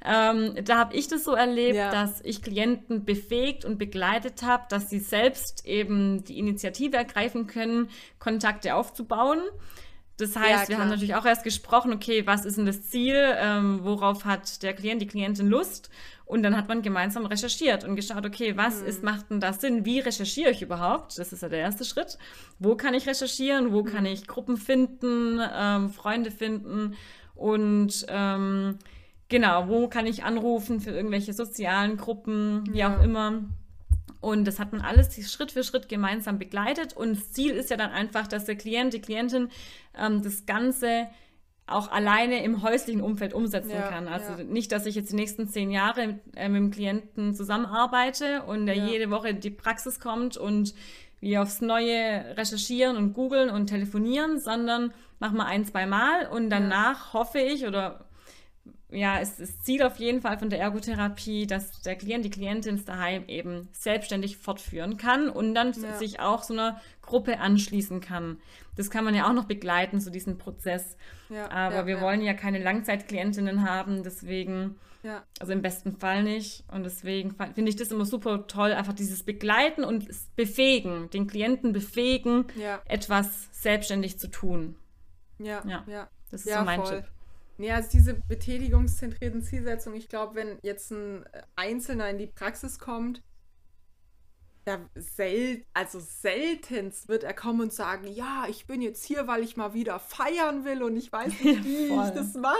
Ähm, 0.03 0.55
da 0.65 0.77
habe 0.77 0.95
ich 0.95 1.07
das 1.07 1.23
so 1.23 1.31
erlebt, 1.31 1.77
ja. 1.77 1.89
dass 1.89 2.19
ich 2.25 2.41
Klienten 2.41 3.05
befähigt 3.05 3.63
und 3.63 3.77
begleitet 3.77 4.43
habe, 4.43 4.65
dass 4.67 4.89
sie 4.89 4.99
selbst 4.99 5.65
eben 5.65 6.25
die 6.25 6.37
Initiative 6.37 6.97
ergreifen 6.97 7.47
können, 7.47 7.89
Kontakte 8.19 8.75
aufzubauen. 8.75 9.39
Das 10.17 10.35
heißt, 10.35 10.69
ja, 10.69 10.69
wir 10.69 10.77
haben 10.79 10.89
natürlich 10.89 11.15
auch 11.15 11.25
erst 11.25 11.43
gesprochen, 11.43 11.91
okay, 11.91 12.27
was 12.27 12.45
ist 12.45 12.57
denn 12.57 12.67
das 12.67 12.87
Ziel, 12.89 13.15
ähm, 13.17 13.79
worauf 13.83 14.25
hat 14.25 14.61
der 14.61 14.73
Klient, 14.73 15.01
die 15.01 15.07
Klientin 15.07 15.47
Lust? 15.47 15.89
Und 16.25 16.43
dann 16.43 16.55
hat 16.55 16.67
man 16.67 16.81
gemeinsam 16.81 17.25
recherchiert 17.25 17.83
und 17.83 17.95
geschaut, 17.95 18.25
okay, 18.25 18.55
was 18.55 18.81
mhm. 18.81 18.87
ist, 18.87 19.03
macht 19.03 19.29
denn 19.29 19.39
das 19.39 19.59
Sinn? 19.59 19.85
Wie 19.85 19.99
recherchiere 19.99 20.51
ich 20.51 20.61
überhaupt? 20.61 21.17
Das 21.17 21.33
ist 21.33 21.41
ja 21.41 21.49
der 21.49 21.59
erste 21.59 21.83
Schritt. 21.83 22.17
Wo 22.59 22.75
kann 22.75 22.93
ich 22.93 23.07
recherchieren? 23.07 23.71
Wo 23.71 23.81
mhm. 23.81 23.85
kann 23.87 24.05
ich 24.05 24.27
Gruppen 24.27 24.57
finden, 24.57 25.39
ähm, 25.53 25.89
Freunde 25.89 26.31
finden? 26.31 26.95
Und 27.35 28.05
ähm, 28.07 28.77
genau, 29.29 29.67
wo 29.67 29.87
kann 29.87 30.05
ich 30.05 30.23
anrufen 30.23 30.79
für 30.79 30.91
irgendwelche 30.91 31.33
sozialen 31.33 31.97
Gruppen, 31.97 32.63
wie 32.71 32.79
ja. 32.79 32.95
auch 32.95 33.03
immer? 33.03 33.43
Und 34.23 34.45
das 34.45 34.57
hat 34.57 34.71
man 34.71 34.79
alles 34.79 35.13
Schritt 35.29 35.51
für 35.51 35.65
Schritt 35.65 35.89
gemeinsam 35.89 36.39
begleitet. 36.39 36.95
Und 36.95 37.17
das 37.17 37.33
Ziel 37.33 37.51
ist 37.51 37.69
ja 37.69 37.75
dann 37.75 37.91
einfach, 37.91 38.25
dass 38.25 38.45
der 38.45 38.55
Klient, 38.55 38.93
die 38.93 39.01
Klientin 39.01 39.49
ähm, 39.99 40.21
das 40.23 40.45
Ganze 40.45 41.07
auch 41.67 41.91
alleine 41.91 42.41
im 42.41 42.61
häuslichen 42.61 43.01
Umfeld 43.01 43.33
umsetzen 43.33 43.71
ja, 43.71 43.89
kann. 43.89 44.07
Also 44.07 44.31
ja. 44.37 44.43
nicht, 44.45 44.71
dass 44.71 44.85
ich 44.85 44.95
jetzt 44.95 45.11
die 45.11 45.17
nächsten 45.17 45.49
zehn 45.49 45.71
Jahre 45.71 46.07
mit, 46.07 46.19
äh, 46.35 46.47
mit 46.47 46.61
dem 46.61 46.71
Klienten 46.71 47.35
zusammenarbeite 47.35 48.43
und 48.43 48.65
der 48.65 48.77
ja. 48.77 48.87
jede 48.87 49.09
Woche 49.09 49.29
in 49.29 49.41
die 49.41 49.49
Praxis 49.49 49.99
kommt 49.99 50.37
und 50.37 50.73
wir 51.19 51.41
aufs 51.41 51.59
Neue 51.59 52.37
recherchieren 52.37 52.95
und 52.95 53.11
googeln 53.13 53.49
und 53.49 53.67
telefonieren, 53.67 54.39
sondern 54.39 54.93
machen 55.19 55.35
wir 55.35 55.47
ein, 55.47 55.65
zwei 55.65 55.85
Mal 55.85 56.27
und 56.27 56.49
danach 56.49 57.11
hoffe 57.11 57.39
ich 57.39 57.67
oder 57.67 58.05
ja, 58.93 59.17
ist 59.17 59.39
das 59.39 59.59
Ziel 59.59 59.83
auf 59.83 59.97
jeden 59.97 60.21
Fall 60.21 60.37
von 60.37 60.49
der 60.49 60.59
Ergotherapie, 60.59 61.47
dass 61.47 61.81
der 61.81 61.95
Klient, 61.95 62.25
die 62.25 62.29
Klientin 62.29 62.75
es 62.75 62.85
daheim 62.85 63.25
eben 63.27 63.69
selbstständig 63.73 64.37
fortführen 64.37 64.97
kann 64.97 65.29
und 65.29 65.53
dann 65.55 65.73
ja. 65.73 65.97
sich 65.97 66.19
auch 66.19 66.43
so 66.43 66.53
einer 66.53 66.79
Gruppe 67.01 67.39
anschließen 67.39 68.01
kann. 68.01 68.39
Das 68.75 68.89
kann 68.89 69.03
man 69.03 69.15
ja 69.15 69.27
auch 69.27 69.33
noch 69.33 69.45
begleiten, 69.45 69.99
so 69.99 70.09
diesen 70.09 70.37
Prozess. 70.37 70.97
Ja, 71.29 71.49
Aber 71.51 71.75
ja, 71.75 71.87
wir 71.87 72.01
wollen 72.01 72.21
ja 72.21 72.33
keine 72.33 72.59
Langzeitklientinnen 72.59 73.67
haben, 73.67 74.03
deswegen, 74.03 74.77
also 75.39 75.53
im 75.53 75.61
besten 75.61 75.97
Fall 75.97 76.23
nicht. 76.23 76.63
Und 76.71 76.83
deswegen 76.83 77.35
finde 77.53 77.69
ich 77.69 77.75
das 77.75 77.91
immer 77.91 78.05
super 78.05 78.47
toll, 78.47 78.73
einfach 78.73 78.93
dieses 78.93 79.23
Begleiten 79.23 79.83
und 79.83 80.07
befähigen, 80.35 81.09
den 81.09 81.27
Klienten 81.27 81.73
befähigen, 81.73 82.45
etwas 82.85 83.49
selbstständig 83.51 84.19
zu 84.19 84.29
tun. 84.29 84.75
Ja, 85.39 85.63
ja. 85.65 86.07
Das 86.31 86.45
ist 86.45 86.53
so 86.53 86.63
mein 86.63 86.81
voll. 86.81 87.01
Tipp. 87.01 87.12
Ja, 87.57 87.75
also 87.75 87.89
diese 87.91 88.15
betätigungszentrierten 88.15 89.41
Zielsetzungen, 89.41 89.97
ich 89.97 90.09
glaube, 90.09 90.35
wenn 90.35 90.57
jetzt 90.63 90.91
ein 90.91 91.23
Einzelner 91.55 92.09
in 92.09 92.17
die 92.17 92.27
Praxis 92.27 92.79
kommt, 92.79 93.21
ja, 94.65 94.79
sel 94.95 95.65
also 95.73 95.99
seltenst 95.99 97.09
wird 97.09 97.23
er 97.23 97.33
kommen 97.33 97.61
und 97.61 97.73
sagen, 97.73 98.07
ja, 98.07 98.45
ich 98.47 98.65
bin 98.65 98.81
jetzt 98.81 99.03
hier, 99.03 99.27
weil 99.27 99.43
ich 99.43 99.57
mal 99.57 99.73
wieder 99.73 99.99
feiern 99.99 100.63
will 100.63 100.83
und 100.83 100.95
ich 100.95 101.11
weiß 101.11 101.41
nicht, 101.41 101.63
wie 101.65 101.87
ich 101.87 102.09
das 102.11 102.33
mache. 102.35 102.57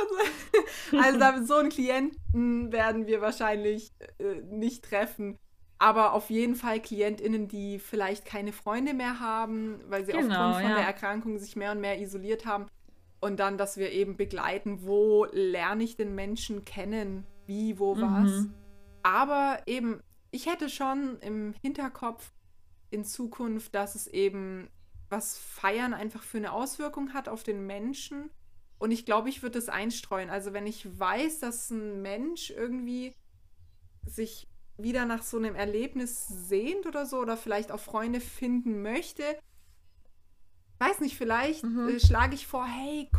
also 1.01 1.45
so 1.45 1.55
einen 1.55 1.69
Klienten 1.69 2.71
werden 2.71 3.07
wir 3.07 3.21
wahrscheinlich 3.21 3.93
äh, 4.19 4.41
nicht 4.49 4.83
treffen. 4.83 5.37
Aber 5.79 6.13
auf 6.13 6.29
jeden 6.29 6.55
Fall 6.55 6.81
KlientInnen, 6.81 7.47
die 7.47 7.79
vielleicht 7.79 8.25
keine 8.25 8.53
Freunde 8.53 8.93
mehr 8.93 9.19
haben, 9.19 9.81
weil 9.87 10.05
sie 10.05 10.13
genau, 10.13 10.49
aufgrund 10.49 10.61
von 10.61 10.69
ja. 10.71 10.77
der 10.77 10.85
Erkrankung 10.85 11.39
sich 11.39 11.55
mehr 11.55 11.71
und 11.71 11.81
mehr 11.81 11.99
isoliert 11.99 12.45
haben. 12.45 12.67
Und 13.23 13.37
dann, 13.37 13.57
dass 13.57 13.77
wir 13.77 13.93
eben 13.93 14.17
begleiten, 14.17 14.79
wo 14.81 15.23
lerne 15.31 15.85
ich 15.85 15.95
den 15.95 16.13
Menschen 16.13 16.65
kennen, 16.65 17.25
wie, 17.45 17.79
wo, 17.79 17.95
was. 17.95 18.29
Mhm. 18.29 18.53
Aber 19.01 19.61
eben, 19.65 20.01
ich 20.31 20.45
hätte 20.45 20.67
schon 20.67 21.19
im 21.19 21.53
Hinterkopf 21.61 22.33
in 22.89 23.05
Zukunft, 23.05 23.75
dass 23.75 23.95
es 23.95 24.07
eben 24.07 24.67
was 25.09 25.37
Feiern 25.37 25.93
einfach 25.93 26.21
für 26.21 26.39
eine 26.39 26.51
Auswirkung 26.51 27.13
hat 27.13 27.29
auf 27.29 27.43
den 27.43 27.65
Menschen. 27.65 28.29
Und 28.77 28.91
ich 28.91 29.05
glaube, 29.05 29.29
ich 29.29 29.41
würde 29.41 29.57
es 29.57 29.69
einstreuen. 29.69 30.29
Also 30.29 30.51
wenn 30.51 30.67
ich 30.67 30.99
weiß, 30.99 31.39
dass 31.39 31.69
ein 31.69 32.01
Mensch 32.01 32.49
irgendwie 32.49 33.15
sich 34.05 34.49
wieder 34.77 35.05
nach 35.05 35.23
so 35.23 35.37
einem 35.37 35.55
Erlebnis 35.55 36.27
sehnt 36.27 36.85
oder 36.87 37.05
so 37.05 37.19
oder 37.19 37.37
vielleicht 37.37 37.71
auch 37.71 37.79
Freunde 37.79 38.19
finden 38.19 38.81
möchte, 38.81 39.23
weiß 40.79 40.99
nicht, 40.99 41.17
vielleicht 41.17 41.63
mhm. 41.63 41.89
äh, 41.89 41.99
schlage 41.99 42.35
ich 42.35 42.47
vor, 42.47 42.65
hey, 42.65 43.09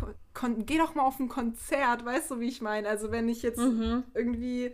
geh 0.65 0.77
doch 0.77 0.95
mal 0.95 1.03
auf 1.03 1.19
ein 1.19 1.29
Konzert, 1.29 2.05
weißt 2.05 2.31
du, 2.31 2.39
wie 2.39 2.47
ich 2.47 2.61
meine? 2.61 2.87
Also 2.87 3.11
wenn 3.11 3.29
ich 3.29 3.41
jetzt 3.41 3.59
mhm. 3.59 4.03
irgendwie, 4.13 4.73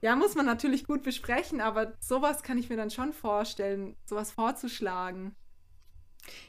ja, 0.00 0.16
muss 0.16 0.34
man 0.34 0.46
natürlich 0.46 0.84
gut 0.84 1.02
besprechen, 1.02 1.60
aber 1.60 1.94
sowas 2.00 2.42
kann 2.42 2.58
ich 2.58 2.68
mir 2.68 2.76
dann 2.76 2.90
schon 2.90 3.12
vorstellen, 3.12 3.96
sowas 4.04 4.30
vorzuschlagen. 4.30 5.34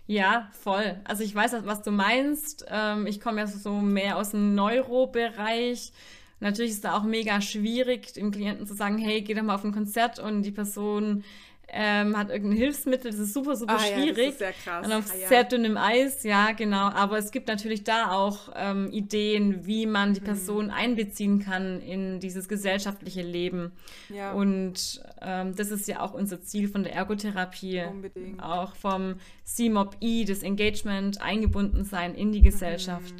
Ja, 0.07 0.49
voll. 0.51 0.99
Also 1.05 1.23
ich 1.23 1.33
weiß, 1.33 1.55
was 1.65 1.81
du 1.83 1.91
meinst. 1.91 2.65
Ähm, 2.67 3.07
ich 3.07 3.21
komme 3.21 3.39
ja 3.39 3.47
so 3.47 3.73
mehr 3.73 4.17
aus 4.17 4.31
dem 4.31 4.55
Neurobereich. 4.55 5.93
Natürlich 6.39 6.71
ist 6.71 6.85
da 6.85 6.97
auch 6.97 7.03
mega 7.03 7.41
schwierig, 7.41 8.13
dem 8.13 8.31
Klienten 8.31 8.65
zu 8.65 8.73
sagen, 8.73 8.97
hey, 8.97 9.21
geh 9.21 9.33
doch 9.33 9.43
mal 9.43 9.55
auf 9.55 9.63
ein 9.63 9.73
Konzert 9.73 10.19
und 10.19 10.43
die 10.43 10.51
Person 10.51 11.23
ähm, 11.71 12.17
hat 12.17 12.29
irgendein 12.29 12.57
Hilfsmittel, 12.57 13.11
das 13.11 13.19
ist 13.19 13.33
super, 13.33 13.55
super 13.55 13.75
ah, 13.75 13.79
schwierig. 13.79 14.17
Ja, 14.17 14.23
das 14.25 14.31
ist 14.33 14.39
sehr 14.39 14.53
krass. 14.53 14.85
Und 14.85 14.93
auf 14.93 15.05
ah, 15.11 15.17
ja. 15.17 15.27
sehr 15.27 15.43
dünnem 15.43 15.77
Eis, 15.77 16.23
ja, 16.23 16.51
genau. 16.51 16.89
Aber 16.89 17.17
es 17.17 17.31
gibt 17.31 17.47
natürlich 17.47 17.83
da 17.83 18.11
auch 18.11 18.49
ähm, 18.55 18.91
Ideen, 18.91 19.65
wie 19.65 19.85
man 19.85 20.13
die 20.13 20.21
mhm. 20.21 20.25
Person 20.25 20.65
mhm. 20.65 20.71
einbeziehen 20.71 21.39
kann 21.39 21.81
in 21.81 22.19
dieses 22.19 22.47
gesellschaftliche 22.47 23.21
Leben. 23.21 23.71
Ja. 24.09 24.33
Und 24.33 25.01
ähm, 25.21 25.55
das 25.55 25.71
ist 25.71 25.87
ja 25.87 26.01
auch 26.01 26.13
unser 26.13 26.41
Ziel 26.41 26.67
von 26.67 26.83
der 26.83 26.93
Ergotherapie. 26.93 27.83
Unbedingt. 27.89 28.41
Auch 28.41 28.75
vom 28.75 29.15
CMOP-I, 29.45 30.25
das 30.25 30.43
Engagement, 30.43 31.21
eingebunden 31.21 31.83
sein 31.83 32.15
in 32.15 32.31
die 32.31 32.41
Gesellschaft. 32.41 33.13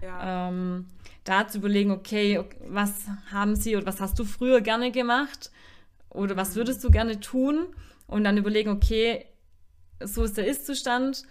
Mhm. 0.00 0.06
Ja. 0.06 0.48
Ähm, 0.48 0.86
da 1.24 1.48
zu 1.48 1.58
überlegen, 1.58 1.90
okay, 1.90 2.42
was 2.66 3.06
haben 3.32 3.56
Sie 3.56 3.76
oder 3.76 3.86
was 3.86 4.00
hast 4.00 4.18
du 4.18 4.24
früher 4.24 4.60
gerne 4.60 4.92
gemacht? 4.92 5.50
Oder 6.10 6.36
was 6.36 6.54
würdest 6.54 6.84
du 6.84 6.90
gerne 6.90 7.18
tun? 7.18 7.66
Und 8.06 8.24
dann 8.24 8.36
überlegen, 8.36 8.70
okay, 8.70 9.26
so 10.00 10.24
ist 10.24 10.36
der 10.36 10.46
Ist-Zustand, 10.46 11.24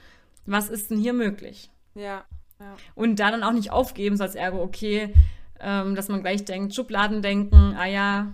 was 0.46 0.70
ist 0.70 0.92
denn 0.92 0.98
hier 0.98 1.14
möglich? 1.14 1.70
Ja. 1.96 2.26
ja. 2.60 2.76
Und 2.96 3.18
da 3.20 3.32
dann 3.32 3.44
auch 3.44 3.52
nicht 3.52 3.72
aufgeben, 3.72 4.18
so 4.18 4.24
als 4.24 4.36
Ergo, 4.36 4.62
okay, 4.62 5.14
ähm, 5.60 5.96
dass 5.96 6.10
man 6.10 6.22
gleich 6.22 6.46
denkt, 6.46 6.76
Schubladen 6.76 7.22
denken, 7.22 7.76
ah 7.78 7.86
ja, 7.86 8.34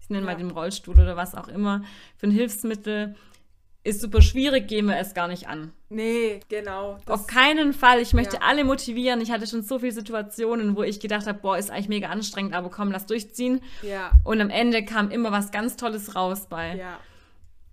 ich 0.00 0.08
nenne 0.08 0.26
ja. 0.26 0.32
mal 0.32 0.38
den 0.38 0.50
Rollstuhl 0.50 0.98
oder 0.98 1.16
was 1.16 1.34
auch 1.34 1.48
immer, 1.48 1.82
für 2.16 2.28
ein 2.28 2.32
Hilfsmittel, 2.32 3.14
ist 3.88 4.00
super 4.00 4.22
schwierig, 4.22 4.68
gehen 4.68 4.86
wir 4.86 4.96
es 4.98 5.14
gar 5.14 5.28
nicht 5.28 5.48
an. 5.48 5.72
Nee, 5.88 6.40
genau. 6.48 6.98
Auf 7.06 7.26
keinen 7.26 7.72
Fall. 7.72 8.00
Ich 8.00 8.12
möchte 8.12 8.36
ja. 8.36 8.42
alle 8.42 8.64
motivieren. 8.64 9.20
Ich 9.20 9.30
hatte 9.30 9.46
schon 9.46 9.62
so 9.62 9.78
viele 9.78 9.92
Situationen, 9.92 10.76
wo 10.76 10.82
ich 10.82 11.00
gedacht 11.00 11.26
habe, 11.26 11.38
boah, 11.38 11.56
ist 11.56 11.70
eigentlich 11.70 11.88
mega 11.88 12.08
anstrengend, 12.08 12.54
aber 12.54 12.68
komm, 12.68 12.92
lass 12.92 13.06
durchziehen. 13.06 13.60
Ja. 13.82 14.12
Und 14.24 14.40
am 14.40 14.50
Ende 14.50 14.84
kam 14.84 15.10
immer 15.10 15.32
was 15.32 15.50
ganz 15.50 15.76
Tolles 15.76 16.14
raus 16.14 16.46
bei. 16.48 16.76
Ja. 16.76 17.00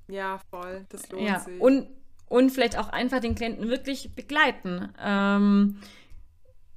Ja, 0.08 0.40
voll. 0.50 0.86
Das 0.90 1.10
lohnt 1.12 1.28
ja. 1.28 1.40
sich. 1.40 1.60
Und, 1.60 1.88
und 2.30 2.52
vielleicht 2.52 2.78
auch 2.78 2.90
einfach 2.90 3.20
den 3.20 3.36
Klienten 3.36 3.70
wirklich 3.70 4.16
begleiten. 4.16 4.90
Ähm, 5.04 5.80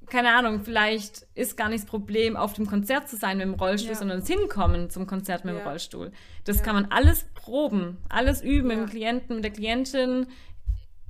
keine 0.09 0.33
Ahnung, 0.33 0.63
vielleicht 0.63 1.27
ist 1.35 1.57
gar 1.57 1.69
nicht 1.69 1.83
das 1.83 1.89
Problem, 1.89 2.35
auf 2.35 2.53
dem 2.53 2.67
Konzert 2.67 3.07
zu 3.09 3.15
sein 3.15 3.37
mit 3.37 3.45
dem 3.45 3.53
Rollstuhl, 3.53 3.91
ja. 3.91 3.97
sondern 3.97 4.19
das 4.19 4.29
Hinkommen 4.29 4.89
zum 4.89 5.07
Konzert 5.07 5.45
mit 5.45 5.53
dem 5.53 5.59
ja. 5.59 5.67
Rollstuhl. 5.67 6.11
Das 6.43 6.57
ja. 6.57 6.63
kann 6.63 6.75
man 6.75 6.85
alles 6.91 7.25
proben, 7.35 7.97
alles 8.09 8.41
üben 8.41 8.67
mit 8.67 8.77
dem 8.77 8.85
Klienten, 8.87 9.35
mit 9.35 9.43
der 9.43 9.51
Klientin 9.51 10.27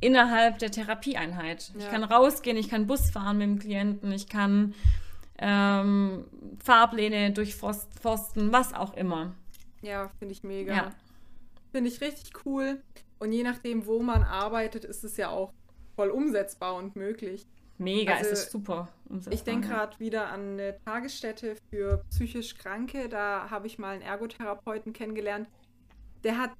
innerhalb 0.01 0.59
der 0.59 0.71
Therapieeinheit. 0.71 1.71
Ich 1.77 1.89
kann 1.89 2.03
rausgehen, 2.03 2.57
ich 2.57 2.69
kann 2.69 2.87
Bus 2.87 3.09
fahren 3.09 3.37
mit 3.37 3.47
dem 3.47 3.59
Klienten, 3.59 4.11
ich 4.11 4.29
kann 4.29 4.73
ähm, 5.37 6.25
Fahrpläne 6.63 7.31
durchforsten, 7.31 8.51
was 8.51 8.73
auch 8.73 8.93
immer. 8.93 9.35
Ja, 9.81 10.09
finde 10.19 10.33
ich 10.33 10.43
mega. 10.43 10.91
Finde 11.71 11.89
ich 11.89 12.01
richtig 12.01 12.45
cool. 12.45 12.81
Und 13.19 13.31
je 13.31 13.43
nachdem, 13.43 13.85
wo 13.85 14.01
man 14.01 14.23
arbeitet, 14.23 14.85
ist 14.85 15.03
es 15.03 15.17
ja 15.17 15.29
auch 15.29 15.53
voll 15.95 16.09
umsetzbar 16.09 16.75
und 16.75 16.95
möglich. 16.95 17.45
Mega, 17.79 18.15
also, 18.15 18.29
es 18.29 18.43
ist 18.43 18.51
super. 18.51 18.89
Ich 19.29 19.43
denke 19.43 19.69
gerade 19.69 19.97
wieder 19.99 20.27
an 20.27 20.53
eine 20.53 20.77
Tagesstätte 20.85 21.55
für 21.69 22.03
psychisch 22.09 22.55
Kranke. 22.57 23.07
Da 23.07 23.49
habe 23.49 23.67
ich 23.67 23.79
mal 23.79 23.93
einen 23.93 24.01
Ergotherapeuten 24.01 24.91
kennengelernt. 24.93 25.47
Der 26.23 26.37
hat 26.37 26.51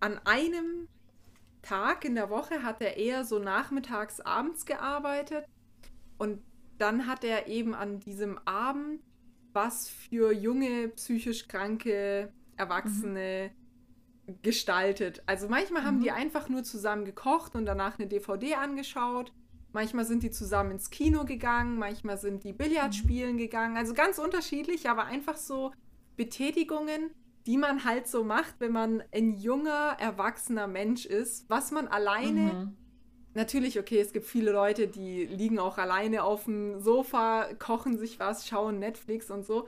an 0.00 0.18
einem 0.24 0.88
Tag 1.60 2.04
in 2.04 2.14
der 2.14 2.30
Woche 2.30 2.62
hat 2.62 2.80
er 2.80 2.96
eher 2.96 3.24
so 3.24 3.38
nachmittags, 3.38 4.20
abends 4.20 4.66
gearbeitet. 4.66 5.44
Und 6.18 6.42
dann 6.78 7.06
hat 7.06 7.24
er 7.24 7.46
eben 7.46 7.74
an 7.74 8.00
diesem 8.00 8.38
Abend 8.46 9.00
was 9.52 9.88
für 9.88 10.32
junge 10.32 10.88
psychisch 10.88 11.46
kranke 11.46 12.32
Erwachsene 12.56 13.50
mhm. 14.26 14.38
gestaltet. 14.42 15.22
Also 15.26 15.48
manchmal 15.48 15.82
mhm. 15.82 15.86
haben 15.86 16.00
die 16.00 16.10
einfach 16.10 16.48
nur 16.48 16.64
zusammen 16.64 17.04
gekocht 17.04 17.54
und 17.54 17.66
danach 17.66 17.98
eine 17.98 18.08
DVD 18.08 18.54
angeschaut. 18.54 19.32
Manchmal 19.72 20.04
sind 20.04 20.22
die 20.22 20.30
zusammen 20.30 20.72
ins 20.72 20.90
Kino 20.90 21.24
gegangen, 21.24 21.78
manchmal 21.78 22.18
sind 22.18 22.44
die 22.44 22.52
Billard 22.52 22.88
mhm. 22.88 22.92
spielen 22.92 23.36
gegangen. 23.38 23.76
Also 23.76 23.94
ganz 23.94 24.18
unterschiedlich, 24.18 24.88
aber 24.88 25.06
einfach 25.06 25.36
so 25.36 25.72
Betätigungen, 26.16 27.10
die 27.46 27.56
man 27.56 27.84
halt 27.84 28.06
so 28.06 28.22
macht, 28.22 28.56
wenn 28.58 28.72
man 28.72 29.02
ein 29.12 29.32
junger, 29.32 29.96
erwachsener 29.98 30.66
Mensch 30.66 31.06
ist, 31.06 31.48
was 31.48 31.70
man 31.70 31.88
alleine. 31.88 32.52
Mhm. 32.52 32.76
Natürlich, 33.34 33.78
okay, 33.78 33.98
es 33.98 34.12
gibt 34.12 34.26
viele 34.26 34.52
Leute, 34.52 34.88
die 34.88 35.24
liegen 35.24 35.58
auch 35.58 35.78
alleine 35.78 36.22
auf 36.22 36.44
dem 36.44 36.80
Sofa, 36.80 37.54
kochen 37.54 37.96
sich 37.98 38.20
was, 38.20 38.46
schauen 38.46 38.78
Netflix 38.78 39.30
und 39.30 39.46
so. 39.46 39.66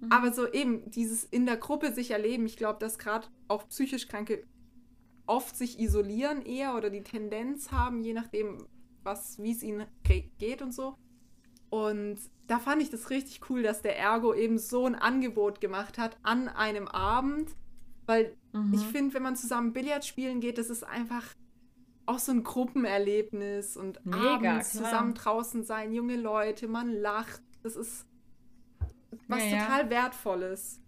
Mhm. 0.00 0.12
Aber 0.12 0.32
so 0.32 0.46
eben 0.46 0.90
dieses 0.90 1.24
in 1.24 1.46
der 1.46 1.56
Gruppe 1.56 1.92
sich 1.92 2.10
erleben, 2.10 2.44
ich 2.44 2.58
glaube, 2.58 2.78
dass 2.80 2.98
gerade 2.98 3.26
auch 3.48 3.66
psychisch 3.68 4.08
Kranke 4.08 4.44
oft 5.26 5.56
sich 5.56 5.78
isolieren 5.78 6.42
eher 6.42 6.74
oder 6.76 6.90
die 6.90 7.02
Tendenz 7.02 7.72
haben, 7.72 8.02
je 8.02 8.12
nachdem, 8.12 8.66
was, 9.02 9.42
wie 9.42 9.52
es 9.52 9.62
ihnen 9.62 9.86
geht 10.38 10.62
und 10.62 10.72
so. 10.72 10.96
Und 11.70 12.18
da 12.46 12.58
fand 12.58 12.82
ich 12.82 12.90
das 12.90 13.10
richtig 13.10 13.50
cool, 13.50 13.62
dass 13.62 13.82
der 13.82 13.98
Ergo 13.98 14.34
eben 14.34 14.58
so 14.58 14.86
ein 14.86 14.94
Angebot 14.94 15.60
gemacht 15.60 15.98
hat 15.98 16.16
an 16.22 16.48
einem 16.48 16.88
Abend, 16.88 17.54
weil 18.06 18.36
mhm. 18.52 18.72
ich 18.74 18.82
finde, 18.86 19.14
wenn 19.14 19.22
man 19.22 19.36
zusammen 19.36 19.72
Billard 19.72 20.04
spielen 20.04 20.40
geht, 20.40 20.56
das 20.56 20.70
ist 20.70 20.82
einfach 20.82 21.24
auch 22.06 22.18
so 22.18 22.32
ein 22.32 22.42
Gruppenerlebnis 22.42 23.76
und 23.76 24.04
Mega, 24.06 24.34
abends 24.34 24.70
klar. 24.70 24.84
zusammen 24.84 25.14
draußen 25.14 25.62
sein, 25.62 25.92
junge 25.92 26.16
Leute, 26.16 26.66
man 26.66 26.90
lacht, 26.90 27.42
das 27.62 27.76
ist 27.76 28.06
was 29.26 29.44
ja, 29.44 29.60
total 29.60 29.84
ja. 29.84 29.90
wertvolles 29.90 30.80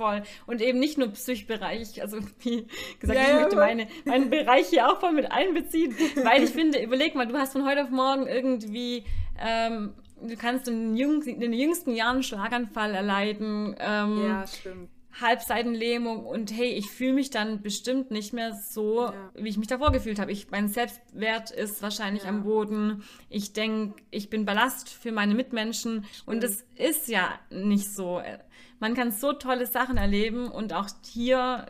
voll. 0.00 0.22
Und 0.46 0.62
eben 0.62 0.78
nicht 0.78 0.96
nur 0.96 1.08
Psychbereich, 1.08 2.00
also 2.00 2.18
wie 2.40 2.66
gesagt, 2.98 3.18
ja, 3.18 3.28
ich 3.28 3.34
möchte 3.34 3.56
meine, 3.56 3.86
meinen 4.06 4.30
Bereich 4.30 4.68
hier 4.68 4.88
auch 4.88 4.98
voll 4.98 5.12
mit 5.12 5.30
einbeziehen, 5.30 5.94
weil 6.24 6.42
ich 6.42 6.50
finde, 6.50 6.82
überleg 6.82 7.14
mal, 7.14 7.26
du 7.26 7.36
hast 7.36 7.52
von 7.52 7.66
heute 7.66 7.84
auf 7.84 7.90
morgen 7.90 8.26
irgendwie, 8.26 9.04
ähm, 9.38 9.92
du 10.22 10.36
kannst 10.36 10.68
in 10.68 10.94
den, 10.94 10.96
jüngsten, 10.96 11.30
in 11.34 11.40
den 11.40 11.52
jüngsten 11.52 11.94
Jahren 11.94 12.16
einen 12.16 12.22
Schlaganfall 12.22 12.94
erleiden. 12.94 13.76
Ähm, 13.78 14.26
ja, 14.26 14.46
stimmt. 14.46 14.88
Halbseitenlähmung 15.20 16.24
und 16.24 16.52
hey, 16.52 16.68
ich 16.68 16.90
fühle 16.90 17.14
mich 17.14 17.30
dann 17.30 17.62
bestimmt 17.62 18.10
nicht 18.10 18.32
mehr 18.32 18.54
so, 18.54 19.06
ja. 19.06 19.30
wie 19.34 19.48
ich 19.48 19.58
mich 19.58 19.66
davor 19.66 19.92
gefühlt 19.92 20.18
habe. 20.18 20.30
Ich, 20.32 20.50
mein 20.50 20.68
Selbstwert 20.68 21.50
ist 21.50 21.82
wahrscheinlich 21.82 22.24
ja. 22.24 22.28
am 22.28 22.44
Boden. 22.44 23.02
Ich 23.28 23.52
denke, 23.52 24.02
ich 24.10 24.30
bin 24.30 24.44
Ballast 24.44 24.88
für 24.88 25.12
meine 25.12 25.34
Mitmenschen 25.34 26.04
Stimmt. 26.04 26.28
und 26.28 26.44
es 26.44 26.64
ist 26.76 27.08
ja 27.08 27.28
nicht 27.50 27.92
so 27.92 28.20
man 28.80 28.94
kann 28.94 29.12
so 29.12 29.32
tolle 29.32 29.66
Sachen 29.66 29.98
erleben 29.98 30.48
und 30.48 30.72
auch 30.72 30.88
hier 31.06 31.66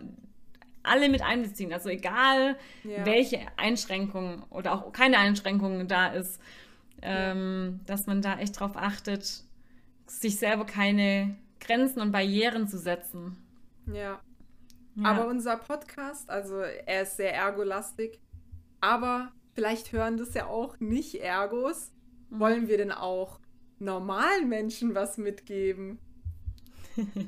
alle 0.82 1.08
mit 1.10 1.22
einbeziehen. 1.22 1.72
Also 1.72 1.90
egal, 1.90 2.56
ja. 2.84 3.04
welche 3.04 3.40
Einschränkungen 3.56 4.44
oder 4.48 4.72
auch 4.72 4.92
keine 4.92 5.18
Einschränkungen 5.18 5.88
da 5.88 6.06
ist, 6.06 6.40
ähm, 7.02 7.80
dass 7.84 8.06
man 8.06 8.22
da 8.22 8.38
echt 8.38 8.58
drauf 8.58 8.76
achtet, 8.76 9.42
sich 10.06 10.36
selber 10.36 10.64
keine 10.64 11.36
Grenzen 11.60 12.00
und 12.00 12.12
Barrieren 12.12 12.68
zu 12.68 12.78
setzen. 12.78 13.36
Ja. 13.86 13.94
ja. 13.94 14.20
Aber 15.02 15.28
unser 15.28 15.56
Podcast, 15.56 16.28
also 16.30 16.60
er 16.60 17.02
ist 17.02 17.16
sehr 17.16 17.34
ergolastig, 17.34 18.18
aber 18.80 19.32
vielleicht 19.54 19.92
hören 19.92 20.16
das 20.16 20.34
ja 20.34 20.46
auch 20.46 20.78
nicht 20.80 21.16
Ergos. 21.16 21.92
Mhm. 22.30 22.40
Wollen 22.40 22.68
wir 22.68 22.78
denn 22.78 22.92
auch 22.92 23.40
normalen 23.78 24.48
Menschen 24.48 24.94
was 24.94 25.18
mitgeben? 25.18 25.98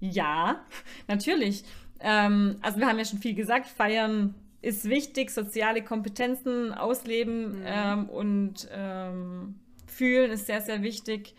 ja, 0.00 0.64
natürlich. 1.08 1.64
Ähm, 2.00 2.58
also 2.62 2.78
wir 2.78 2.86
haben 2.86 2.98
ja 2.98 3.04
schon 3.04 3.18
viel 3.20 3.34
gesagt, 3.34 3.66
feiern 3.66 4.34
ist 4.60 4.88
wichtig, 4.88 5.30
soziale 5.30 5.82
Kompetenzen 5.82 6.72
ausleben 6.72 7.60
mhm. 7.60 7.64
ähm, 7.66 8.08
und 8.08 8.68
ähm, 8.72 9.56
fühlen 9.86 10.30
ist 10.30 10.46
sehr, 10.46 10.62
sehr 10.62 10.82
wichtig. 10.82 11.34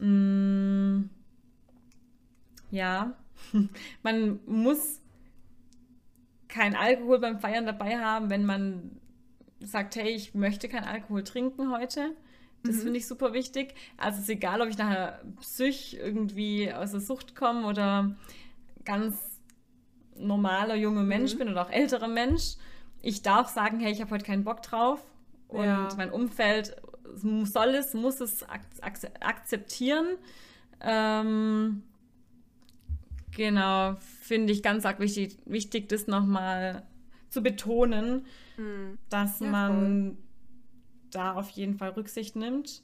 Mm, 0.00 1.10
ja, 2.70 3.14
man 4.02 4.40
muss 4.46 5.00
kein 6.48 6.76
Alkohol 6.76 7.18
beim 7.18 7.40
Feiern 7.40 7.66
dabei 7.66 7.98
haben, 7.98 8.30
wenn 8.30 8.44
man 8.44 9.00
sagt, 9.60 9.96
hey, 9.96 10.10
ich 10.10 10.34
möchte 10.34 10.68
kein 10.68 10.84
Alkohol 10.84 11.24
trinken 11.24 11.70
heute. 11.70 12.14
Das 12.62 12.76
mhm. 12.76 12.80
finde 12.80 12.98
ich 12.98 13.06
super 13.06 13.32
wichtig. 13.32 13.74
Also 13.96 14.16
es 14.16 14.24
ist 14.24 14.30
egal, 14.30 14.60
ob 14.60 14.68
ich 14.68 14.78
nachher 14.78 15.20
psych 15.40 15.98
irgendwie 16.00 16.72
aus 16.72 16.92
der 16.92 17.00
Sucht 17.00 17.34
komme 17.34 17.66
oder 17.66 18.14
ganz 18.84 19.18
normaler 20.16 20.74
junger 20.74 21.02
Mensch 21.02 21.34
mhm. 21.34 21.38
bin 21.38 21.48
oder 21.48 21.66
auch 21.66 21.70
älterer 21.70 22.08
Mensch. 22.08 22.54
Ich 23.02 23.22
darf 23.22 23.48
sagen, 23.48 23.80
hey, 23.80 23.92
ich 23.92 24.00
habe 24.00 24.12
heute 24.12 24.24
keinen 24.24 24.44
Bock 24.44 24.62
drauf. 24.62 25.04
Und 25.48 25.66
ja. 25.66 25.88
mein 25.96 26.10
Umfeld 26.10 26.76
soll 27.14 27.74
es, 27.74 27.94
muss 27.94 28.20
es 28.20 28.42
ak 28.48 28.62
akzeptieren. 29.20 30.16
Ähm, 30.80 31.82
genau, 33.34 33.96
finde 34.22 34.52
ich 34.52 34.62
ganz 34.62 34.84
arg 34.84 35.00
wichtig, 35.00 35.38
wichtig, 35.44 35.88
das 35.88 36.06
nochmal 36.06 36.86
zu 37.30 37.42
betonen, 37.42 38.26
mhm. 38.56 38.98
dass 39.08 39.40
ja, 39.40 39.48
man 39.48 40.16
voll. 40.16 40.16
da 41.10 41.32
auf 41.34 41.50
jeden 41.50 41.74
Fall 41.74 41.90
Rücksicht 41.90 42.36
nimmt. 42.36 42.82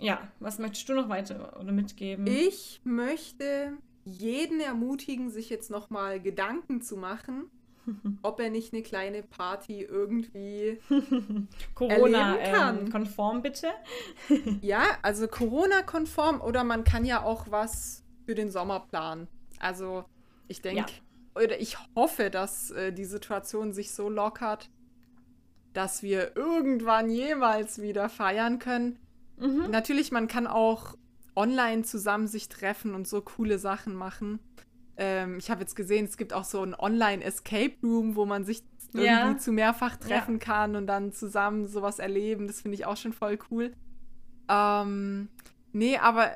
Ja, 0.00 0.30
was 0.38 0.58
möchtest 0.58 0.88
du 0.88 0.94
noch 0.94 1.08
weiter 1.10 1.60
oder 1.60 1.72
mitgeben? 1.72 2.26
Ich 2.26 2.80
möchte 2.84 3.74
jeden 4.04 4.60
ermutigen, 4.60 5.28
sich 5.30 5.50
jetzt 5.50 5.70
nochmal 5.70 6.20
Gedanken 6.20 6.80
zu 6.80 6.96
machen, 6.96 7.50
ob 8.22 8.40
er 8.40 8.50
nicht 8.50 8.72
eine 8.72 8.82
kleine 8.82 9.22
Party 9.22 9.82
irgendwie 9.82 10.78
Corona-konform 11.74 13.36
ähm, 13.36 13.42
bitte. 13.42 13.68
ja, 14.60 14.82
also 15.02 15.28
Corona-konform 15.28 16.40
oder 16.40 16.64
man 16.64 16.84
kann 16.84 17.04
ja 17.04 17.22
auch 17.22 17.50
was 17.50 18.04
für 18.26 18.34
den 18.34 18.50
Sommer 18.50 18.80
planen. 18.80 19.28
Also 19.58 20.04
ich 20.48 20.62
denke, 20.62 20.90
ja. 20.90 21.42
oder 21.42 21.60
ich 21.60 21.76
hoffe, 21.94 22.30
dass 22.30 22.70
äh, 22.70 22.92
die 22.92 23.04
Situation 23.04 23.72
sich 23.72 23.92
so 23.92 24.08
lockert, 24.08 24.70
dass 25.72 26.02
wir 26.02 26.36
irgendwann 26.36 27.10
jemals 27.10 27.80
wieder 27.80 28.08
feiern 28.08 28.58
können. 28.58 28.98
Mhm. 29.38 29.70
Natürlich, 29.70 30.10
man 30.10 30.26
kann 30.26 30.46
auch 30.46 30.96
online 31.36 31.82
zusammen 31.82 32.26
sich 32.26 32.48
treffen 32.48 32.94
und 32.94 33.06
so 33.06 33.22
coole 33.22 33.58
Sachen 33.58 33.94
machen. 33.94 34.40
Ähm, 35.00 35.38
ich 35.38 35.50
habe 35.50 35.62
jetzt 35.62 35.74
gesehen, 35.74 36.04
es 36.04 36.18
gibt 36.18 36.34
auch 36.34 36.44
so 36.44 36.62
ein 36.62 36.74
Online-Escape 36.78 37.76
Room, 37.82 38.16
wo 38.16 38.26
man 38.26 38.44
sich 38.44 38.62
irgendwie 38.92 39.06
ja. 39.06 39.38
zu 39.38 39.50
mehrfach 39.50 39.96
treffen 39.96 40.34
ja. 40.34 40.44
kann 40.44 40.76
und 40.76 40.86
dann 40.86 41.12
zusammen 41.12 41.66
sowas 41.66 41.98
erleben. 41.98 42.46
Das 42.46 42.60
finde 42.60 42.74
ich 42.74 42.84
auch 42.84 42.98
schon 42.98 43.14
voll 43.14 43.38
cool. 43.50 43.72
Ähm, 44.50 45.28
nee, 45.72 45.96
aber 45.96 46.32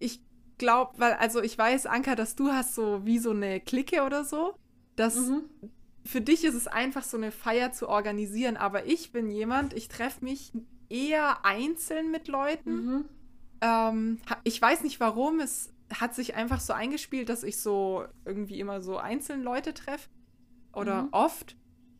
ich 0.00 0.20
glaube, 0.58 0.92
weil, 0.96 1.12
also 1.14 1.40
ich 1.40 1.56
weiß, 1.56 1.86
Anka, 1.86 2.16
dass 2.16 2.34
du 2.34 2.48
hast 2.50 2.74
so 2.74 3.06
wie 3.06 3.18
so 3.18 3.30
eine 3.30 3.60
Clique 3.60 4.02
oder 4.02 4.24
so. 4.24 4.54
Das 4.96 5.14
mhm. 5.16 5.44
für 6.04 6.20
dich 6.20 6.44
ist 6.44 6.54
es 6.54 6.66
einfach 6.66 7.04
so 7.04 7.16
eine 7.16 7.30
Feier 7.30 7.70
zu 7.70 7.88
organisieren, 7.88 8.56
aber 8.56 8.86
ich 8.86 9.12
bin 9.12 9.30
jemand, 9.30 9.72
ich 9.72 9.86
treffe 9.86 10.24
mich 10.24 10.52
eher 10.88 11.44
einzeln 11.44 12.10
mit 12.10 12.26
Leuten. 12.26 12.74
Mhm. 12.74 13.04
Ähm, 13.60 14.18
ich 14.42 14.60
weiß 14.60 14.82
nicht 14.82 14.98
warum, 14.98 15.38
es 15.38 15.73
hat 16.00 16.14
sich 16.14 16.34
einfach 16.34 16.60
so 16.60 16.72
eingespielt, 16.72 17.28
dass 17.28 17.42
ich 17.42 17.60
so 17.60 18.04
irgendwie 18.24 18.60
immer 18.60 18.80
so 18.80 18.98
einzeln 18.98 19.42
Leute 19.42 19.74
treffe. 19.74 20.08
Oder 20.72 21.04
mhm. 21.04 21.08
oft. 21.12 21.56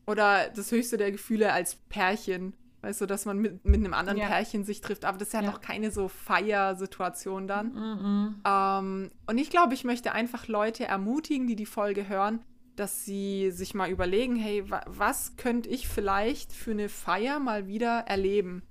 Oder 0.07 0.49
das 0.51 0.71
höchste 0.71 0.97
der 0.97 1.13
Gefühle 1.13 1.53
als 1.53 1.77
Pärchen. 1.77 2.55
Weißt 2.83 3.01
du, 3.01 3.07
dass 3.07 3.25
man 3.25 3.39
mit, 3.39 3.65
mit 3.65 3.77
einem 3.77 3.95
anderen 3.95 4.19
ja. 4.19 4.27
Pärchen 4.27 4.65
sich 4.65 4.83
trifft. 4.83 5.07
Aber 5.07 5.17
das 5.17 5.29
ist 5.29 5.35
ja, 5.35 5.41
ja. 5.41 5.51
noch 5.51 5.61
keine 5.61 5.91
so 5.91 6.09
Feiersituation 6.09 7.49
dann. 7.49 7.73
Mhm. 7.73 8.35
Ähm, 8.45 9.11
und 9.27 9.39
ich 9.39 9.49
glaube, 9.49 9.73
ich 9.73 9.85
möchte 9.85 10.13
einfach 10.13 10.49
Leute 10.49 10.85
ermutigen, 10.85 11.47
die 11.47 11.57
die 11.57 11.67
Folge 11.67 12.09
hören, 12.09 12.41
dass 12.77 13.05
sie 13.05 13.51
sich 13.53 13.75
mal 13.75 13.89
überlegen, 13.89 14.37
hey, 14.37 14.69
wa 14.69 14.83
was 14.87 15.37
könnte 15.37 15.71
ich 15.71 15.89
vielleicht 15.89 16.53
für 16.53 16.73
eine 16.73 16.91
Feier 16.91 17.39
mal 17.39 17.67
wieder 17.67 18.01
erleben? 18.01 18.63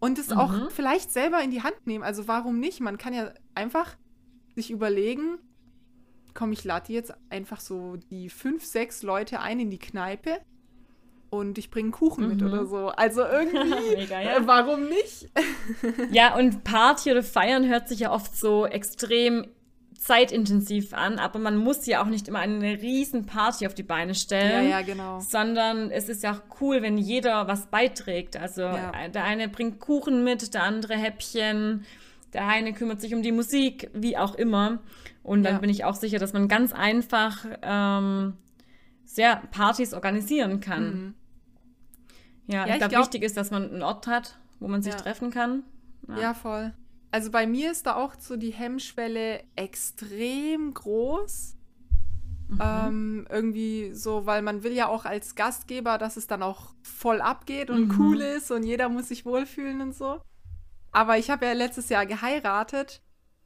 Und 0.00 0.18
es 0.18 0.30
mhm. 0.30 0.38
auch 0.38 0.70
vielleicht 0.70 1.12
selber 1.12 1.40
in 1.40 1.50
die 1.50 1.62
Hand 1.62 1.86
nehmen. 1.86 2.02
Also 2.02 2.26
warum 2.26 2.58
nicht? 2.58 2.80
Man 2.80 2.98
kann 2.98 3.14
ja 3.14 3.32
einfach 3.54 3.96
sich 4.58 4.72
überlegen, 4.72 5.38
komm, 6.34 6.50
ich 6.50 6.64
lade 6.64 6.92
jetzt 6.92 7.14
einfach 7.30 7.60
so 7.60 7.96
die 8.10 8.28
fünf, 8.28 8.64
sechs 8.64 9.04
Leute 9.04 9.40
ein 9.40 9.60
in 9.60 9.70
die 9.70 9.78
Kneipe 9.78 10.40
und 11.30 11.58
ich 11.58 11.70
bringe 11.70 11.90
Kuchen 11.90 12.24
mhm. 12.24 12.30
mit 12.30 12.42
oder 12.42 12.62
mhm. 12.62 12.68
so. 12.68 12.88
Also 12.88 13.22
irgendwie, 13.22 13.96
Mega, 13.96 14.20
ja. 14.20 14.36
äh, 14.36 14.46
warum 14.46 14.88
nicht? 14.88 15.28
ja, 16.10 16.36
und 16.36 16.64
Party 16.64 17.12
oder 17.12 17.22
Feiern 17.22 17.68
hört 17.68 17.88
sich 17.88 18.00
ja 18.00 18.12
oft 18.12 18.36
so 18.36 18.66
extrem 18.66 19.46
zeitintensiv 19.96 20.94
an, 20.94 21.18
aber 21.18 21.38
man 21.38 21.56
muss 21.56 21.86
ja 21.86 22.02
auch 22.02 22.06
nicht 22.06 22.28
immer 22.28 22.38
eine 22.38 22.80
riesen 22.80 23.26
Party 23.26 23.66
auf 23.66 23.74
die 23.74 23.82
Beine 23.82 24.14
stellen. 24.14 24.64
Ja, 24.64 24.78
ja, 24.78 24.82
genau. 24.82 25.20
Sondern 25.20 25.90
es 25.90 26.08
ist 26.08 26.22
ja 26.22 26.32
auch 26.32 26.60
cool, 26.60 26.82
wenn 26.82 26.98
jeder 26.98 27.46
was 27.46 27.66
beiträgt. 27.66 28.36
Also 28.36 28.62
ja. 28.62 29.08
der 29.08 29.24
eine 29.24 29.48
bringt 29.48 29.80
Kuchen 29.80 30.24
mit, 30.24 30.54
der 30.54 30.62
andere 30.62 30.94
Häppchen, 30.94 31.84
der 32.32 32.46
eine 32.46 32.72
kümmert 32.72 33.00
sich 33.00 33.14
um 33.14 33.22
die 33.22 33.32
Musik, 33.32 33.90
wie 33.94 34.16
auch 34.16 34.34
immer. 34.34 34.80
Und 35.22 35.42
dann 35.42 35.54
ja. 35.54 35.58
bin 35.58 35.70
ich 35.70 35.84
auch 35.84 35.94
sicher, 35.94 36.18
dass 36.18 36.32
man 36.32 36.48
ganz 36.48 36.72
einfach 36.72 37.44
ähm, 37.62 38.34
sehr 39.04 39.36
Partys 39.50 39.94
organisieren 39.94 40.60
kann. 40.60 40.84
Mhm. 40.84 41.14
Ja, 42.46 42.66
ja, 42.66 42.74
ich 42.74 42.78
glaube, 42.78 42.96
wichtig 42.96 43.22
ist, 43.22 43.36
dass 43.36 43.50
man 43.50 43.70
einen 43.70 43.82
Ort 43.82 44.06
hat, 44.06 44.38
wo 44.58 44.68
man 44.68 44.82
sich 44.82 44.94
treffen 44.94 45.30
kann. 45.30 45.64
ja, 46.20 46.32
voll 46.32 46.72
also 47.10 47.30
bei 47.30 47.46
mir 47.46 47.72
ist 47.72 47.86
da 47.86 47.96
auch 47.96 48.14
so 48.18 48.36
die 48.36 48.50
Hemmschwelle 48.52 49.42
extrem 49.56 50.74
groß. 50.74 51.54
Mhm. 52.48 52.58
Ähm, 52.62 53.26
irgendwie 53.30 53.92
so, 53.92 54.24
weil 54.24 54.40
man 54.40 54.62
will 54.62 54.72
ja 54.72 54.88
auch 54.88 55.04
als 55.04 55.34
Gastgeber, 55.34 55.98
dass 55.98 56.16
es 56.16 56.26
dann 56.26 56.42
auch 56.42 56.74
voll 56.82 57.20
abgeht 57.20 57.68
und 57.68 57.88
mhm. 57.88 58.00
cool 58.00 58.20
ist 58.22 58.50
und 58.50 58.62
jeder 58.62 58.88
muss 58.88 59.08
sich 59.08 59.26
wohlfühlen 59.26 59.82
und 59.82 59.94
so. 59.94 60.20
Aber 60.92 61.18
ich 61.18 61.30
habe 61.30 61.46
ja 61.46 61.52
letztes 61.52 61.88
Jahr 61.88 62.06
geheiratet 62.06 63.02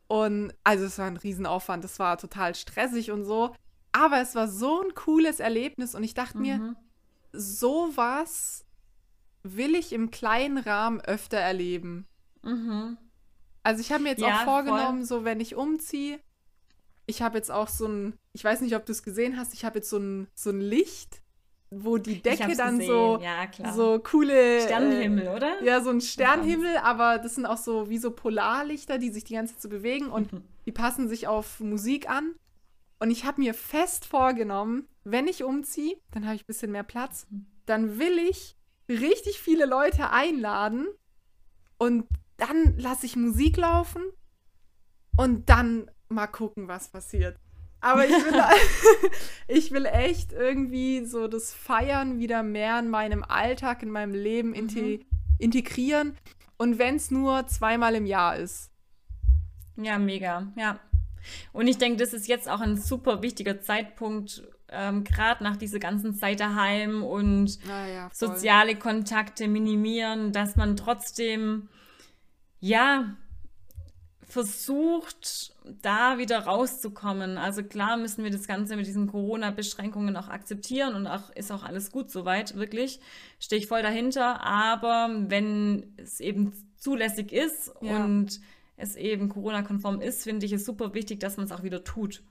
und 0.09 0.53
also 0.65 0.85
es 0.85 0.99
war 0.99 1.07
ein 1.07 1.17
Riesenaufwand, 1.17 1.85
es 1.85 1.99
war 1.99 2.19
total 2.19 2.55
stressig 2.55 3.11
und 3.11 3.25
so. 3.25 3.55
Aber 3.93 4.21
es 4.21 4.35
war 4.35 4.49
so 4.49 4.83
ein 4.83 4.95
cooles 4.95 5.41
Erlebnis 5.41 5.95
und 5.95 6.03
ich 6.03 6.15
dachte 6.15 6.39
mhm. 6.39 6.43
mir, 6.43 6.77
sowas 7.33 8.65
will 9.43 9.75
ich 9.75 9.93
im 9.93 10.11
kleinen 10.11 10.59
Rahmen 10.59 11.01
öfter 11.01 11.39
erleben. 11.39 12.07
Mhm. 12.43 12.97
Also 13.63 13.81
ich 13.81 13.93
habe 13.93 14.03
mir 14.03 14.11
jetzt 14.11 14.23
ja, 14.23 14.41
auch 14.41 14.45
vorgenommen, 14.45 15.07
voll. 15.07 15.21
so 15.21 15.25
wenn 15.25 15.41
ich 15.41 15.55
umziehe, 15.55 16.21
ich 17.07 17.23
habe 17.23 17.39
jetzt 17.39 17.51
auch 17.51 17.69
so 17.69 17.87
ein, 17.87 18.15
ich 18.33 18.45
weiß 18.45 18.61
nicht, 18.61 18.77
ob 18.77 18.87
du 18.87 18.93
es 18.93 19.03
gesehen 19.03 19.37
hast, 19.37 19.55
ich 19.55 19.65
habe 19.65 19.79
jetzt 19.79 19.91
so 19.91 19.99
ein, 19.99 20.29
so 20.35 20.51
ein 20.51 20.61
Licht, 20.61 21.22
wo 21.75 21.97
die 21.97 22.21
Decke 22.21 22.55
dann 22.57 22.81
so, 22.81 23.19
ja, 23.23 23.73
so 23.73 23.99
coole 23.99 24.59
äh, 24.59 24.61
Sternenhimmel, 24.63 25.27
äh, 25.27 25.31
oder? 25.31 25.63
Ja, 25.63 25.81
so 25.81 25.91
ein 25.91 26.01
Sternenhimmel, 26.01 26.77
aber 26.79 27.19
das 27.19 27.35
sind 27.35 27.47
auch 27.47 27.57
so 27.57 27.89
wie 27.89 27.99
so 27.99 28.11
Polarlichter, 28.11 28.99
die 28.99 29.11
sich 29.11 29.25
die 29.25 29.35
ganze 29.35 29.55
Zeit 29.55 29.63
so 29.63 29.69
bewegen 29.69 30.09
und 30.09 30.33
mhm. 30.33 30.43
die 30.67 30.73
passen 30.73 31.09
sich 31.09 31.29
auf 31.29 31.61
Musik 31.61 32.11
an. 32.11 32.35
Und 32.99 33.11
ich 33.11 33.25
habe 33.25 33.41
mir 33.41 33.55
fest 33.55 34.05
vorgenommen, 34.05 34.87
wenn 35.05 35.27
ich 35.27 35.43
umziehe, 35.43 35.97
dann 36.13 36.25
habe 36.25 36.37
ich 36.37 36.43
ein 36.43 36.47
bisschen 36.47 36.73
mehr 36.73 36.85
Platz, 36.85 37.27
mhm. 37.31 37.47
dann 37.67 37.99
will 37.99 38.19
ich 38.19 38.57
richtig 38.89 39.41
viele 39.41 39.67
Leute 39.67 40.11
einladen 40.11 40.87
und 41.79 42.07
dann 42.37 42.77
lasse 42.77 43.07
ich 43.07 43.17
Musik 43.17 43.57
laufen 43.57 44.03
und 45.17 45.49
dann 45.49 45.91
mal 46.09 46.27
gucken, 46.27 46.69
was 46.69 46.89
passiert. 46.89 47.39
Aber 47.83 48.07
ich 48.07 48.13
will, 48.13 48.43
ich 49.49 49.71
will 49.73 49.87
echt 49.87 50.33
irgendwie 50.33 51.05
so 51.05 51.29
das 51.29 51.53
Feiern 51.53 52.19
wieder 52.19 52.43
mehr 52.43 52.79
in 52.79 52.89
meinem 52.89 53.23
Alltag, 53.23 53.83
in 53.83 53.91
meinem 53.91 54.15
Leben 54.15 54.51
mhm. 54.51 55.01
integrieren. 55.39 56.17
Und 56.57 56.79
wenn 56.79 56.97
es 56.97 57.11
nur 57.11 57.47
zweimal 57.49 57.95
im 57.97 58.07
Jahr 58.07 58.37
ist. 58.37 58.71
Ja, 59.77 59.99
mega, 59.99 60.53
ja. 60.57 60.79
Und 61.53 61.67
ich 61.67 61.79
denke, 61.79 61.99
das 61.99 62.13
ist 62.13 62.29
jetzt 62.29 62.49
auch 62.49 62.61
ein 62.61 62.77
super 62.77 63.23
wichtiger 63.23 63.61
Zeitpunkt, 63.61 64.43
ähm, 64.69 65.05
gerade 65.05 65.43
nach 65.45 65.57
dieser 65.57 65.79
ganzen 65.79 66.15
Zeit 66.15 66.41
daheim 66.41 67.03
und 67.03 67.59
ah, 67.69 67.87
ja, 67.87 68.11
soziale 68.13 68.77
Kontakte 68.77 69.47
minimieren, 69.47 70.33
dass 70.33 70.57
man 70.57 70.77
trotzdem 70.77 71.69
ja, 72.61 73.17
versucht, 74.33 75.55
da 75.83 76.17
wieder 76.17 76.39
rauszukommen. 76.41 77.37
Also 77.37 77.63
klar 77.63 77.99
müssen 77.99 78.25
wir 78.25 78.31
das 78.31 78.47
Ganze 78.47 78.77
mit 78.77 78.87
diesen 78.87 79.07
Corona-Beschränkungen 79.07 80.17
auch 80.17 80.29
akzeptieren 80.29 80.95
und 80.95 81.07
auch 81.07 81.29
ist 81.31 81.53
auch 81.53 81.63
alles 81.63 81.93
gut 81.93 82.11
soweit, 82.11 82.57
wirklich. 82.57 83.01
Stehe 83.39 83.61
ich 83.61 83.69
voll 83.69 83.83
dahinter. 83.83 84.43
Aber 84.43 85.11
wenn 85.29 85.93
es 85.99 86.19
eben 86.19 86.53
zulässig 86.79 87.31
ist 87.31 87.73
ja. 87.83 88.03
und 88.03 88.41
es 88.79 88.97
eben 88.97 89.29
Corona-konform 89.29 90.01
ist, 90.01 90.23
finde 90.23 90.47
ich 90.47 90.53
es 90.53 90.65
super 90.65 90.95
wichtig, 90.95 91.21
dass 91.21 91.37
man 91.37 91.45
es 91.45 91.53
auch 91.53 91.63
wieder 91.63 91.85
tut. 91.85 92.23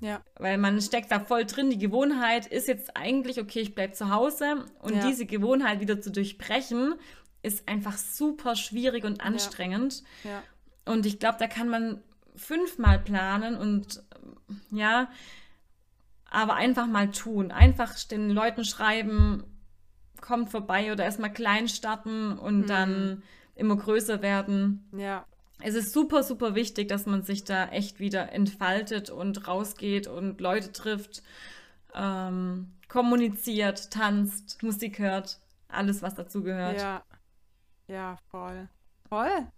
Ja. 0.00 0.22
Weil 0.36 0.58
man 0.58 0.80
steckt 0.82 1.10
da 1.10 1.20
voll 1.20 1.46
drin. 1.46 1.70
Die 1.70 1.78
Gewohnheit 1.78 2.46
ist 2.46 2.68
jetzt 2.68 2.98
eigentlich, 2.98 3.40
okay, 3.40 3.60
ich 3.60 3.74
bleibe 3.74 3.94
zu 3.94 4.10
Hause 4.10 4.66
und 4.80 4.94
ja. 4.94 5.06
diese 5.06 5.24
Gewohnheit 5.24 5.80
wieder 5.80 6.02
zu 6.02 6.10
durchbrechen, 6.12 6.96
ist 7.42 7.66
einfach 7.66 7.96
super 7.96 8.56
schwierig 8.56 9.04
und 9.04 9.22
anstrengend. 9.22 10.02
Ja. 10.22 10.30
ja. 10.30 10.42
Und 10.84 11.06
ich 11.06 11.18
glaube, 11.18 11.36
da 11.38 11.46
kann 11.46 11.68
man 11.68 12.02
fünfmal 12.36 12.98
planen 12.98 13.56
und 13.56 14.02
ja, 14.70 15.08
aber 16.30 16.54
einfach 16.54 16.86
mal 16.86 17.10
tun. 17.10 17.50
Einfach 17.50 17.92
den 18.04 18.30
Leuten 18.30 18.64
schreiben, 18.64 19.44
kommt 20.20 20.50
vorbei 20.50 20.92
oder 20.92 21.04
erstmal 21.04 21.32
klein 21.32 21.68
starten 21.68 22.38
und 22.38 22.60
mhm. 22.60 22.66
dann 22.66 23.22
immer 23.54 23.76
größer 23.76 24.22
werden. 24.22 24.88
Ja. 24.96 25.26
Es 25.62 25.74
ist 25.74 25.92
super, 25.92 26.22
super 26.22 26.54
wichtig, 26.54 26.88
dass 26.88 27.04
man 27.06 27.22
sich 27.22 27.44
da 27.44 27.68
echt 27.68 28.00
wieder 28.00 28.32
entfaltet 28.32 29.10
und 29.10 29.46
rausgeht 29.46 30.06
und 30.06 30.40
Leute 30.40 30.72
trifft, 30.72 31.22
ähm, 31.94 32.72
kommuniziert, 32.88 33.90
tanzt, 33.90 34.62
Musik 34.62 34.98
hört, 34.98 35.38
alles, 35.68 36.00
was 36.02 36.14
dazu 36.14 36.42
gehört. 36.42 36.80
Ja, 36.80 37.02
ja, 37.88 38.16
voll. 38.30 38.68
Voll. 39.08 39.48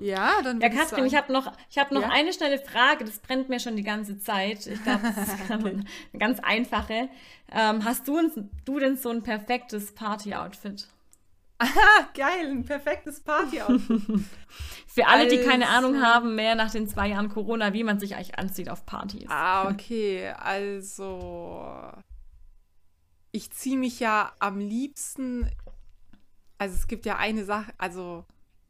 Ja, 0.00 0.42
dann. 0.42 0.60
Ja, 0.60 0.68
Katrin, 0.68 1.06
ich 1.06 1.14
habe 1.14 1.32
noch, 1.32 1.52
ich 1.70 1.78
hab 1.78 1.90
noch 1.90 2.02
ja? 2.02 2.10
eine 2.10 2.32
schnelle 2.32 2.58
Frage, 2.58 3.04
das 3.04 3.18
brennt 3.18 3.48
mir 3.48 3.60
schon 3.60 3.76
die 3.76 3.82
ganze 3.82 4.18
Zeit. 4.18 4.66
Ich 4.66 4.82
glaube, 4.82 5.00
das 5.02 5.28
ist 5.28 5.50
eine 5.50 5.84
ganz 6.18 6.40
einfache. 6.40 7.08
Ähm, 7.52 7.84
hast 7.84 8.06
du, 8.06 8.20
du 8.64 8.78
denn 8.78 8.96
so 8.96 9.10
ein 9.10 9.22
perfektes 9.22 9.94
Party-Outfit? 9.94 10.88
Aha, 11.58 12.08
geil, 12.14 12.50
ein 12.50 12.64
perfektes 12.64 13.20
Party-Outfit. 13.20 14.02
Für 14.86 15.06
alle, 15.06 15.24
also, 15.24 15.36
die 15.36 15.42
keine 15.42 15.68
Ahnung 15.68 16.00
haben, 16.00 16.34
mehr 16.36 16.54
nach 16.54 16.70
den 16.70 16.88
zwei 16.88 17.08
Jahren 17.08 17.28
Corona, 17.28 17.72
wie 17.72 17.84
man 17.84 17.98
sich 17.98 18.14
eigentlich 18.14 18.38
anzieht 18.38 18.68
auf 18.68 18.86
Partys. 18.86 19.28
Ah, 19.28 19.68
okay. 19.70 20.32
Also, 20.38 21.90
ich 23.32 23.50
ziehe 23.50 23.76
mich 23.76 23.98
ja 23.98 24.32
am 24.38 24.58
liebsten. 24.58 25.50
Also, 26.58 26.76
es 26.76 26.86
gibt 26.86 27.06
ja 27.06 27.16
eine 27.16 27.44
Sache, 27.44 27.72
also 27.78 28.24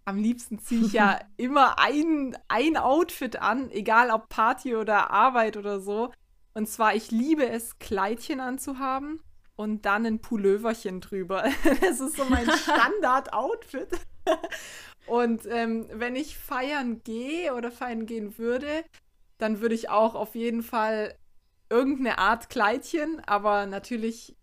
am 0.09 0.17
liebsten 0.17 0.59
ziehe 0.59 0.87
ich 0.87 0.93
ja 0.95 1.21
immer 1.37 1.79
ein, 1.79 2.37
ein 2.49 2.79
Outfit 2.79 3.37
an, 3.37 3.71
egal 3.71 4.11
ob 4.11 4.31
Party 4.31 4.75
oder 4.75 5.11
Arbeit 5.11 5.57
oder 5.59 5.81
so. 5.81 6.13
Und 6.55 6.67
zwar, 6.67 6.95
ich 6.95 7.11
liebe 7.11 7.47
es, 7.47 7.79
Kleidchen 7.79 8.41
anzuhaben 8.41 9.21
und 9.55 9.85
dann 9.85 10.07
ein 10.07 10.21
Pulloverchen 10.21 11.01
drüber. 11.01 11.45
Das 11.83 12.01
ist 12.01 12.17
so 12.17 12.25
mein 12.25 12.51
Standard-Outfit. 12.63 13.91
Und 15.07 15.47
ähm, 15.47 15.87
wenn 15.93 16.17
ich 16.17 16.39
feiern 16.39 17.03
gehe 17.05 17.55
oder 17.55 17.71
feiern 17.71 18.07
gehen 18.07 18.39
würde, 18.39 18.85
dann 19.37 19.61
würde 19.61 19.75
ich 19.75 19.91
auch 19.91 20.15
auf 20.15 20.35
jeden 20.35 20.63
Fall 20.63 21.15
irgendeine 21.69 22.19
Art 22.19 22.49
Kleidchen, 22.49 23.23
aber 23.27 23.67
natürlich, 23.67 24.37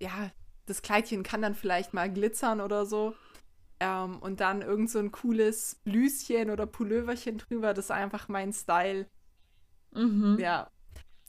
ja, 0.00 0.30
das 0.66 0.82
Kleidchen 0.82 1.22
kann 1.22 1.42
dann 1.42 1.54
vielleicht 1.54 1.94
mal 1.94 2.12
glitzern 2.12 2.60
oder 2.60 2.86
so. 2.86 3.14
Ähm, 3.82 4.18
und 4.18 4.40
dann 4.40 4.62
irgend 4.62 4.90
so 4.90 4.98
ein 4.98 5.10
cooles 5.10 5.80
Blüschen 5.84 6.50
oder 6.50 6.66
Pulloverchen 6.66 7.38
drüber, 7.38 7.74
das 7.74 7.86
ist 7.86 7.90
einfach 7.90 8.28
mein 8.28 8.52
Style. 8.52 9.06
Mhm. 9.92 10.38
Ja. 10.38 10.70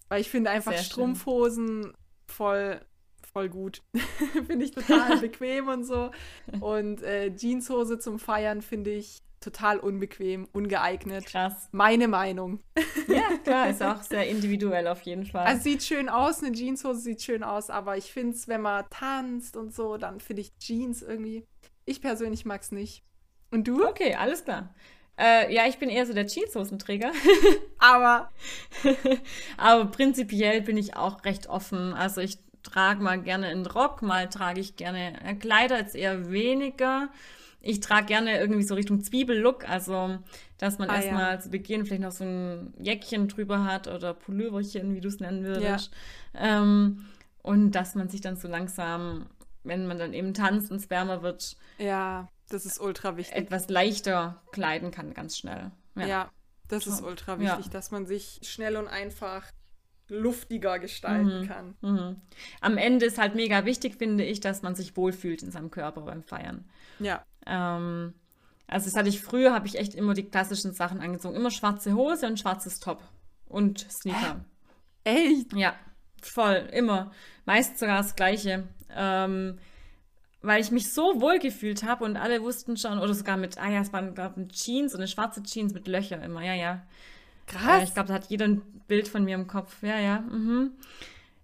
Weil 0.10 0.22
ich 0.22 0.30
finde 0.30 0.52
einfach 0.52 0.74
Sehr 0.74 0.84
Strumpfhosen 0.84 1.84
schön. 1.84 1.94
voll 2.28 2.82
voll 3.34 3.50
gut. 3.50 3.82
finde 4.48 4.66
ich 4.66 4.72
total 4.76 5.18
bequem 5.18 5.68
und 5.68 5.84
so. 5.84 6.12
Und 6.60 7.02
äh, 7.02 7.36
Jeanshose 7.36 7.98
zum 7.98 8.20
Feiern 8.20 8.62
finde 8.62 8.92
ich 8.92 9.24
total 9.40 9.80
unbequem, 9.80 10.48
ungeeignet. 10.54 11.26
Krass. 11.26 11.68
Meine 11.72 12.08
Meinung. 12.08 12.62
Ja, 13.08 13.38
klar, 13.44 13.70
ist 13.70 13.82
auch 13.84 14.02
sehr 14.04 14.30
individuell 14.30 14.88
auf 14.88 15.02
jeden 15.02 15.26
Fall. 15.26 15.46
Also 15.46 15.64
sieht 15.64 15.84
schön 15.84 16.08
aus, 16.08 16.42
eine 16.42 16.54
Jeanshose 16.54 17.00
sieht 17.02 17.22
schön 17.22 17.44
aus, 17.44 17.70
aber 17.70 17.98
ich 17.98 18.14
finde 18.14 18.36
es, 18.36 18.48
wenn 18.48 18.62
man 18.62 18.86
tanzt 18.90 19.58
und 19.58 19.74
so, 19.74 19.98
dann 19.98 20.20
finde 20.20 20.44
ich 20.44 20.58
Jeans 20.60 21.02
irgendwie. 21.02 21.46
Ich 21.86 22.02
persönlich 22.02 22.46
mag 22.46 22.62
es 22.62 22.72
nicht. 22.72 23.04
Und 23.52 23.68
du? 23.68 23.86
Okay, 23.86 24.16
alles 24.16 24.44
klar. 24.44 24.74
Äh, 25.18 25.54
ja, 25.54 25.68
ich 25.68 25.78
bin 25.78 25.90
eher 25.90 26.06
so 26.06 26.14
der 26.14 26.28
Jeanshosenträger. 26.28 27.12
aber. 27.78 28.32
aber 29.58 29.86
prinzipiell 29.86 30.62
bin 30.62 30.78
ich 30.78 30.96
auch 30.96 31.24
recht 31.24 31.48
offen. 31.48 31.94
Also 31.94 32.22
ich 32.22 32.40
trage 32.64 33.04
mal 33.04 33.22
gerne 33.22 33.48
einen 33.48 33.66
Rock, 33.66 34.02
mal 34.02 34.30
trage 34.30 34.60
ich 34.60 34.76
gerne 34.76 35.22
äh, 35.24 35.36
Kleider, 35.36 35.78
jetzt 35.78 35.96
eher 35.96 36.32
weniger. 36.32 37.10
Ich 37.62 37.80
trage 37.80 38.08
gerne 38.08 38.40
irgendwie 38.40 38.64
so 38.64 38.76
Richtung 38.76 39.02
Zwiebellook, 39.02 39.70
also 39.70 40.18
dass 40.58 40.80
man 40.80 40.90
ah, 40.90 40.96
erstmal 40.96 41.34
ja. 41.36 41.40
zu 41.40 41.50
Beginn 41.50 41.86
vielleicht 41.86 42.02
noch 42.02 42.12
so 42.12 42.26
ein 42.26 42.74
Jäckchen 42.80 43.28
drüber 43.28 43.64
hat 43.64 43.88
oder 43.88 44.14
Pulloverchen, 44.14 44.96
wie 44.96 45.02
du 45.02 45.08
es 45.08 45.20
nennen 45.20 45.44
würdest. 45.44 45.92
Ja. 46.34 46.62
Ähm, 46.62 47.06
und 47.42 47.72
dass 47.72 47.96
man 47.96 48.10
sich 48.10 48.22
dann 48.22 48.36
so 48.36 48.48
langsam, 48.48 49.28
wenn 49.64 49.88
man 49.88 49.98
dann 49.98 50.14
eben 50.14 50.34
tanzt 50.34 50.72
und 50.72 50.78
es 50.78 50.90
wärmer 50.90 51.22
wird, 51.22 51.58
ja, 51.78 52.28
das 52.50 52.66
ist 52.66 52.80
ultra 52.80 53.18
wichtig. 53.18 53.36
Etwas 53.36 53.70
leichter 53.70 54.42
kleiden 54.52 54.92
kann, 54.92 55.14
ganz 55.14 55.38
schnell. 55.38 55.72
Ja, 55.96 56.06
ja 56.06 56.32
das 56.68 56.88
ist 56.88 57.02
ultra 57.02 57.40
wichtig, 57.40 57.70
dass 57.70 57.92
man 57.92 58.06
sich 58.06 58.40
schnell 58.44 58.78
und 58.78 58.88
einfach 58.88 59.46
luftiger 60.10 60.80
gestalten 60.80 61.42
mhm. 61.42 61.48
kann. 61.48 61.76
Mhm. 61.82 62.22
Am 62.62 62.78
Ende 62.78 63.06
ist 63.06 63.18
halt 63.18 63.36
mega 63.36 63.66
wichtig, 63.66 63.96
finde 63.96 64.24
ich, 64.24 64.40
dass 64.40 64.62
man 64.62 64.76
sich 64.76 64.98
wohlfühlt 64.98 65.44
in 65.44 65.52
seinem 65.52 65.72
Körper 65.72 66.02
beim 66.02 66.24
Feiern. 66.24 66.66
Ja. 67.00 67.26
Ähm, 67.46 68.14
also 68.68 68.86
das 68.86 68.96
hatte 68.96 69.10
ich 69.10 69.22
früher, 69.22 69.54
habe 69.54 69.68
ich 69.68 69.78
echt 69.78 69.96
immer 69.96 70.14
die 70.14 70.24
klassischen 70.24 70.74
Sachen 70.74 71.00
angezogen. 71.00 71.36
Immer 71.36 71.52
schwarze 71.52 71.94
Hose 71.94 72.28
und 72.28 72.40
schwarzes 72.40 72.80
Top 72.80 73.04
und 73.46 73.80
Sneaker. 73.92 74.44
Hä? 75.06 75.28
Echt? 75.34 75.54
Ja, 75.54 75.76
voll, 76.22 76.70
immer. 76.72 77.12
Meist 77.46 77.78
sogar 77.78 77.98
das 77.98 78.16
Gleiche. 78.16 78.68
Ähm, 78.96 79.58
weil 80.42 80.62
ich 80.62 80.72
mich 80.72 80.92
so 80.92 81.22
wohl 81.22 81.40
gefühlt 81.40 81.84
habe 81.84 82.04
und 82.04 82.18
alle 82.18 82.42
wussten 82.42 82.76
schon, 82.76 83.00
oder 83.00 83.14
sogar 83.14 83.38
mit, 83.38 83.58
ah 83.58 83.70
ja, 83.70 83.80
es 83.80 83.94
waren, 83.94 84.14
glaube 84.14 84.42
ich, 84.42 84.54
Jeans 84.54 84.94
und 84.94 85.00
eine 85.00 85.08
schwarze 85.08 85.42
Jeans 85.42 85.74
mit 85.74 85.88
Löcher 85.88 86.22
immer, 86.22 86.44
ja, 86.44 86.54
ja. 86.54 86.82
Krass. 87.48 87.82
Äh, 87.82 87.84
ich 87.86 87.94
glaube, 87.94 88.10
da 88.10 88.16
hat 88.16 88.26
jeder 88.30 88.46
ein 88.46 88.62
Bild 88.88 89.08
von 89.08 89.24
mir 89.24 89.36
im 89.36 89.48
Kopf. 89.48 89.82
Ja, 89.82 90.00
ja. 90.00 90.20
Mhm. 90.20 90.72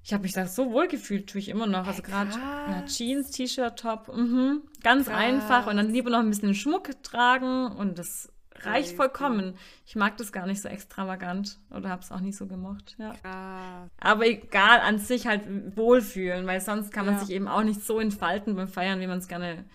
Ich 0.04 0.14
habe 0.14 0.24
mich 0.24 0.34
da 0.34 0.48
so 0.48 0.72
wohl 0.72 0.88
gefühlt, 0.88 1.30
tue 1.30 1.40
ich 1.40 1.50
immer 1.50 1.68
noch. 1.68 1.86
Also 1.86 2.02
gerade 2.02 2.32
ja, 2.32 2.84
Jeans, 2.86 3.32
T-Shirt, 3.32 3.78
Top. 3.78 4.14
Mhm. 4.16 4.62
Ganz 4.82 5.08
Krass. 5.08 5.18
einfach. 5.18 5.68
Und 5.68 5.78
dann 5.78 5.92
lieber 5.92 6.10
noch 6.10 6.20
ein 6.20 6.30
bisschen 6.30 6.56
Schmuck 6.56 6.90
tragen. 7.04 7.68
Und 7.68 8.00
das 8.00 8.32
reicht 8.66 8.96
vollkommen. 8.96 9.58
Ich 9.86 9.96
mag 9.96 10.18
das 10.18 10.32
gar 10.32 10.46
nicht 10.46 10.62
so 10.62 10.70
extravagant 10.70 11.60
oder 11.72 11.90
habe 11.90 12.02
es 12.02 12.12
auch 12.12 12.20
nicht 12.20 12.38
so 12.38 12.48
gemocht. 12.48 12.96
Ja. 12.98 13.14
Krass. 13.22 13.90
Aber 14.00 14.28
egal, 14.28 14.80
an 14.80 15.00
sich 15.00 15.28
halt 15.28 15.44
wohlfühlen, 15.76 16.48
weil 16.48 16.62
sonst 16.62 16.92
kann 16.92 17.06
man 17.06 17.16
ja. 17.16 17.22
sich 17.22 17.32
eben 17.32 17.48
auch 17.48 17.64
nicht 17.64 17.82
so 17.82 18.00
entfalten 18.00 18.56
beim 18.56 18.68
Feiern, 18.68 19.00
wie 19.00 19.08
man 19.08 19.20
es 19.20 19.28
gerne 19.28 19.66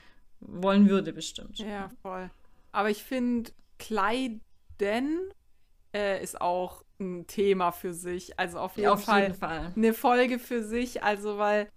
wollen 0.40 0.88
würde, 0.88 1.12
bestimmt. 1.12 1.58
Ja, 1.58 1.90
voll. 2.02 2.30
Aber 2.72 2.90
ich 2.90 3.02
finde, 3.02 3.50
Kleiden 3.78 4.40
äh, 5.94 6.22
ist 6.22 6.40
auch 6.40 6.84
ein 6.98 7.26
Thema 7.26 7.72
für 7.72 7.94
sich. 7.94 8.38
Also 8.38 8.58
auf 8.58 8.76
jeden, 8.76 8.84
ja, 8.84 8.92
auf 8.92 9.04
Fall, 9.04 9.22
jeden 9.22 9.34
Fall 9.34 9.72
eine 9.74 9.94
Folge 9.94 10.38
für 10.38 10.62
sich. 10.62 11.02
Also, 11.02 11.38
weil, 11.38 11.68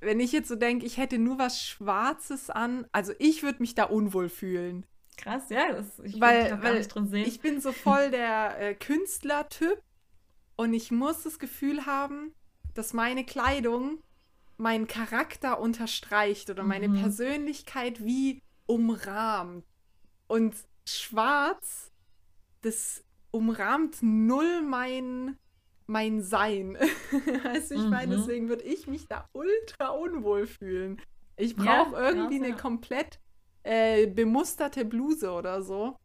wenn 0.00 0.20
ich 0.20 0.32
jetzt 0.32 0.48
so 0.48 0.56
denke, 0.56 0.86
ich 0.86 0.96
hätte 0.96 1.18
nur 1.18 1.38
was 1.38 1.62
Schwarzes 1.62 2.50
an, 2.50 2.86
also 2.92 3.12
ich 3.18 3.42
würde 3.42 3.60
mich 3.60 3.74
da 3.74 3.84
unwohl 3.84 4.28
fühlen. 4.28 4.86
Krass, 5.16 5.48
ja, 5.48 5.72
das, 5.72 5.98
ich 6.00 6.20
weil, 6.20 6.56
gar 6.58 6.74
nicht 6.74 6.88
drin 6.88 7.08
sehen. 7.08 7.26
Ich 7.26 7.40
bin 7.40 7.60
so 7.60 7.72
voll 7.72 8.10
der 8.12 8.60
äh, 8.60 8.74
Künstlertyp 8.74 9.82
und 10.56 10.74
ich 10.74 10.90
muss 10.90 11.22
das 11.22 11.38
Gefühl 11.38 11.86
haben, 11.86 12.34
dass 12.74 12.92
meine 12.92 13.24
Kleidung 13.24 14.02
meinen 14.58 14.86
Charakter 14.86 15.60
unterstreicht 15.60 16.50
oder 16.50 16.62
meine 16.62 16.88
mhm. 16.88 17.00
Persönlichkeit 17.00 18.04
wie 18.04 18.42
umrahmt. 18.66 19.64
Und 20.28 20.54
schwarz, 20.86 21.92
das 22.62 23.04
umrahmt 23.30 23.98
null 24.02 24.62
mein, 24.62 25.36
mein 25.86 26.22
Sein. 26.22 26.76
du, 27.10 27.74
ich 27.74 27.82
mhm. 27.82 27.90
meine, 27.90 28.16
deswegen 28.16 28.48
würde 28.48 28.64
ich 28.64 28.86
mich 28.86 29.06
da 29.06 29.28
ultra 29.32 29.88
unwohl 29.88 30.46
fühlen. 30.46 31.00
Ich 31.36 31.54
brauche 31.54 31.92
ja, 31.92 32.08
irgendwie 32.08 32.38
ja, 32.38 32.44
eine 32.44 32.56
komplett 32.56 33.20
äh, 33.66 34.06
bemusterte 34.06 34.84
Bluse 34.84 35.30
oder 35.30 35.62
so. 35.62 35.96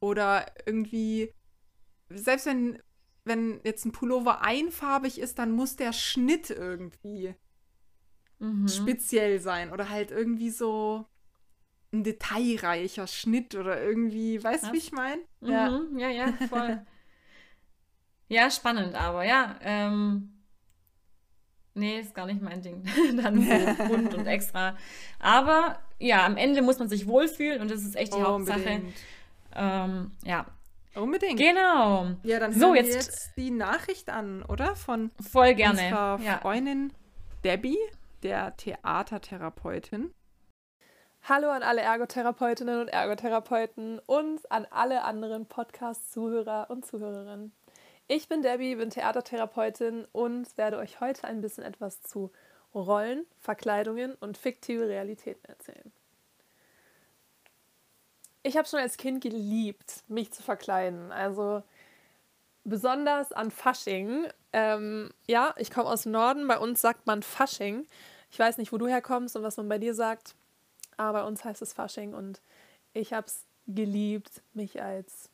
Oder 0.00 0.46
irgendwie, 0.66 1.32
selbst 2.10 2.46
wenn, 2.46 2.82
wenn 3.24 3.60
jetzt 3.64 3.84
ein 3.84 3.92
Pullover 3.92 4.42
einfarbig 4.42 5.18
ist, 5.18 5.38
dann 5.38 5.52
muss 5.52 5.76
der 5.76 5.92
Schnitt 5.92 6.50
irgendwie 6.50 7.34
mhm. 8.38 8.68
speziell 8.68 9.40
sein. 9.40 9.72
Oder 9.72 9.88
halt 9.88 10.10
irgendwie 10.10 10.50
so, 10.50 11.06
ein 11.92 12.04
detailreicher 12.04 13.06
Schnitt 13.06 13.54
oder 13.54 13.80
irgendwie, 13.82 14.42
weißt 14.42 14.68
du, 14.68 14.72
wie 14.72 14.78
ich 14.78 14.92
meine? 14.92 15.20
Ja. 15.40 15.70
Mhm, 15.70 15.98
ja, 15.98 16.08
ja, 16.08 16.32
voll. 16.48 16.82
ja, 18.28 18.50
spannend, 18.50 18.94
aber 18.94 19.24
ja, 19.24 19.56
ähm, 19.60 20.42
nee, 21.74 22.00
ist 22.00 22.14
gar 22.14 22.26
nicht 22.26 22.40
mein 22.40 22.62
Ding. 22.62 22.82
Dann 23.16 23.42
so 23.42 23.84
bunt 23.88 24.14
und 24.14 24.26
extra. 24.26 24.76
Aber 25.18 25.80
ja, 26.02 26.26
am 26.26 26.36
Ende 26.36 26.62
muss 26.62 26.78
man 26.78 26.88
sich 26.88 27.06
wohlfühlen 27.06 27.60
und 27.60 27.70
das 27.70 27.82
ist 27.82 27.96
echt 27.96 28.14
die 28.14 28.18
oh, 28.18 28.24
Hauptsache. 28.24 28.82
Ähm, 29.54 30.10
ja. 30.24 30.46
Unbedingt. 30.94 31.38
Genau. 31.38 32.08
Ja, 32.22 32.38
dann 32.38 32.52
so, 32.52 32.74
jetzt, 32.74 32.94
jetzt 32.94 33.30
die 33.36 33.50
Nachricht 33.50 34.10
an, 34.10 34.42
oder? 34.42 34.76
Von 34.76 35.10
voll 35.20 35.54
gerne. 35.54 35.80
unserer 35.80 36.20
ja. 36.22 36.38
Freundin 36.38 36.92
Debbie, 37.44 37.78
der 38.22 38.56
Theatertherapeutin. 38.56 40.12
Hallo 41.22 41.50
an 41.50 41.62
alle 41.62 41.82
Ergotherapeutinnen 41.82 42.80
und 42.80 42.88
Ergotherapeuten 42.88 44.00
und 44.00 44.50
an 44.50 44.66
alle 44.70 45.04
anderen 45.04 45.46
Podcast-Zuhörer 45.46 46.66
und 46.68 46.84
Zuhörerinnen. 46.84 47.52
Ich 48.08 48.28
bin 48.28 48.42
Debbie, 48.42 48.74
bin 48.74 48.90
Theatertherapeutin 48.90 50.06
und 50.10 50.58
werde 50.58 50.78
euch 50.78 51.00
heute 51.00 51.24
ein 51.24 51.40
bisschen 51.40 51.64
etwas 51.64 52.02
zu 52.02 52.32
Rollen, 52.74 53.26
Verkleidungen 53.40 54.14
und 54.14 54.38
fiktive 54.38 54.88
Realitäten 54.88 55.44
erzählen. 55.46 55.92
Ich 58.42 58.56
habe 58.56 58.66
schon 58.66 58.80
als 58.80 58.96
Kind 58.96 59.22
geliebt, 59.22 60.02
mich 60.08 60.32
zu 60.32 60.42
verkleiden. 60.42 61.12
Also 61.12 61.62
besonders 62.64 63.32
an 63.32 63.50
Fasching. 63.50 64.26
Ähm, 64.52 65.10
ja, 65.26 65.54
ich 65.58 65.70
komme 65.70 65.88
aus 65.88 66.02
dem 66.02 66.12
Norden, 66.12 66.48
bei 66.48 66.58
uns 66.58 66.80
sagt 66.80 67.06
man 67.06 67.22
Fasching. 67.22 67.86
Ich 68.30 68.38
weiß 68.38 68.58
nicht, 68.58 68.72
wo 68.72 68.78
du 68.78 68.88
herkommst 68.88 69.36
und 69.36 69.42
was 69.42 69.56
man 69.56 69.68
bei 69.68 69.78
dir 69.78 69.94
sagt 69.94 70.34
aber 70.96 71.20
bei 71.20 71.26
uns 71.26 71.44
heißt 71.44 71.62
es 71.62 71.72
Fasching 71.72 72.14
und 72.14 72.40
ich 72.92 73.12
habe 73.12 73.26
es 73.26 73.44
geliebt, 73.66 74.42
mich 74.54 74.82
als 74.82 75.28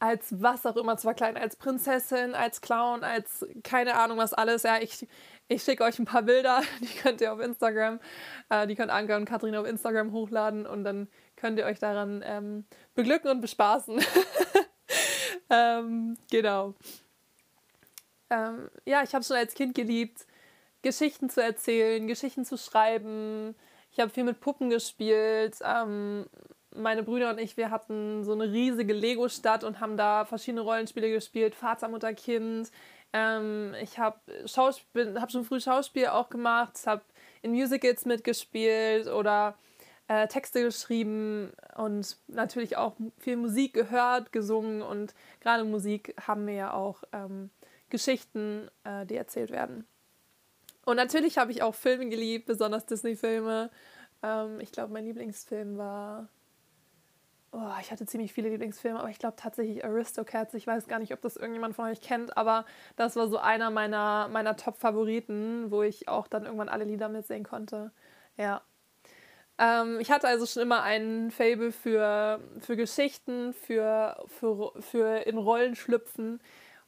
als 0.00 0.40
was 0.40 0.64
auch 0.64 0.76
immer 0.76 0.96
zu 0.96 1.08
verkleiden, 1.08 1.36
als 1.36 1.56
Prinzessin, 1.56 2.36
als 2.36 2.60
Clown, 2.60 3.02
als 3.02 3.44
keine 3.64 3.96
Ahnung 3.96 4.18
was 4.18 4.32
alles. 4.32 4.62
Ja, 4.62 4.78
ich, 4.80 5.08
ich 5.48 5.62
schicke 5.62 5.82
euch 5.84 5.98
ein 5.98 6.04
paar 6.04 6.22
Bilder, 6.22 6.62
die 6.80 6.98
könnt 6.98 7.20
ihr 7.20 7.32
auf 7.32 7.40
Instagram, 7.40 8.00
äh, 8.50 8.66
die 8.66 8.76
könnt 8.76 8.90
Anke 8.90 9.16
und 9.16 9.24
Katrin 9.24 9.56
auf 9.56 9.66
Instagram 9.66 10.12
hochladen 10.12 10.66
und 10.66 10.84
dann 10.84 11.08
könnt 11.36 11.58
ihr 11.58 11.64
euch 11.64 11.78
daran 11.78 12.22
ähm, 12.24 12.64
beglücken 12.94 13.30
und 13.30 13.40
bespaßen. 13.40 14.00
ähm, 15.50 16.16
genau. 16.30 16.74
Ähm, 18.30 18.70
ja, 18.84 19.02
ich 19.02 19.14
habe 19.14 19.24
schon 19.24 19.36
als 19.36 19.54
Kind 19.54 19.74
geliebt, 19.74 20.26
Geschichten 20.82 21.30
zu 21.30 21.42
erzählen, 21.42 22.06
Geschichten 22.06 22.44
zu 22.44 22.58
schreiben. 22.58 23.54
Ich 23.90 24.00
habe 24.00 24.10
viel 24.10 24.24
mit 24.24 24.40
Puppen 24.40 24.68
gespielt. 24.70 25.56
Ähm, 25.64 26.26
meine 26.74 27.02
Brüder 27.02 27.30
und 27.30 27.38
ich, 27.38 27.56
wir 27.56 27.70
hatten 27.70 28.24
so 28.24 28.32
eine 28.32 28.52
riesige 28.52 28.92
Lego-Stadt 28.92 29.64
und 29.64 29.80
haben 29.80 29.96
da 29.96 30.24
verschiedene 30.24 30.60
Rollenspiele 30.60 31.10
gespielt, 31.10 31.54
Vater, 31.54 31.88
Mutter, 31.88 32.12
Kind. 32.12 32.70
Ähm, 33.12 33.74
ich 33.80 33.98
habe 33.98 34.20
hab 34.44 35.30
schon 35.30 35.44
früh 35.44 35.60
Schauspiel 35.60 36.08
auch 36.08 36.28
gemacht, 36.28 36.78
habe 36.86 37.02
in 37.42 37.52
Musicals 37.52 38.04
mitgespielt 38.04 39.08
oder 39.08 39.56
äh, 40.08 40.26
Texte 40.28 40.62
geschrieben 40.62 41.52
und 41.76 42.16
natürlich 42.28 42.76
auch 42.76 42.96
viel 43.18 43.36
Musik 43.36 43.74
gehört, 43.74 44.32
gesungen 44.32 44.82
und 44.82 45.14
gerade 45.40 45.64
Musik 45.64 46.14
haben 46.26 46.46
wir 46.46 46.54
ja 46.54 46.72
auch 46.72 47.02
ähm, 47.12 47.50
Geschichten, 47.90 48.70
äh, 48.84 49.06
die 49.06 49.16
erzählt 49.16 49.50
werden. 49.50 49.86
Und 50.84 50.96
natürlich 50.96 51.36
habe 51.36 51.52
ich 51.52 51.62
auch 51.62 51.74
Filme 51.74 52.08
geliebt, 52.08 52.46
besonders 52.46 52.86
Disney-Filme. 52.86 53.70
Ähm, 54.22 54.60
ich 54.60 54.72
glaube, 54.72 54.92
mein 54.92 55.04
Lieblingsfilm 55.04 55.76
war 55.76 56.28
oh, 57.52 57.70
ich 57.80 57.90
hatte 57.90 58.06
ziemlich 58.06 58.32
viele 58.32 58.48
Lieblingsfilme, 58.48 58.98
aber 58.98 59.10
ich 59.10 59.18
glaube 59.18 59.36
tatsächlich 59.36 59.84
Aristocats. 59.84 60.54
Ich 60.54 60.66
weiß 60.66 60.86
gar 60.86 60.98
nicht, 60.98 61.12
ob 61.12 61.20
das 61.20 61.36
irgendjemand 61.36 61.74
von 61.74 61.86
euch 61.86 62.00
kennt, 62.00 62.36
aber 62.36 62.64
das 62.96 63.16
war 63.16 63.28
so 63.28 63.38
einer 63.38 63.70
meiner, 63.70 64.28
meiner 64.28 64.56
Top-Favoriten, 64.56 65.70
wo 65.70 65.82
ich 65.82 66.08
auch 66.08 66.28
dann 66.28 66.44
irgendwann 66.44 66.68
alle 66.68 66.84
Lieder 66.84 67.08
mitsehen 67.08 67.44
konnte. 67.44 67.90
Ja. 68.36 68.62
Ähm, 69.58 69.98
ich 70.00 70.10
hatte 70.10 70.28
also 70.28 70.46
schon 70.46 70.62
immer 70.62 70.82
einen 70.82 71.30
Fable 71.30 71.72
für, 71.72 72.40
für 72.60 72.76
Geschichten, 72.76 73.52
für, 73.52 74.24
für, 74.26 74.72
für 74.80 75.26
in 75.26 75.38
Rollen 75.38 75.74
schlüpfen 75.74 76.40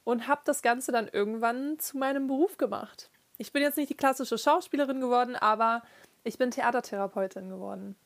und 0.04 0.28
habe 0.28 0.42
das 0.44 0.62
Ganze 0.62 0.92
dann 0.92 1.08
irgendwann 1.08 1.78
zu 1.78 1.98
meinem 1.98 2.26
Beruf 2.26 2.56
gemacht. 2.58 3.10
Ich 3.38 3.52
bin 3.52 3.62
jetzt 3.62 3.76
nicht 3.76 3.90
die 3.90 3.96
klassische 3.96 4.38
Schauspielerin 4.38 5.00
geworden, 5.00 5.34
aber 5.34 5.82
ich 6.24 6.36
bin 6.36 6.50
Theatertherapeutin 6.50 7.48
geworden. 7.48 7.96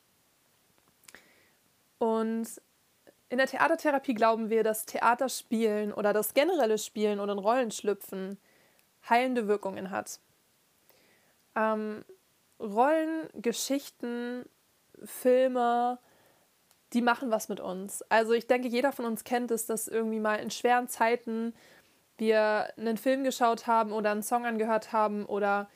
Und 1.97 2.47
in 3.29 3.37
der 3.37 3.47
Theatertherapie 3.47 4.13
glauben 4.13 4.49
wir, 4.49 4.63
dass 4.63 4.85
Theaterspielen 4.85 5.93
oder 5.93 6.13
das 6.13 6.33
generelle 6.33 6.77
Spielen 6.77 7.19
oder 7.19 7.33
in 7.33 7.39
Rollenschlüpfen 7.39 8.37
heilende 9.09 9.47
Wirkungen 9.47 9.91
hat. 9.91 10.19
Ähm, 11.55 12.03
Rollen, 12.59 13.29
Geschichten, 13.33 14.45
Filme, 15.03 15.99
die 16.93 17.01
machen 17.01 17.31
was 17.31 17.49
mit 17.49 17.59
uns. 17.59 18.01
Also 18.03 18.33
ich 18.33 18.47
denke, 18.47 18.67
jeder 18.67 18.91
von 18.91 19.05
uns 19.05 19.23
kennt 19.23 19.51
es, 19.51 19.65
dass 19.65 19.87
irgendwie 19.87 20.19
mal 20.19 20.35
in 20.35 20.51
schweren 20.51 20.87
Zeiten 20.87 21.53
wir 22.17 22.71
einen 22.77 22.97
Film 22.97 23.23
geschaut 23.23 23.67
haben 23.67 23.91
oder 23.91 24.11
einen 24.11 24.23
Song 24.23 24.45
angehört 24.45 24.93
haben 24.93 25.25
oder 25.25 25.69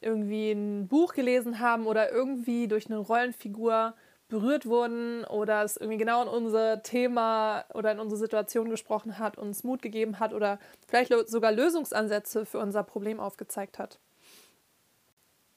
irgendwie 0.00 0.52
ein 0.52 0.86
Buch 0.86 1.14
gelesen 1.14 1.58
haben 1.58 1.86
oder 1.86 2.12
irgendwie 2.12 2.68
durch 2.68 2.86
eine 2.86 2.98
Rollenfigur 2.98 3.94
berührt 4.28 4.66
wurden 4.66 5.24
oder 5.24 5.62
es 5.62 5.76
irgendwie 5.76 5.98
genau 5.98 6.22
in 6.22 6.28
unser 6.28 6.82
Thema 6.82 7.64
oder 7.74 7.92
in 7.92 8.00
unsere 8.00 8.18
Situation 8.18 8.68
gesprochen 8.70 9.18
hat, 9.18 9.38
uns 9.38 9.64
Mut 9.64 9.82
gegeben 9.82 10.20
hat 10.20 10.34
oder 10.34 10.58
vielleicht 10.86 11.12
sogar 11.28 11.52
Lösungsansätze 11.52 12.44
für 12.44 12.58
unser 12.58 12.82
Problem 12.82 13.20
aufgezeigt 13.20 13.78
hat. 13.78 13.98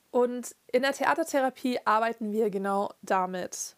Und 0.09 0.55
in 0.67 0.81
der 0.81 0.93
Theatertherapie 0.93 1.79
arbeiten 1.85 2.31
wir 2.31 2.49
genau 2.49 2.91
damit. 3.01 3.75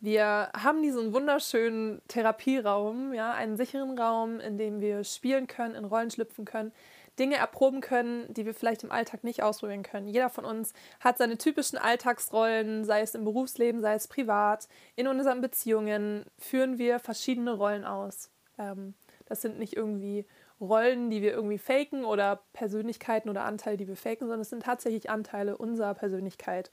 Wir 0.00 0.50
haben 0.56 0.82
diesen 0.82 1.12
wunderschönen 1.12 2.00
Therapieraum, 2.08 3.12
ja, 3.12 3.34
einen 3.34 3.56
sicheren 3.56 3.98
Raum, 3.98 4.40
in 4.40 4.56
dem 4.56 4.80
wir 4.80 5.04
spielen 5.04 5.46
können, 5.46 5.74
in 5.74 5.84
Rollen 5.84 6.10
schlüpfen 6.10 6.44
können, 6.44 6.72
Dinge 7.20 7.36
erproben 7.36 7.82
können, 7.82 8.32
die 8.32 8.46
wir 8.46 8.54
vielleicht 8.54 8.82
im 8.82 8.90
Alltag 8.90 9.22
nicht 9.22 9.42
ausprobieren 9.42 9.82
können. 9.82 10.08
Jeder 10.08 10.30
von 10.30 10.46
uns 10.46 10.72
hat 11.00 11.18
seine 11.18 11.36
typischen 11.36 11.78
Alltagsrollen, 11.78 12.84
sei 12.84 13.02
es 13.02 13.14
im 13.14 13.24
Berufsleben, 13.24 13.82
sei 13.82 13.94
es 13.94 14.08
privat. 14.08 14.68
In 14.96 15.06
unseren 15.06 15.42
Beziehungen 15.42 16.24
führen 16.38 16.78
wir 16.78 16.98
verschiedene 16.98 17.52
Rollen 17.52 17.84
aus. 17.84 18.30
Ähm, 18.58 18.94
das 19.26 19.42
sind 19.42 19.58
nicht 19.58 19.76
irgendwie 19.76 20.24
Rollen, 20.60 21.10
die 21.10 21.22
wir 21.22 21.32
irgendwie 21.32 21.58
faken 21.58 22.04
oder 22.04 22.42
Persönlichkeiten 22.52 23.28
oder 23.28 23.44
Anteile, 23.44 23.76
die 23.76 23.88
wir 23.88 23.96
faken, 23.96 24.20
sondern 24.26 24.40
es 24.40 24.50
sind 24.50 24.62
tatsächlich 24.62 25.10
Anteile 25.10 25.56
unserer 25.56 25.94
Persönlichkeit. 25.94 26.70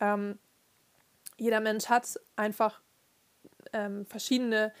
Ähm, 0.00 0.38
jeder 1.36 1.60
Mensch 1.60 1.88
hat 1.88 2.20
einfach 2.34 2.80
ähm, 3.72 4.04
verschiedene 4.06 4.72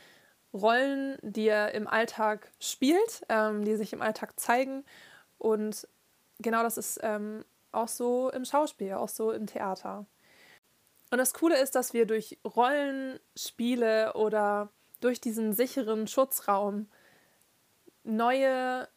Rollen, 0.52 1.18
die 1.22 1.48
er 1.48 1.74
im 1.74 1.86
Alltag 1.86 2.50
spielt, 2.60 3.24
ähm, 3.28 3.64
die 3.64 3.76
sich 3.76 3.92
im 3.92 4.02
Alltag 4.02 4.38
zeigen. 4.38 4.84
Und 5.38 5.86
genau 6.38 6.62
das 6.62 6.78
ist 6.78 7.00
ähm, 7.02 7.44
auch 7.72 7.88
so 7.88 8.30
im 8.30 8.44
Schauspiel, 8.44 8.94
auch 8.94 9.08
so 9.08 9.32
im 9.32 9.46
Theater. 9.46 10.06
Und 11.10 11.18
das 11.18 11.34
Coole 11.34 11.60
ist, 11.60 11.74
dass 11.74 11.92
wir 11.92 12.06
durch 12.06 12.38
Rollenspiele 12.44 14.14
oder 14.14 14.70
durch 15.00 15.20
diesen 15.20 15.52
sicheren 15.52 16.06
Schutzraum 16.08 16.88
neue, 18.02 18.88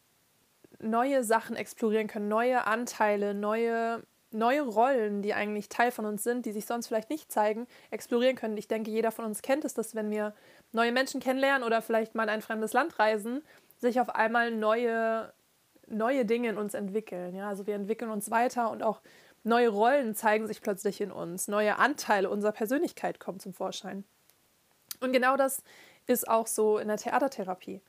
neue 0.80 1.22
Sachen 1.24 1.56
explorieren 1.56 2.08
können, 2.08 2.28
neue 2.28 2.66
Anteile, 2.66 3.34
neue 3.34 4.02
neue 4.32 4.62
Rollen, 4.62 5.22
die 5.22 5.34
eigentlich 5.34 5.68
Teil 5.68 5.90
von 5.90 6.04
uns 6.04 6.22
sind, 6.22 6.46
die 6.46 6.52
sich 6.52 6.66
sonst 6.66 6.86
vielleicht 6.86 7.10
nicht 7.10 7.32
zeigen, 7.32 7.66
explorieren 7.90 8.36
können. 8.36 8.56
Ich 8.56 8.68
denke, 8.68 8.90
jeder 8.90 9.10
von 9.10 9.24
uns 9.24 9.42
kennt 9.42 9.64
es, 9.64 9.74
dass 9.74 9.94
wenn 9.94 10.10
wir 10.10 10.34
neue 10.72 10.92
Menschen 10.92 11.20
kennenlernen 11.20 11.66
oder 11.66 11.82
vielleicht 11.82 12.14
mal 12.14 12.24
in 12.24 12.28
ein 12.30 12.42
fremdes 12.42 12.72
Land 12.72 12.98
reisen, 12.98 13.42
sich 13.78 14.00
auf 14.00 14.14
einmal 14.14 14.50
neue, 14.50 15.32
neue 15.86 16.24
Dinge 16.24 16.50
in 16.50 16.58
uns 16.58 16.74
entwickeln. 16.74 17.34
Ja? 17.34 17.48
Also 17.48 17.66
wir 17.66 17.74
entwickeln 17.74 18.10
uns 18.10 18.30
weiter 18.30 18.70
und 18.70 18.82
auch 18.82 19.00
neue 19.42 19.68
Rollen 19.68 20.14
zeigen 20.14 20.46
sich 20.46 20.60
plötzlich 20.60 21.00
in 21.00 21.12
uns, 21.12 21.48
neue 21.48 21.78
Anteile 21.78 22.30
unserer 22.30 22.52
Persönlichkeit 22.52 23.20
kommen 23.20 23.40
zum 23.40 23.54
Vorschein. 23.54 24.04
Und 25.00 25.12
genau 25.12 25.36
das 25.36 25.62
ist 26.06 26.28
auch 26.28 26.46
so 26.46 26.78
in 26.78 26.88
der 26.88 26.98
Theatertherapie. 26.98 27.80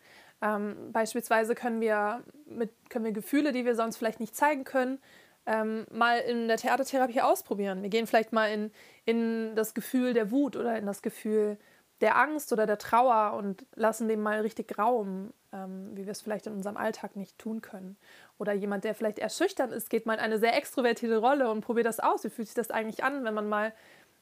Ähm, 0.42 0.92
beispielsweise 0.92 1.56
können 1.56 1.82
wir, 1.82 2.24
mit, 2.46 2.72
können 2.90 3.06
wir 3.06 3.12
Gefühle, 3.12 3.52
die 3.52 3.66
wir 3.66 3.76
sonst 3.76 3.98
vielleicht 3.98 4.20
nicht 4.20 4.36
zeigen 4.36 4.64
können, 4.64 5.00
ähm, 5.46 5.86
mal 5.92 6.20
in 6.20 6.48
der 6.48 6.58
Theatertherapie 6.58 7.22
ausprobieren. 7.22 7.82
Wir 7.82 7.90
gehen 7.90 8.08
vielleicht 8.08 8.32
mal 8.32 8.48
in, 8.48 8.72
in 9.06 9.56
das 9.56 9.74
Gefühl 9.74 10.14
der 10.14 10.32
Wut 10.32 10.56
oder 10.56 10.78
in 10.78 10.86
das 10.86 11.02
Gefühl 11.02 11.58
der 12.02 12.18
Angst 12.18 12.52
oder 12.52 12.66
der 12.66 12.78
Trauer 12.78 13.34
und 13.38 13.66
lassen 13.76 14.08
dem 14.08 14.22
mal 14.22 14.42
richtig 14.42 14.78
Raum, 14.78 15.32
ähm, 15.54 15.92
wie 15.94 16.06
wir 16.06 16.12
es 16.12 16.22
vielleicht 16.22 16.48
in 16.48 16.54
unserem 16.54 16.78
Alltag 16.78 17.16
nicht 17.16 17.38
tun 17.38 17.62
können. 17.62 17.96
Oder 18.40 18.54
jemand, 18.54 18.84
der 18.84 18.96
vielleicht 18.96 19.20
eher 19.20 19.30
ist, 19.72 19.90
geht 19.90 20.06
mal 20.06 20.16
in 20.16 20.20
eine 20.20 20.40
sehr 20.40 20.58
extrovertierte 20.58 21.18
Rolle 21.18 21.50
und 21.50 21.62
probiert 21.62 21.86
das 21.86 22.00
aus. 22.00 22.24
Wie 22.24 22.30
fühlt 22.30 22.48
sich 22.48 22.56
das 22.56 22.72
eigentlich 22.72 23.04
an, 23.04 23.24
wenn 23.24 23.36
man 23.36 23.48
mal 23.48 23.72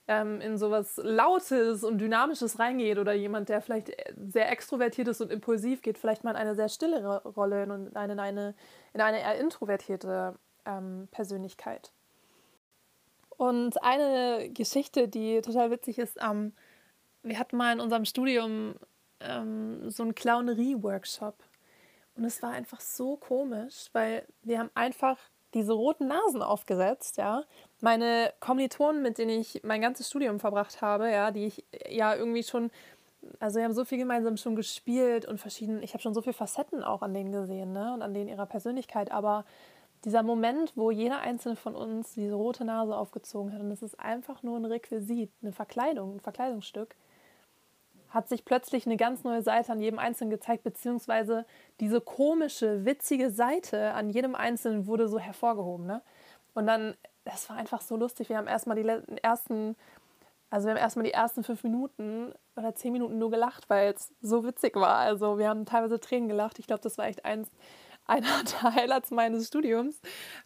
ähm, 0.09 0.41
in 0.41 0.57
sowas 0.57 0.99
Lautes 1.01 1.86
und 1.86 1.99
Dynamisches 1.99 2.59
reingeht? 2.59 2.97
Oder 2.97 3.13
jemand, 3.13 3.47
der 3.47 3.61
vielleicht 3.61 3.91
sehr 4.17 4.51
extrovertiert 4.51 5.07
ist 5.07 5.21
und 5.21 5.32
impulsiv, 5.32 5.82
geht 5.82 5.97
vielleicht 5.97 6.25
mal 6.25 6.32
in 6.32 6.38
eine 6.38 6.55
sehr 6.55 6.69
stille 6.69 7.23
Rolle 7.23 7.63
und 7.63 7.88
in 7.88 7.95
eine, 7.95 8.13
in 8.13 8.19
eine, 8.19 8.55
in 8.93 9.01
eine 9.01 9.21
eher 9.21 9.39
introvertierte 9.39 10.36
ähm, 10.65 11.07
Persönlichkeit. 11.11 11.91
Und 13.38 13.82
eine 13.82 14.49
Geschichte, 14.49 15.07
die 15.07 15.39
total 15.41 15.71
witzig 15.71 15.97
ist, 15.97 16.17
ähm, 16.21 16.51
wir 17.30 17.39
hatten 17.39 17.57
mal 17.57 17.73
in 17.73 17.80
unserem 17.80 18.05
Studium 18.05 18.75
ähm, 19.19 19.89
so 19.89 20.03
einen 20.03 20.15
Clownerie-Workshop. 20.15 21.36
Und 22.15 22.25
es 22.25 22.41
war 22.41 22.51
einfach 22.51 22.82
so 22.82 23.15
komisch, 23.15 23.89
weil 23.93 24.25
wir 24.43 24.59
haben 24.59 24.69
einfach 24.73 25.17
diese 25.53 25.73
roten 25.73 26.07
Nasen 26.07 26.41
aufgesetzt, 26.41 27.17
ja. 27.17 27.43
Meine 27.82 28.34
Kommilitonen, 28.39 29.01
mit 29.01 29.17
denen 29.17 29.39
ich 29.39 29.61
mein 29.63 29.82
ganzes 29.82 30.07
Studium 30.07 30.39
verbracht 30.39 30.82
habe, 30.82 31.09
ja, 31.09 31.32
die 31.32 31.47
ich 31.47 31.65
ja 31.89 32.13
irgendwie 32.13 32.43
schon, 32.43 32.71
also 33.39 33.57
wir 33.57 33.65
haben 33.65 33.73
so 33.73 33.86
viel 33.86 33.97
gemeinsam 33.97 34.38
schon 34.38 34.55
gespielt 34.55 35.25
und 35.25 35.39
verschieden, 35.39 35.82
ich 35.82 35.93
habe 35.93 36.03
schon 36.03 36.13
so 36.13 36.21
viele 36.21 36.34
Facetten 36.34 36.84
auch 36.84 37.01
an 37.01 37.13
denen 37.13 37.32
gesehen, 37.32 37.73
ne, 37.73 37.93
und 37.93 38.01
an 38.01 38.13
denen 38.13 38.30
ihrer 38.30 38.45
Persönlichkeit, 38.45 39.11
aber 39.11 39.45
dieser 40.05 40.23
Moment, 40.23 40.73
wo 40.75 40.91
jeder 40.91 41.19
einzelne 41.21 41.55
von 41.55 41.75
uns 41.75 42.13
diese 42.13 42.36
rote 42.36 42.63
Nase 42.63 42.95
aufgezogen 42.95 43.53
hat 43.53 43.61
und 43.61 43.71
es 43.71 43.82
ist 43.82 43.99
einfach 43.99 44.43
nur 44.43 44.57
ein 44.57 44.65
Requisit, 44.65 45.32
eine 45.41 45.51
Verkleidung, 45.51 46.15
ein 46.15 46.19
Verkleidungsstück, 46.19 46.95
hat 48.10 48.28
sich 48.28 48.45
plötzlich 48.45 48.86
eine 48.86 48.97
ganz 48.97 49.24
neue 49.24 49.41
Seite 49.41 49.72
an 49.72 49.80
jedem 49.80 49.99
Einzelnen 49.99 50.32
gezeigt, 50.32 50.64
beziehungsweise 50.64 51.45
diese 51.80 52.01
komische, 52.01 52.86
witzige 52.86 53.30
Seite 53.30 53.93
an 53.93 54.10
jedem 54.10 54.36
Einzelnen 54.36 54.88
wurde 54.88 55.07
so 55.07 55.20
hervorgehoben. 55.20 55.86
Ne? 55.86 56.01
Und 56.53 56.66
dann, 56.66 56.95
das 57.26 57.49
war 57.49 57.57
einfach 57.57 57.82
so 57.82 57.95
lustig. 57.95 58.30
Wir 58.30 58.38
haben 58.38 58.47
erstmal 58.47 58.82
die 58.82 58.88
ersten 59.22 59.76
Also 60.49 60.68
wir 60.68 60.72
haben 60.72 60.82
erstmal 60.82 61.05
die 61.05 61.14
ersten 61.14 61.43
fünf 61.43 61.64
Minuten 61.64 62.34
oder 62.55 62.74
zehn 62.74 62.91
Minuten 62.91 63.20
nur 63.20 63.30
gelacht, 63.30 63.70
weil 63.70 63.93
es 63.93 64.12
so 64.22 64.43
witzig 64.43 64.76
war. 64.76 64.97
Also 64.97 65.38
wir 65.38 65.47
haben 65.47 65.66
teilweise 65.66 65.99
Tränen 65.99 66.28
gelacht. 66.28 66.57
Ich 66.57 66.66
glaube, 66.66 66.82
das 66.82 66.97
war 66.97 67.05
echt 67.05 67.26
eins, 67.26 67.49
einer 68.07 68.43
der 68.64 68.74
Highlights 68.76 69.12
meines 69.12 69.47
Studiums, 69.47 70.01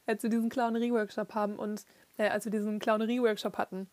als 0.06 0.22
wir 0.22 0.30
diesen 0.30 0.50
Clownerie-Workshop 0.50 1.34
haben 1.34 1.58
und 1.58 1.86
äh, 2.18 2.28
als 2.28 2.44
wir 2.44 2.52
diesen 2.52 2.80
Clownerie-Workshop 2.80 3.58
hatten. 3.58 3.90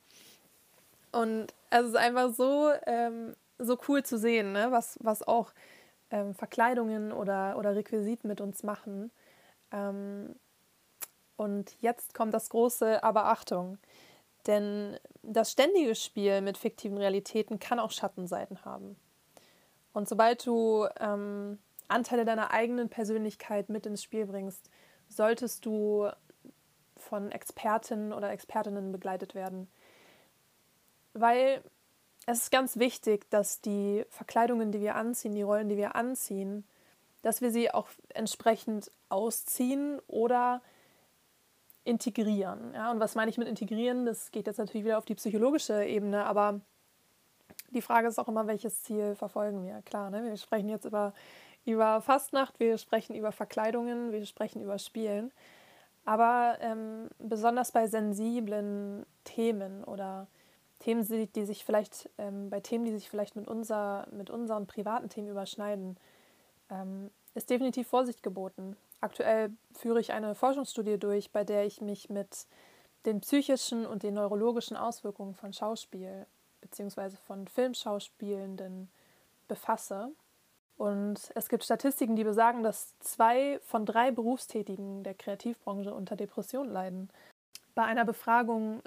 Und 1.12 1.48
es 1.70 1.86
ist 1.86 1.96
einfach 1.96 2.34
so, 2.34 2.70
ähm, 2.86 3.34
so 3.60 3.78
cool 3.88 4.02
zu 4.02 4.18
sehen, 4.18 4.52
ne? 4.52 4.68
was, 4.70 4.98
was 5.00 5.26
auch 5.26 5.52
ähm, 6.10 6.34
Verkleidungen 6.34 7.12
oder, 7.12 7.56
oder 7.58 7.76
Requisiten 7.76 8.28
mit 8.28 8.40
uns 8.40 8.62
machen. 8.62 9.10
Ähm, 9.70 10.34
und 11.36 11.76
jetzt 11.80 12.14
kommt 12.14 12.34
das 12.34 12.50
große 12.50 13.02
Aber 13.02 13.26
Achtung. 13.26 13.78
Denn 14.46 14.98
das 15.22 15.52
ständige 15.52 15.94
Spiel 15.94 16.40
mit 16.40 16.56
fiktiven 16.58 16.98
Realitäten 16.98 17.58
kann 17.58 17.78
auch 17.78 17.90
Schattenseiten 17.90 18.64
haben. 18.64 18.96
Und 19.92 20.08
sobald 20.08 20.46
du 20.46 20.86
ähm, 20.98 21.58
Anteile 21.88 22.24
deiner 22.24 22.52
eigenen 22.52 22.88
Persönlichkeit 22.88 23.68
mit 23.68 23.86
ins 23.86 24.02
Spiel 24.02 24.26
bringst, 24.26 24.70
solltest 25.08 25.66
du 25.66 26.08
von 26.96 27.32
Expertinnen 27.32 28.12
oder 28.12 28.30
Expertinnen 28.30 28.92
begleitet 28.92 29.34
werden. 29.34 29.68
Weil 31.12 31.62
es 32.30 32.44
ist 32.44 32.52
ganz 32.52 32.78
wichtig, 32.78 33.28
dass 33.30 33.60
die 33.60 34.04
Verkleidungen, 34.08 34.72
die 34.72 34.80
wir 34.80 34.94
anziehen, 34.96 35.34
die 35.34 35.42
Rollen, 35.42 35.68
die 35.68 35.76
wir 35.76 35.94
anziehen, 35.96 36.64
dass 37.22 37.40
wir 37.40 37.50
sie 37.50 37.70
auch 37.70 37.88
entsprechend 38.14 38.90
ausziehen 39.08 40.00
oder 40.06 40.62
integrieren. 41.84 42.72
Ja, 42.74 42.90
und 42.90 43.00
was 43.00 43.14
meine 43.14 43.30
ich 43.30 43.38
mit 43.38 43.48
integrieren? 43.48 44.06
Das 44.06 44.30
geht 44.30 44.46
jetzt 44.46 44.58
natürlich 44.58 44.84
wieder 44.84 44.98
auf 44.98 45.04
die 45.04 45.14
psychologische 45.14 45.84
Ebene, 45.84 46.24
aber 46.24 46.60
die 47.70 47.82
Frage 47.82 48.08
ist 48.08 48.18
auch 48.18 48.28
immer, 48.28 48.46
welches 48.46 48.82
Ziel 48.82 49.14
verfolgen 49.14 49.64
wir? 49.64 49.82
Klar, 49.82 50.10
ne? 50.10 50.24
wir 50.24 50.36
sprechen 50.36 50.68
jetzt 50.68 50.84
über, 50.84 51.12
über 51.64 52.00
Fastnacht, 52.00 52.58
wir 52.60 52.78
sprechen 52.78 53.14
über 53.14 53.32
Verkleidungen, 53.32 54.12
wir 54.12 54.24
sprechen 54.26 54.62
über 54.62 54.78
Spielen. 54.78 55.32
Aber 56.04 56.56
ähm, 56.60 57.08
besonders 57.18 57.72
bei 57.72 57.86
sensiblen 57.86 59.04
Themen 59.24 59.84
oder 59.84 60.26
Themen, 60.80 61.06
die 61.34 61.44
sich 61.44 61.64
vielleicht, 61.64 62.10
ähm, 62.18 62.50
bei 62.50 62.60
Themen, 62.60 62.84
die 62.84 62.92
sich 62.92 63.08
vielleicht 63.08 63.36
mit, 63.36 63.46
unser, 63.46 64.08
mit 64.10 64.30
unseren 64.30 64.66
privaten 64.66 65.08
Themen 65.08 65.28
überschneiden, 65.28 65.96
ähm, 66.70 67.10
ist 67.34 67.50
definitiv 67.50 67.86
Vorsicht 67.88 68.22
geboten. 68.22 68.76
Aktuell 69.00 69.50
führe 69.72 70.00
ich 70.00 70.12
eine 70.12 70.34
Forschungsstudie 70.34 70.98
durch, 70.98 71.30
bei 71.30 71.44
der 71.44 71.64
ich 71.64 71.80
mich 71.80 72.10
mit 72.10 72.46
den 73.06 73.20
psychischen 73.20 73.86
und 73.86 74.02
den 74.02 74.14
neurologischen 74.14 74.76
Auswirkungen 74.76 75.34
von 75.34 75.52
Schauspiel 75.52 76.26
bzw. 76.60 77.16
von 77.26 77.46
Filmschauspielenden 77.46 78.90
befasse. 79.48 80.12
Und 80.76 81.30
es 81.34 81.48
gibt 81.50 81.64
Statistiken, 81.64 82.16
die 82.16 82.24
besagen, 82.24 82.62
dass 82.62 82.98
zwei 83.00 83.60
von 83.64 83.84
drei 83.84 84.10
Berufstätigen 84.10 85.04
der 85.04 85.14
Kreativbranche 85.14 85.92
unter 85.92 86.16
Depressionen 86.16 86.72
leiden. 86.72 87.10
Bei 87.74 87.84
einer 87.84 88.04
Befragung 88.04 88.82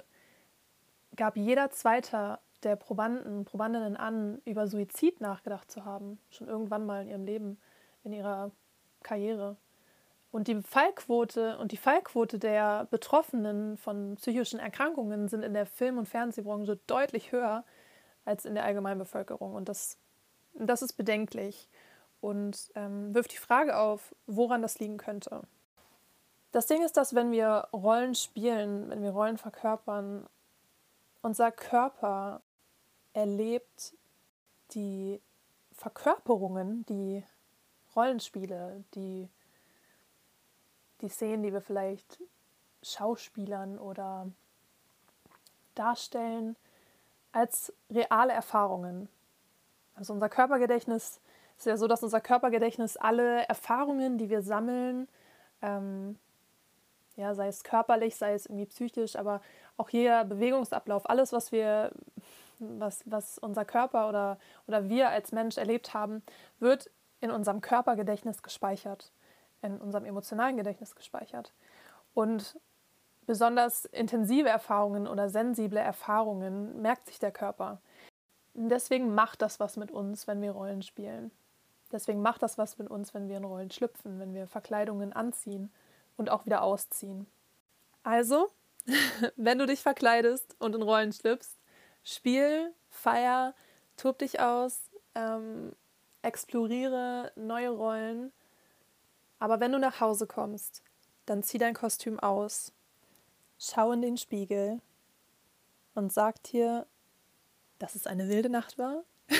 gab 1.16 1.36
jeder 1.36 1.70
Zweite 1.70 2.38
der 2.62 2.76
Probanden, 2.76 3.44
Probandinnen 3.44 3.96
an, 3.96 4.40
über 4.44 4.66
Suizid 4.66 5.20
nachgedacht 5.20 5.70
zu 5.70 5.84
haben, 5.84 6.18
schon 6.30 6.48
irgendwann 6.48 6.86
mal 6.86 7.02
in 7.02 7.08
ihrem 7.08 7.24
Leben, 7.24 7.58
in 8.04 8.12
ihrer 8.12 8.50
Karriere. 9.02 9.56
Und 10.32 10.48
die 10.48 10.62
Fallquote 10.62 11.58
und 11.58 11.70
die 11.70 11.76
Fallquote 11.76 12.38
der 12.38 12.86
Betroffenen 12.90 13.76
von 13.76 14.16
psychischen 14.16 14.58
Erkrankungen 14.58 15.28
sind 15.28 15.44
in 15.44 15.54
der 15.54 15.66
Film- 15.66 15.98
und 15.98 16.08
Fernsehbranche 16.08 16.78
deutlich 16.86 17.30
höher 17.30 17.64
als 18.24 18.44
in 18.44 18.54
der 18.54 18.64
Allgemeinbevölkerung. 18.64 19.54
Und 19.54 19.68
das, 19.68 19.98
das 20.54 20.82
ist 20.82 20.94
bedenklich 20.94 21.68
und 22.20 22.72
ähm, 22.74 23.14
wirft 23.14 23.32
die 23.32 23.38
Frage 23.38 23.78
auf, 23.78 24.14
woran 24.26 24.62
das 24.62 24.78
liegen 24.78 24.96
könnte. 24.96 25.42
Das 26.50 26.66
Ding 26.66 26.82
ist, 26.82 26.96
dass 26.96 27.14
wenn 27.14 27.30
wir 27.30 27.68
Rollen 27.72 28.14
spielen, 28.14 28.88
wenn 28.90 29.02
wir 29.02 29.10
Rollen 29.10 29.38
verkörpern, 29.38 30.26
unser 31.24 31.50
Körper 31.50 32.42
erlebt 33.14 33.94
die 34.72 35.22
Verkörperungen, 35.72 36.84
die 36.84 37.24
Rollenspiele, 37.96 38.84
die, 38.94 39.30
die 41.00 41.08
Szenen, 41.08 41.42
die 41.42 41.52
wir 41.52 41.62
vielleicht 41.62 42.18
Schauspielern 42.82 43.78
oder 43.78 44.30
darstellen, 45.74 46.56
als 47.32 47.72
reale 47.90 48.34
Erfahrungen. 48.34 49.08
Also 49.94 50.12
unser 50.12 50.28
Körpergedächtnis 50.28 51.20
ist 51.56 51.66
ja 51.66 51.78
so, 51.78 51.86
dass 51.86 52.02
unser 52.02 52.20
Körpergedächtnis 52.20 52.98
alle 52.98 53.48
Erfahrungen, 53.48 54.18
die 54.18 54.28
wir 54.28 54.42
sammeln, 54.42 55.08
ähm, 55.62 56.18
ja, 57.16 57.34
sei 57.34 57.48
es 57.48 57.62
körperlich, 57.62 58.16
sei 58.16 58.34
es 58.34 58.46
irgendwie 58.46 58.66
psychisch, 58.66 59.16
aber 59.16 59.40
auch 59.76 59.88
jeder 59.90 60.24
Bewegungsablauf, 60.24 61.08
alles, 61.08 61.32
was 61.32 61.52
wir, 61.52 61.92
was, 62.58 63.02
was 63.06 63.38
unser 63.38 63.64
Körper 63.64 64.08
oder, 64.08 64.38
oder 64.66 64.88
wir 64.88 65.10
als 65.10 65.32
Mensch 65.32 65.56
erlebt 65.56 65.94
haben, 65.94 66.22
wird 66.58 66.90
in 67.20 67.30
unserem 67.30 67.60
Körpergedächtnis 67.60 68.42
gespeichert, 68.42 69.12
in 69.62 69.78
unserem 69.78 70.04
emotionalen 70.04 70.56
Gedächtnis 70.56 70.94
gespeichert. 70.94 71.52
Und 72.14 72.58
besonders 73.26 73.86
intensive 73.86 74.48
Erfahrungen 74.48 75.06
oder 75.06 75.28
sensible 75.28 75.80
Erfahrungen 75.80 76.82
merkt 76.82 77.06
sich 77.06 77.18
der 77.18 77.32
Körper. 77.32 77.80
Deswegen 78.54 79.14
macht 79.14 79.42
das 79.42 79.58
was 79.58 79.76
mit 79.76 79.90
uns, 79.90 80.26
wenn 80.26 80.42
wir 80.42 80.52
Rollen 80.52 80.82
spielen. 80.82 81.30
Deswegen 81.92 82.22
macht 82.22 82.42
das 82.42 82.58
was 82.58 82.78
mit 82.78 82.90
uns, 82.90 83.14
wenn 83.14 83.28
wir 83.28 83.36
in 83.36 83.44
Rollen 83.44 83.70
schlüpfen, 83.70 84.18
wenn 84.18 84.34
wir 84.34 84.46
Verkleidungen 84.46 85.12
anziehen 85.12 85.72
und 86.16 86.30
auch 86.30 86.46
wieder 86.46 86.62
ausziehen. 86.62 87.26
Also, 88.02 88.50
wenn 89.36 89.58
du 89.58 89.66
dich 89.66 89.80
verkleidest 89.80 90.56
und 90.58 90.74
in 90.74 90.82
Rollen 90.82 91.12
schlüpfst, 91.12 91.58
spiel, 92.02 92.72
feier, 92.90 93.54
tob 93.96 94.18
dich 94.18 94.40
aus, 94.40 94.90
ähm, 95.14 95.74
exploriere 96.22 97.32
neue 97.36 97.70
Rollen. 97.70 98.32
Aber 99.38 99.60
wenn 99.60 99.72
du 99.72 99.78
nach 99.78 100.00
Hause 100.00 100.26
kommst, 100.26 100.82
dann 101.26 101.42
zieh 101.42 101.58
dein 101.58 101.74
Kostüm 101.74 102.20
aus, 102.20 102.72
schau 103.58 103.92
in 103.92 104.02
den 104.02 104.16
Spiegel 104.16 104.80
und 105.94 106.12
sag 106.12 106.42
dir, 106.44 106.86
dass 107.78 107.94
es 107.94 108.06
eine 108.06 108.28
wilde 108.28 108.50
Nacht 108.50 108.78
war. 108.78 109.04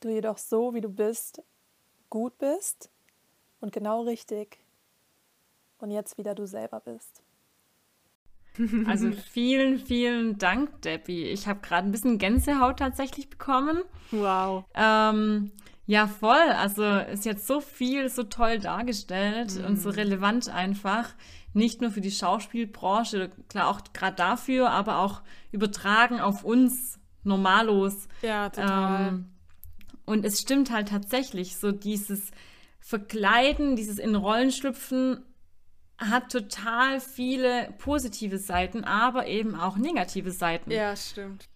du 0.00 0.10
jedoch 0.10 0.38
so, 0.38 0.74
wie 0.74 0.80
du 0.80 0.88
bist, 0.88 1.42
gut 2.10 2.36
bist 2.38 2.90
und 3.60 3.72
genau 3.72 4.02
richtig 4.02 4.58
und 5.78 5.90
jetzt 5.90 6.18
wieder 6.18 6.34
du 6.34 6.46
selber 6.46 6.80
bist. 6.80 7.22
Also 8.86 9.12
vielen, 9.30 9.78
vielen 9.78 10.38
Dank, 10.38 10.82
Debbie. 10.82 11.24
Ich 11.24 11.46
habe 11.46 11.60
gerade 11.60 11.86
ein 11.86 11.92
bisschen 11.92 12.18
Gänsehaut 12.18 12.78
tatsächlich 12.78 13.28
bekommen. 13.28 13.82
Wow. 14.10 14.64
Ähm, 14.74 15.52
ja, 15.86 16.06
voll. 16.06 16.50
Also 16.58 16.84
ist 16.84 17.24
jetzt 17.24 17.46
so 17.46 17.60
viel, 17.60 18.08
so 18.08 18.24
toll 18.24 18.58
dargestellt 18.58 19.60
mm. 19.60 19.64
und 19.66 19.76
so 19.76 19.90
relevant 19.90 20.48
einfach. 20.48 21.14
Nicht 21.52 21.80
nur 21.80 21.90
für 21.90 22.00
die 22.00 22.10
Schauspielbranche, 22.10 23.30
klar 23.48 23.68
auch 23.68 23.80
gerade 23.92 24.16
dafür, 24.16 24.70
aber 24.70 24.98
auch 24.98 25.22
übertragen 25.52 26.20
auf 26.20 26.44
uns 26.44 26.98
Normalos. 27.24 28.08
Ja, 28.22 28.50
total. 28.50 29.08
Ähm, 29.08 29.30
und 30.04 30.24
es 30.24 30.40
stimmt 30.40 30.70
halt 30.70 30.88
tatsächlich, 30.88 31.56
so 31.56 31.72
dieses 31.72 32.30
Verkleiden, 32.86 33.74
dieses 33.74 33.98
in 33.98 34.14
Rollen 34.14 34.52
schlüpfen 34.52 35.24
hat 35.98 36.30
total 36.30 37.00
viele 37.00 37.74
positive 37.78 38.38
Seiten, 38.38 38.84
aber 38.84 39.26
eben 39.26 39.56
auch 39.56 39.76
negative 39.76 40.30
Seiten. 40.30 40.70
Ja, 40.70 40.94
stimmt. 40.94 41.48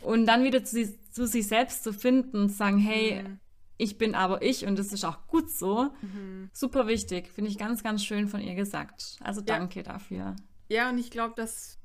Und 0.00 0.24
dann 0.24 0.44
wieder 0.44 0.64
zu, 0.64 0.98
zu 1.10 1.26
sich 1.26 1.46
selbst 1.46 1.84
zu 1.84 1.92
finden 1.92 2.38
und 2.38 2.48
sagen, 2.48 2.78
hey, 2.78 3.22
mhm. 3.22 3.38
ich 3.76 3.98
bin 3.98 4.14
aber 4.14 4.40
ich 4.40 4.64
und 4.64 4.78
das 4.78 4.94
ist 4.94 5.04
auch 5.04 5.26
gut 5.26 5.50
so. 5.50 5.90
Mhm. 6.00 6.48
Super 6.54 6.86
wichtig, 6.86 7.28
finde 7.28 7.50
ich 7.50 7.58
ganz, 7.58 7.82
ganz 7.82 8.02
schön 8.02 8.26
von 8.26 8.40
ihr 8.40 8.54
gesagt. 8.54 9.18
Also 9.20 9.42
danke 9.42 9.80
ja. 9.80 9.82
dafür. 9.82 10.36
Ja, 10.70 10.88
und 10.88 10.96
ich 10.96 11.10
glaube, 11.10 11.34
dass 11.36 11.78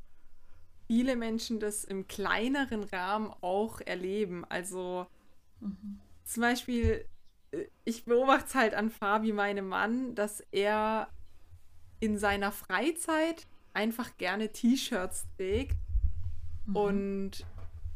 viele 0.88 1.17
Menschen 1.17 1.59
das 1.59 1.83
im 1.83 2.07
kleineren 2.07 2.85
Rahmen 2.85 3.33
auch 3.41 3.81
erleben. 3.81 4.45
Also 4.45 5.07
mhm. 5.59 5.99
zum 6.23 6.41
Beispiel 6.41 7.03
ich 7.86 8.05
beobachte 8.05 8.45
es 8.47 8.55
halt 8.55 8.74
an 8.74 8.89
Fabi, 8.89 9.34
meinem 9.34 9.68
Mann, 9.68 10.16
dass 10.16 10.41
er 10.51 11.10
in 11.99 12.18
seiner 12.18 12.51
Freizeit 12.51 13.47
einfach 13.74 14.18
gerne 14.18 14.51
T-Shirts 14.51 15.26
trägt 15.36 15.78
mhm. 16.66 16.76
und 16.76 17.45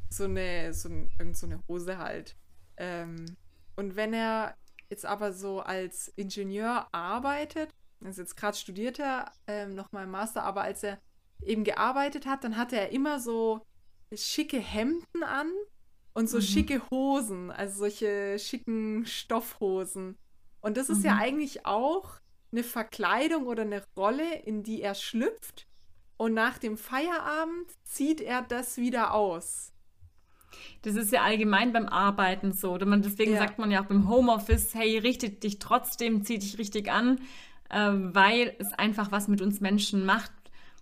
so 0.09 0.25
eine, 0.25 0.73
so, 0.73 0.89
ein, 0.89 1.33
so 1.33 1.45
eine 1.45 1.59
Hose 1.67 1.97
halt. 1.97 2.35
Ähm, 2.77 3.37
und 3.75 3.95
wenn 3.95 4.13
er 4.13 4.55
jetzt 4.89 5.05
aber 5.05 5.33
so 5.33 5.61
als 5.61 6.09
Ingenieur 6.09 6.87
arbeitet, 6.91 7.73
also 8.03 8.21
jetzt 8.21 8.35
gerade 8.35 8.57
studiert 8.57 8.99
er 8.99 9.31
ähm, 9.47 9.75
nochmal 9.75 10.07
Master, 10.07 10.43
aber 10.43 10.61
als 10.61 10.83
er 10.83 10.99
eben 11.43 11.63
gearbeitet 11.63 12.25
hat, 12.25 12.43
dann 12.43 12.57
hatte 12.57 12.75
er 12.77 12.89
immer 12.89 13.19
so 13.19 13.65
schicke 14.13 14.59
Hemden 14.59 15.23
an 15.23 15.51
und 16.13 16.29
so 16.29 16.37
mhm. 16.37 16.41
schicke 16.41 16.81
Hosen, 16.91 17.51
also 17.51 17.79
solche 17.79 18.37
schicken 18.39 19.05
Stoffhosen. 19.05 20.17
Und 20.61 20.77
das 20.77 20.89
ist 20.89 20.99
mhm. 20.99 21.05
ja 21.05 21.17
eigentlich 21.17 21.65
auch 21.65 22.19
eine 22.51 22.63
Verkleidung 22.63 23.47
oder 23.47 23.63
eine 23.63 23.83
Rolle, 23.97 24.39
in 24.43 24.63
die 24.63 24.81
er 24.81 24.95
schlüpft. 24.95 25.67
Und 26.17 26.33
nach 26.33 26.57
dem 26.57 26.77
Feierabend 26.77 27.71
zieht 27.83 28.21
er 28.21 28.43
das 28.43 28.77
wieder 28.77 29.13
aus. 29.13 29.73
Das 30.83 30.95
ist 30.95 31.11
ja 31.11 31.23
allgemein 31.23 31.73
beim 31.73 31.87
Arbeiten 31.87 32.51
so. 32.51 32.73
Oder 32.73 32.85
man, 32.85 33.01
deswegen 33.01 33.33
ja. 33.33 33.39
sagt 33.39 33.57
man 33.57 33.71
ja 33.71 33.81
auch 33.81 33.87
beim 33.87 34.07
Homeoffice, 34.09 34.75
hey, 34.75 34.97
richte 34.97 35.29
dich 35.29 35.59
trotzdem, 35.59 36.23
zieh 36.23 36.37
dich 36.37 36.57
richtig 36.57 36.91
an, 36.91 37.19
äh, 37.69 37.89
weil 37.91 38.55
es 38.59 38.73
einfach 38.73 39.11
was 39.11 39.27
mit 39.27 39.41
uns 39.41 39.61
Menschen 39.61 40.05
macht. 40.05 40.31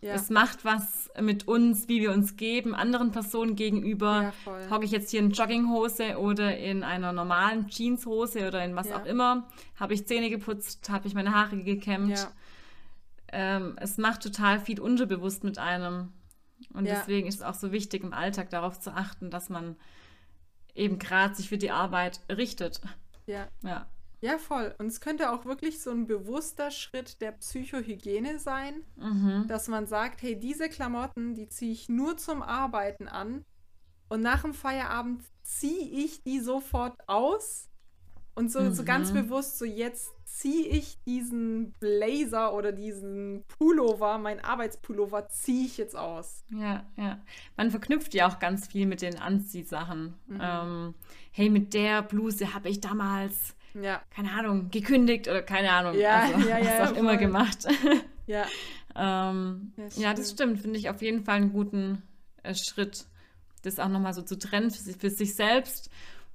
Ja. 0.02 0.14
Es 0.14 0.30
macht 0.30 0.64
was 0.64 1.10
mit 1.20 1.48
uns, 1.48 1.90
wie 1.90 2.00
wir 2.00 2.12
uns 2.12 2.38
geben, 2.38 2.74
anderen 2.74 3.12
Personen 3.12 3.56
gegenüber. 3.56 4.32
Ja, 4.46 4.70
Hocke 4.70 4.86
ich 4.86 4.92
jetzt 4.92 5.12
hier 5.12 5.20
in 5.20 5.32
Jogginghose 5.32 6.18
oder 6.18 6.58
in 6.58 6.84
einer 6.84 7.12
normalen 7.12 7.68
Jeanshose 7.68 8.48
oder 8.48 8.64
in 8.64 8.76
was 8.76 8.88
ja. 8.88 8.98
auch 9.02 9.06
immer? 9.06 9.50
Habe 9.76 9.94
ich 9.94 10.08
Zähne 10.08 10.30
geputzt? 10.30 10.90
Habe 10.90 11.08
ich 11.08 11.14
meine 11.16 11.34
Haare 11.34 11.62
gekämmt? 11.64 12.30
Ähm, 13.32 13.76
es 13.80 13.98
macht 13.98 14.24
total 14.24 14.60
viel 14.60 14.80
unterbewusst 14.80 15.44
mit 15.44 15.58
einem. 15.58 16.14
Und 16.74 16.86
deswegen 16.86 17.28
ist 17.28 17.36
es 17.36 17.42
auch 17.42 17.54
so 17.54 17.72
wichtig, 17.72 18.04
im 18.04 18.14
Alltag 18.14 18.50
darauf 18.50 18.80
zu 18.80 18.92
achten, 18.92 19.30
dass 19.30 19.50
man 19.50 19.76
eben 20.76 20.98
gerade 20.98 21.36
sich 21.36 21.50
für 21.50 21.58
die 21.58 21.72
Arbeit 21.72 22.22
richtet. 22.30 22.82
Ja. 23.26 23.48
Ja. 23.64 23.88
Ja, 24.22 24.38
voll. 24.38 24.76
Und 24.78 24.88
es 24.88 25.00
könnte 25.00 25.32
auch 25.32 25.46
wirklich 25.46 25.82
so 25.82 25.92
ein 25.92 26.06
bewusster 26.06 26.72
Schritt 26.72 27.22
der 27.22 27.32
Psychohygiene 27.32 28.40
sein, 28.40 28.84
mhm. 28.98 29.46
dass 29.48 29.68
man 29.68 29.88
sagt, 29.88 30.22
hey, 30.22 30.38
diese 30.38 30.68
Klamotten, 30.68 31.36
die 31.36 31.48
ziehe 31.48 31.72
ich 31.72 31.88
nur 31.88 32.18
zum 32.18 32.42
Arbeiten 32.42 33.08
an 33.08 33.46
und 34.10 34.22
nach 34.22 34.42
dem 34.42 34.54
Feierabend 34.54 35.24
ziehe 35.44 35.88
ich 36.04 36.22
die 36.24 36.40
sofort 36.40 36.98
aus 37.08 37.70
und 38.36 38.52
so, 38.52 38.62
mhm. 38.62 38.74
so 38.74 38.84
ganz 38.84 39.12
mhm. 39.12 39.24
bewusst, 39.24 39.58
so 39.58 39.66
jetzt 39.66 40.12
ziehe 40.26 40.68
ich 40.68 41.02
diesen 41.04 41.74
Blazer 41.80 42.54
oder 42.54 42.72
diesen 42.72 43.44
Pullover, 43.48 44.18
mein 44.18 44.40
Arbeitspullover, 44.40 45.28
ziehe 45.30 45.66
ich 45.66 45.78
jetzt 45.78 45.96
aus. 45.96 46.44
Ja, 46.50 46.86
ja. 46.98 47.20
Man 47.58 47.72
verknüpft 47.72 48.14
ja 48.14 48.28
auch 48.28 48.40
ganz 48.40 48.68
viel 48.68 48.86
mit 48.86 49.02
den 49.02 49.18
Anziehsachen. 49.20 50.16
Mhm. 50.28 50.40
Ähm, 50.42 50.94
hey, 51.32 51.50
mit 51.50 51.74
der 51.74 52.02
Bluse 52.02 52.54
habe 52.54 52.70
ich 52.70 52.80
damals 52.80 53.56
ja. 53.74 54.02
keine 54.10 54.32
Ahnung, 54.32 54.70
gekündigt 54.72 55.28
oder 55.28 55.42
keine 55.42 55.72
Ahnung, 55.72 55.98
ja, 55.98 56.22
also, 56.22 56.48
ja, 56.48 56.58
ja, 56.60 56.80
was 56.80 56.92
auch 56.92 56.96
immer 56.96 57.18
gemacht. 57.18 57.68
Ja. 58.28 58.46
ähm, 58.96 59.74
ja, 59.96 60.14
das 60.14 60.32
stimmt, 60.32 60.60
finde 60.60 60.78
ich 60.78 60.90
auf 60.90 61.02
jeden 61.02 61.24
Fall 61.24 61.38
einen 61.38 61.52
guten 61.52 62.04
äh, 62.44 62.54
Schritt, 62.54 63.06
das 63.64 63.80
auch 63.80 63.90
nochmal 63.90 64.14
so 64.14 64.22
zu 64.22 64.38
trennen 64.38 64.72
für 64.72 64.82
sich, 64.82 64.98
für 64.98 65.10
sich 65.10 65.36
selbst. 65.36 65.90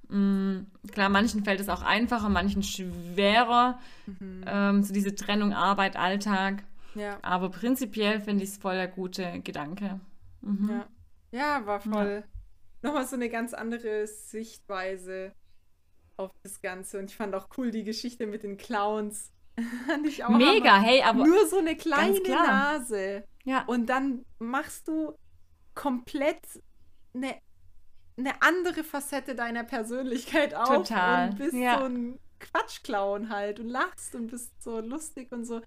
Mhm, 0.09 0.67
klar, 0.91 1.09
manchen 1.09 1.43
fällt 1.43 1.59
es 1.59 1.69
auch 1.69 1.81
einfacher, 1.81 2.29
manchen 2.29 2.63
schwerer, 2.63 3.79
mhm. 4.05 4.43
ähm, 4.45 4.83
so 4.83 4.93
diese 4.93 5.15
Trennung 5.15 5.53
Arbeit, 5.53 5.95
Alltag. 5.95 6.63
Ja. 6.95 7.17
Aber 7.21 7.49
prinzipiell 7.49 8.21
finde 8.21 8.43
ich 8.43 8.51
es 8.51 8.57
voll 8.57 8.75
der 8.75 8.87
gute 8.87 9.39
Gedanke. 9.41 9.99
Mhm. 10.41 10.69
Ja. 11.31 11.59
ja, 11.59 11.65
war 11.65 11.79
voll. 11.79 12.23
Nochmal 12.81 13.07
so 13.07 13.15
eine 13.15 13.29
ganz 13.29 13.53
andere 13.53 14.05
Sichtweise 14.05 15.33
auf 16.17 16.31
das 16.43 16.61
Ganze. 16.61 16.99
Und 16.99 17.09
ich 17.09 17.15
fand 17.15 17.35
auch 17.35 17.49
cool 17.57 17.71
die 17.71 17.83
Geschichte 17.83 18.27
mit 18.27 18.43
den 18.43 18.57
Clowns. 18.57 19.31
Mega, 19.57 20.27
hammer. 20.27 20.81
hey, 20.81 21.01
aber. 21.01 21.25
Nur 21.25 21.47
so 21.47 21.57
eine 21.57 21.75
kleine 21.75 22.19
Nase. 22.21 23.23
Ja. 23.43 23.63
Und 23.65 23.87
dann 23.87 24.25
machst 24.39 24.87
du 24.87 25.17
komplett 25.75 26.41
eine, 27.13 27.35
eine 28.17 28.41
andere 28.41 28.83
Facette 28.83 29.35
deiner 29.35 29.63
Persönlichkeit 29.63 30.53
auf. 30.53 30.67
Total. 30.67 31.29
Und 31.29 31.37
bist 31.37 31.53
ja. 31.53 31.79
so 31.79 31.85
ein 31.85 32.19
Quatschclown 32.39 33.29
halt 33.29 33.59
und 33.59 33.69
lachst 33.69 34.15
und 34.15 34.27
bist 34.27 34.61
so 34.61 34.79
lustig 34.79 35.31
und 35.31 35.45
so. 35.45 35.61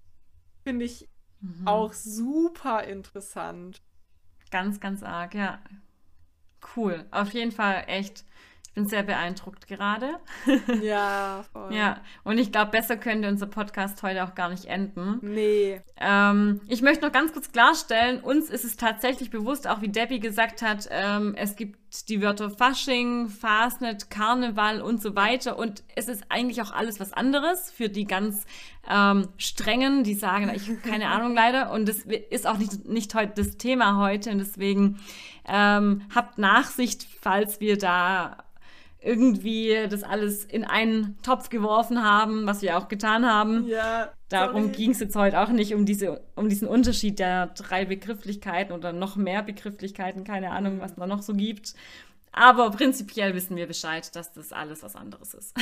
Finde 0.65 0.85
ich 0.85 1.09
mhm. 1.41 1.67
auch 1.67 1.93
super 1.93 2.85
interessant. 2.85 3.81
Ganz, 4.51 4.81
ganz 4.81 5.03
arg, 5.03 5.35
ja. 5.35 5.63
Cool. 6.77 7.07
Auf 7.11 7.33
jeden 7.33 7.53
Fall 7.53 7.85
echt 7.87 8.25
bin 8.79 8.87
sehr 8.87 9.03
beeindruckt 9.03 9.67
gerade. 9.67 10.21
Ja, 10.83 11.45
voll. 11.53 11.75
Ja, 11.75 12.01
und 12.25 12.39
ich 12.39 12.53
glaube, 12.53 12.71
besser 12.71 12.97
könnte 12.97 13.29
unser 13.29 13.47
Podcast 13.47 14.03
heute 14.03 14.23
auch 14.25 14.35
gar 14.35 14.49
nicht 14.49 14.67
enden. 14.67 15.19
Nee. 15.23 15.81
Ähm, 15.99 16.61
ich 16.69 16.83
möchte 16.83 17.05
noch 17.05 17.13
ganz 17.13 17.33
kurz 17.33 17.51
klarstellen, 17.51 18.21
uns 18.21 18.51
ist 18.51 18.65
es 18.65 18.77
tatsächlich 18.77 19.31
bewusst, 19.31 19.67
auch 19.67 19.81
wie 19.81 19.89
Debbie 19.89 20.21
gesagt 20.21 20.63
hat, 20.63 20.89
ähm, 20.91 21.35
es 21.37 21.57
gibt 21.57 21.79
die 22.09 22.21
Wörter 22.21 22.51
Fasching, 22.51 23.29
Fastnet, 23.29 24.11
Karneval 24.11 24.83
und 24.83 25.01
so 25.01 25.17
weiter. 25.17 25.59
Und 25.59 25.83
es 25.97 26.09
ist 26.09 26.25
eigentlich 26.29 26.61
auch 26.61 26.71
alles 26.71 27.01
was 27.01 27.13
anderes 27.13 27.71
für 27.71 27.89
die 27.89 28.05
ganz 28.05 28.45
ähm, 28.89 29.29
strengen, 29.39 30.05
die 30.05 30.15
sagen, 30.15 30.51
ich 30.55 30.69
habe 30.69 30.79
keine 30.79 31.09
Ahnung 31.09 31.35
leider. 31.35 31.73
Und 31.73 31.89
das 31.89 32.05
ist 32.31 32.47
auch 32.47 32.59
nicht, 32.59 32.87
nicht 32.87 33.15
heute 33.15 33.43
das 33.43 33.57
Thema 33.57 33.97
heute. 33.97 34.31
Und 34.31 34.39
deswegen 34.39 34.99
ähm, 35.47 36.03
habt 36.15 36.39
Nachsicht, 36.39 37.07
falls 37.21 37.61
wir 37.61 37.79
da 37.79 38.37
irgendwie 39.01 39.87
das 39.89 40.03
alles 40.03 40.45
in 40.45 40.65
einen 40.65 41.17
Topf 41.23 41.51
geworfen 41.51 42.03
haben, 42.03 42.47
was 42.47 42.63
wir 42.63 42.77
auch 42.77 42.89
getan 42.89 43.25
haben. 43.25 43.67
Ja. 43.67 44.13
Darum 44.29 44.73
ging 44.73 44.91
es 44.91 45.01
jetzt 45.01 45.15
heute 45.15 45.41
auch 45.41 45.49
nicht 45.49 45.75
um, 45.75 45.87
diese, 45.87 46.21
um 46.35 46.49
diesen 46.49 46.69
Unterschied 46.69 47.19
der 47.19 47.47
drei 47.49 47.85
Begrifflichkeiten 47.85 48.75
oder 48.75 48.93
noch 48.93 49.17
mehr 49.17 49.43
Begrifflichkeiten, 49.43 50.25
keine 50.25 50.51
Ahnung, 50.51 50.81
was 50.81 50.93
es 50.93 50.97
da 50.97 51.07
noch 51.07 51.23
so 51.23 51.35
gibt. 51.35 51.75
Aber 52.33 52.71
prinzipiell 52.71 53.35
wissen 53.35 53.57
wir 53.57 53.67
Bescheid, 53.67 54.15
dass 54.15 54.33
das 54.33 54.53
alles 54.53 54.83
was 54.83 54.97
anderes 54.97 55.35
ist. 55.35 55.57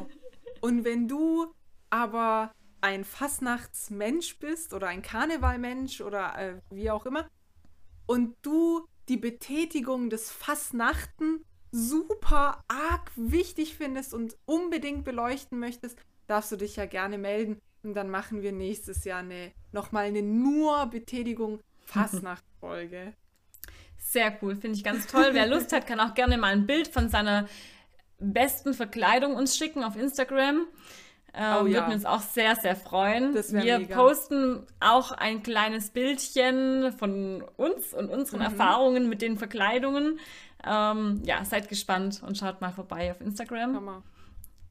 Und 0.60 0.84
wenn 0.84 1.06
du 1.06 1.52
aber 1.90 2.52
ein 2.80 3.04
Fastnachtsmensch 3.04 4.38
bist 4.38 4.72
oder 4.72 4.88
ein 4.88 5.02
Karnevalmensch 5.02 6.00
oder 6.00 6.38
äh, 6.38 6.54
wie 6.70 6.90
auch 6.90 7.06
immer 7.06 7.28
und 8.06 8.36
du 8.42 8.86
die 9.08 9.16
Betätigung 9.16 10.10
des 10.10 10.30
Fastnachten 10.30 11.44
super 11.70 12.64
arg 12.68 13.10
wichtig 13.16 13.74
findest 13.74 14.14
und 14.14 14.36
unbedingt 14.44 15.04
beleuchten 15.04 15.58
möchtest, 15.58 15.98
darfst 16.26 16.52
du 16.52 16.56
dich 16.56 16.76
ja 16.76 16.86
gerne 16.86 17.18
melden. 17.18 17.60
Und 17.82 17.94
dann 17.94 18.10
machen 18.10 18.42
wir 18.42 18.52
nächstes 18.52 19.04
Jahr 19.04 19.20
eine, 19.20 19.52
nochmal 19.72 20.06
eine 20.06 20.22
nur 20.22 20.86
Betätigung 20.86 21.60
Fastnachtfolge. 21.84 23.14
Sehr 23.98 24.36
cool, 24.42 24.56
finde 24.56 24.76
ich 24.76 24.84
ganz 24.84 25.06
toll. 25.06 25.30
Wer 25.32 25.46
Lust 25.46 25.72
hat, 25.72 25.86
kann 25.86 26.00
auch 26.00 26.14
gerne 26.14 26.38
mal 26.38 26.52
ein 26.52 26.66
Bild 26.66 26.88
von 26.88 27.08
seiner 27.08 27.48
besten 28.18 28.74
Verkleidung 28.74 29.36
uns 29.36 29.56
schicken 29.56 29.84
auf 29.84 29.96
Instagram. 29.96 30.66
Ähm, 31.34 31.56
oh, 31.60 31.66
ja. 31.66 31.80
Würden 31.80 31.92
uns 31.92 32.04
auch 32.04 32.20
sehr, 32.20 32.56
sehr 32.56 32.74
freuen. 32.74 33.34
Wir 33.34 33.78
mega. 33.78 33.94
posten 33.94 34.66
auch 34.80 35.12
ein 35.12 35.42
kleines 35.42 35.90
Bildchen 35.90 36.92
von 36.98 37.42
uns 37.56 37.92
und 37.92 38.08
unseren 38.08 38.40
mhm. 38.40 38.46
Erfahrungen 38.46 39.08
mit 39.08 39.22
den 39.22 39.36
Verkleidungen. 39.36 40.18
Ähm, 40.64 41.22
ja, 41.24 41.44
seid 41.44 41.68
gespannt 41.68 42.22
und 42.26 42.36
schaut 42.36 42.60
mal 42.60 42.72
vorbei 42.72 43.10
auf 43.10 43.20
Instagram. 43.20 43.76
Hammer. 43.76 44.02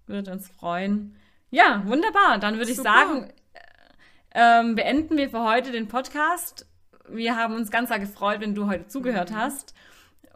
Würde 0.06 0.32
uns 0.32 0.48
freuen. 0.48 1.16
Ja, 1.50 1.84
wunderbar. 1.86 2.40
Dann 2.40 2.58
würde 2.58 2.72
ich 2.72 2.78
sagen, 2.78 3.32
äh, 3.54 4.60
ähm, 4.60 4.76
beenden 4.76 5.18
wir 5.18 5.30
für 5.30 5.44
heute 5.44 5.72
den 5.72 5.88
Podcast. 5.88 6.66
Wir 7.10 7.38
haben 7.38 7.56
uns 7.56 7.72
ganz 7.72 7.90
sehr 7.90 8.00
gefreut, 8.00 8.42
wenn 8.42 8.54
du 8.54 8.68
heute 8.68 8.88
zugehört 8.88 9.32
mhm. 9.32 9.36
hast. 9.36 9.74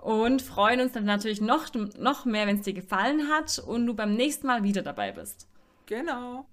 Und 0.01 0.41
freuen 0.41 0.81
uns 0.81 0.93
dann 0.93 1.05
natürlich 1.05 1.41
noch, 1.41 1.67
noch 1.99 2.25
mehr, 2.25 2.47
wenn 2.47 2.57
es 2.57 2.63
dir 2.63 2.73
gefallen 2.73 3.29
hat 3.29 3.59
und 3.59 3.85
du 3.85 3.93
beim 3.93 4.15
nächsten 4.15 4.47
Mal 4.47 4.63
wieder 4.63 4.81
dabei 4.81 5.11
bist. 5.11 5.47
Genau. 5.85 6.47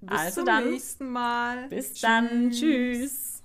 Bis 0.00 0.18
also 0.18 0.34
zum 0.36 0.46
dann, 0.46 0.70
nächsten 0.70 1.08
Mal. 1.08 1.68
Bis 1.68 1.88
Tschüss. 1.88 2.00
dann. 2.00 2.50
Tschüss. 2.50 3.35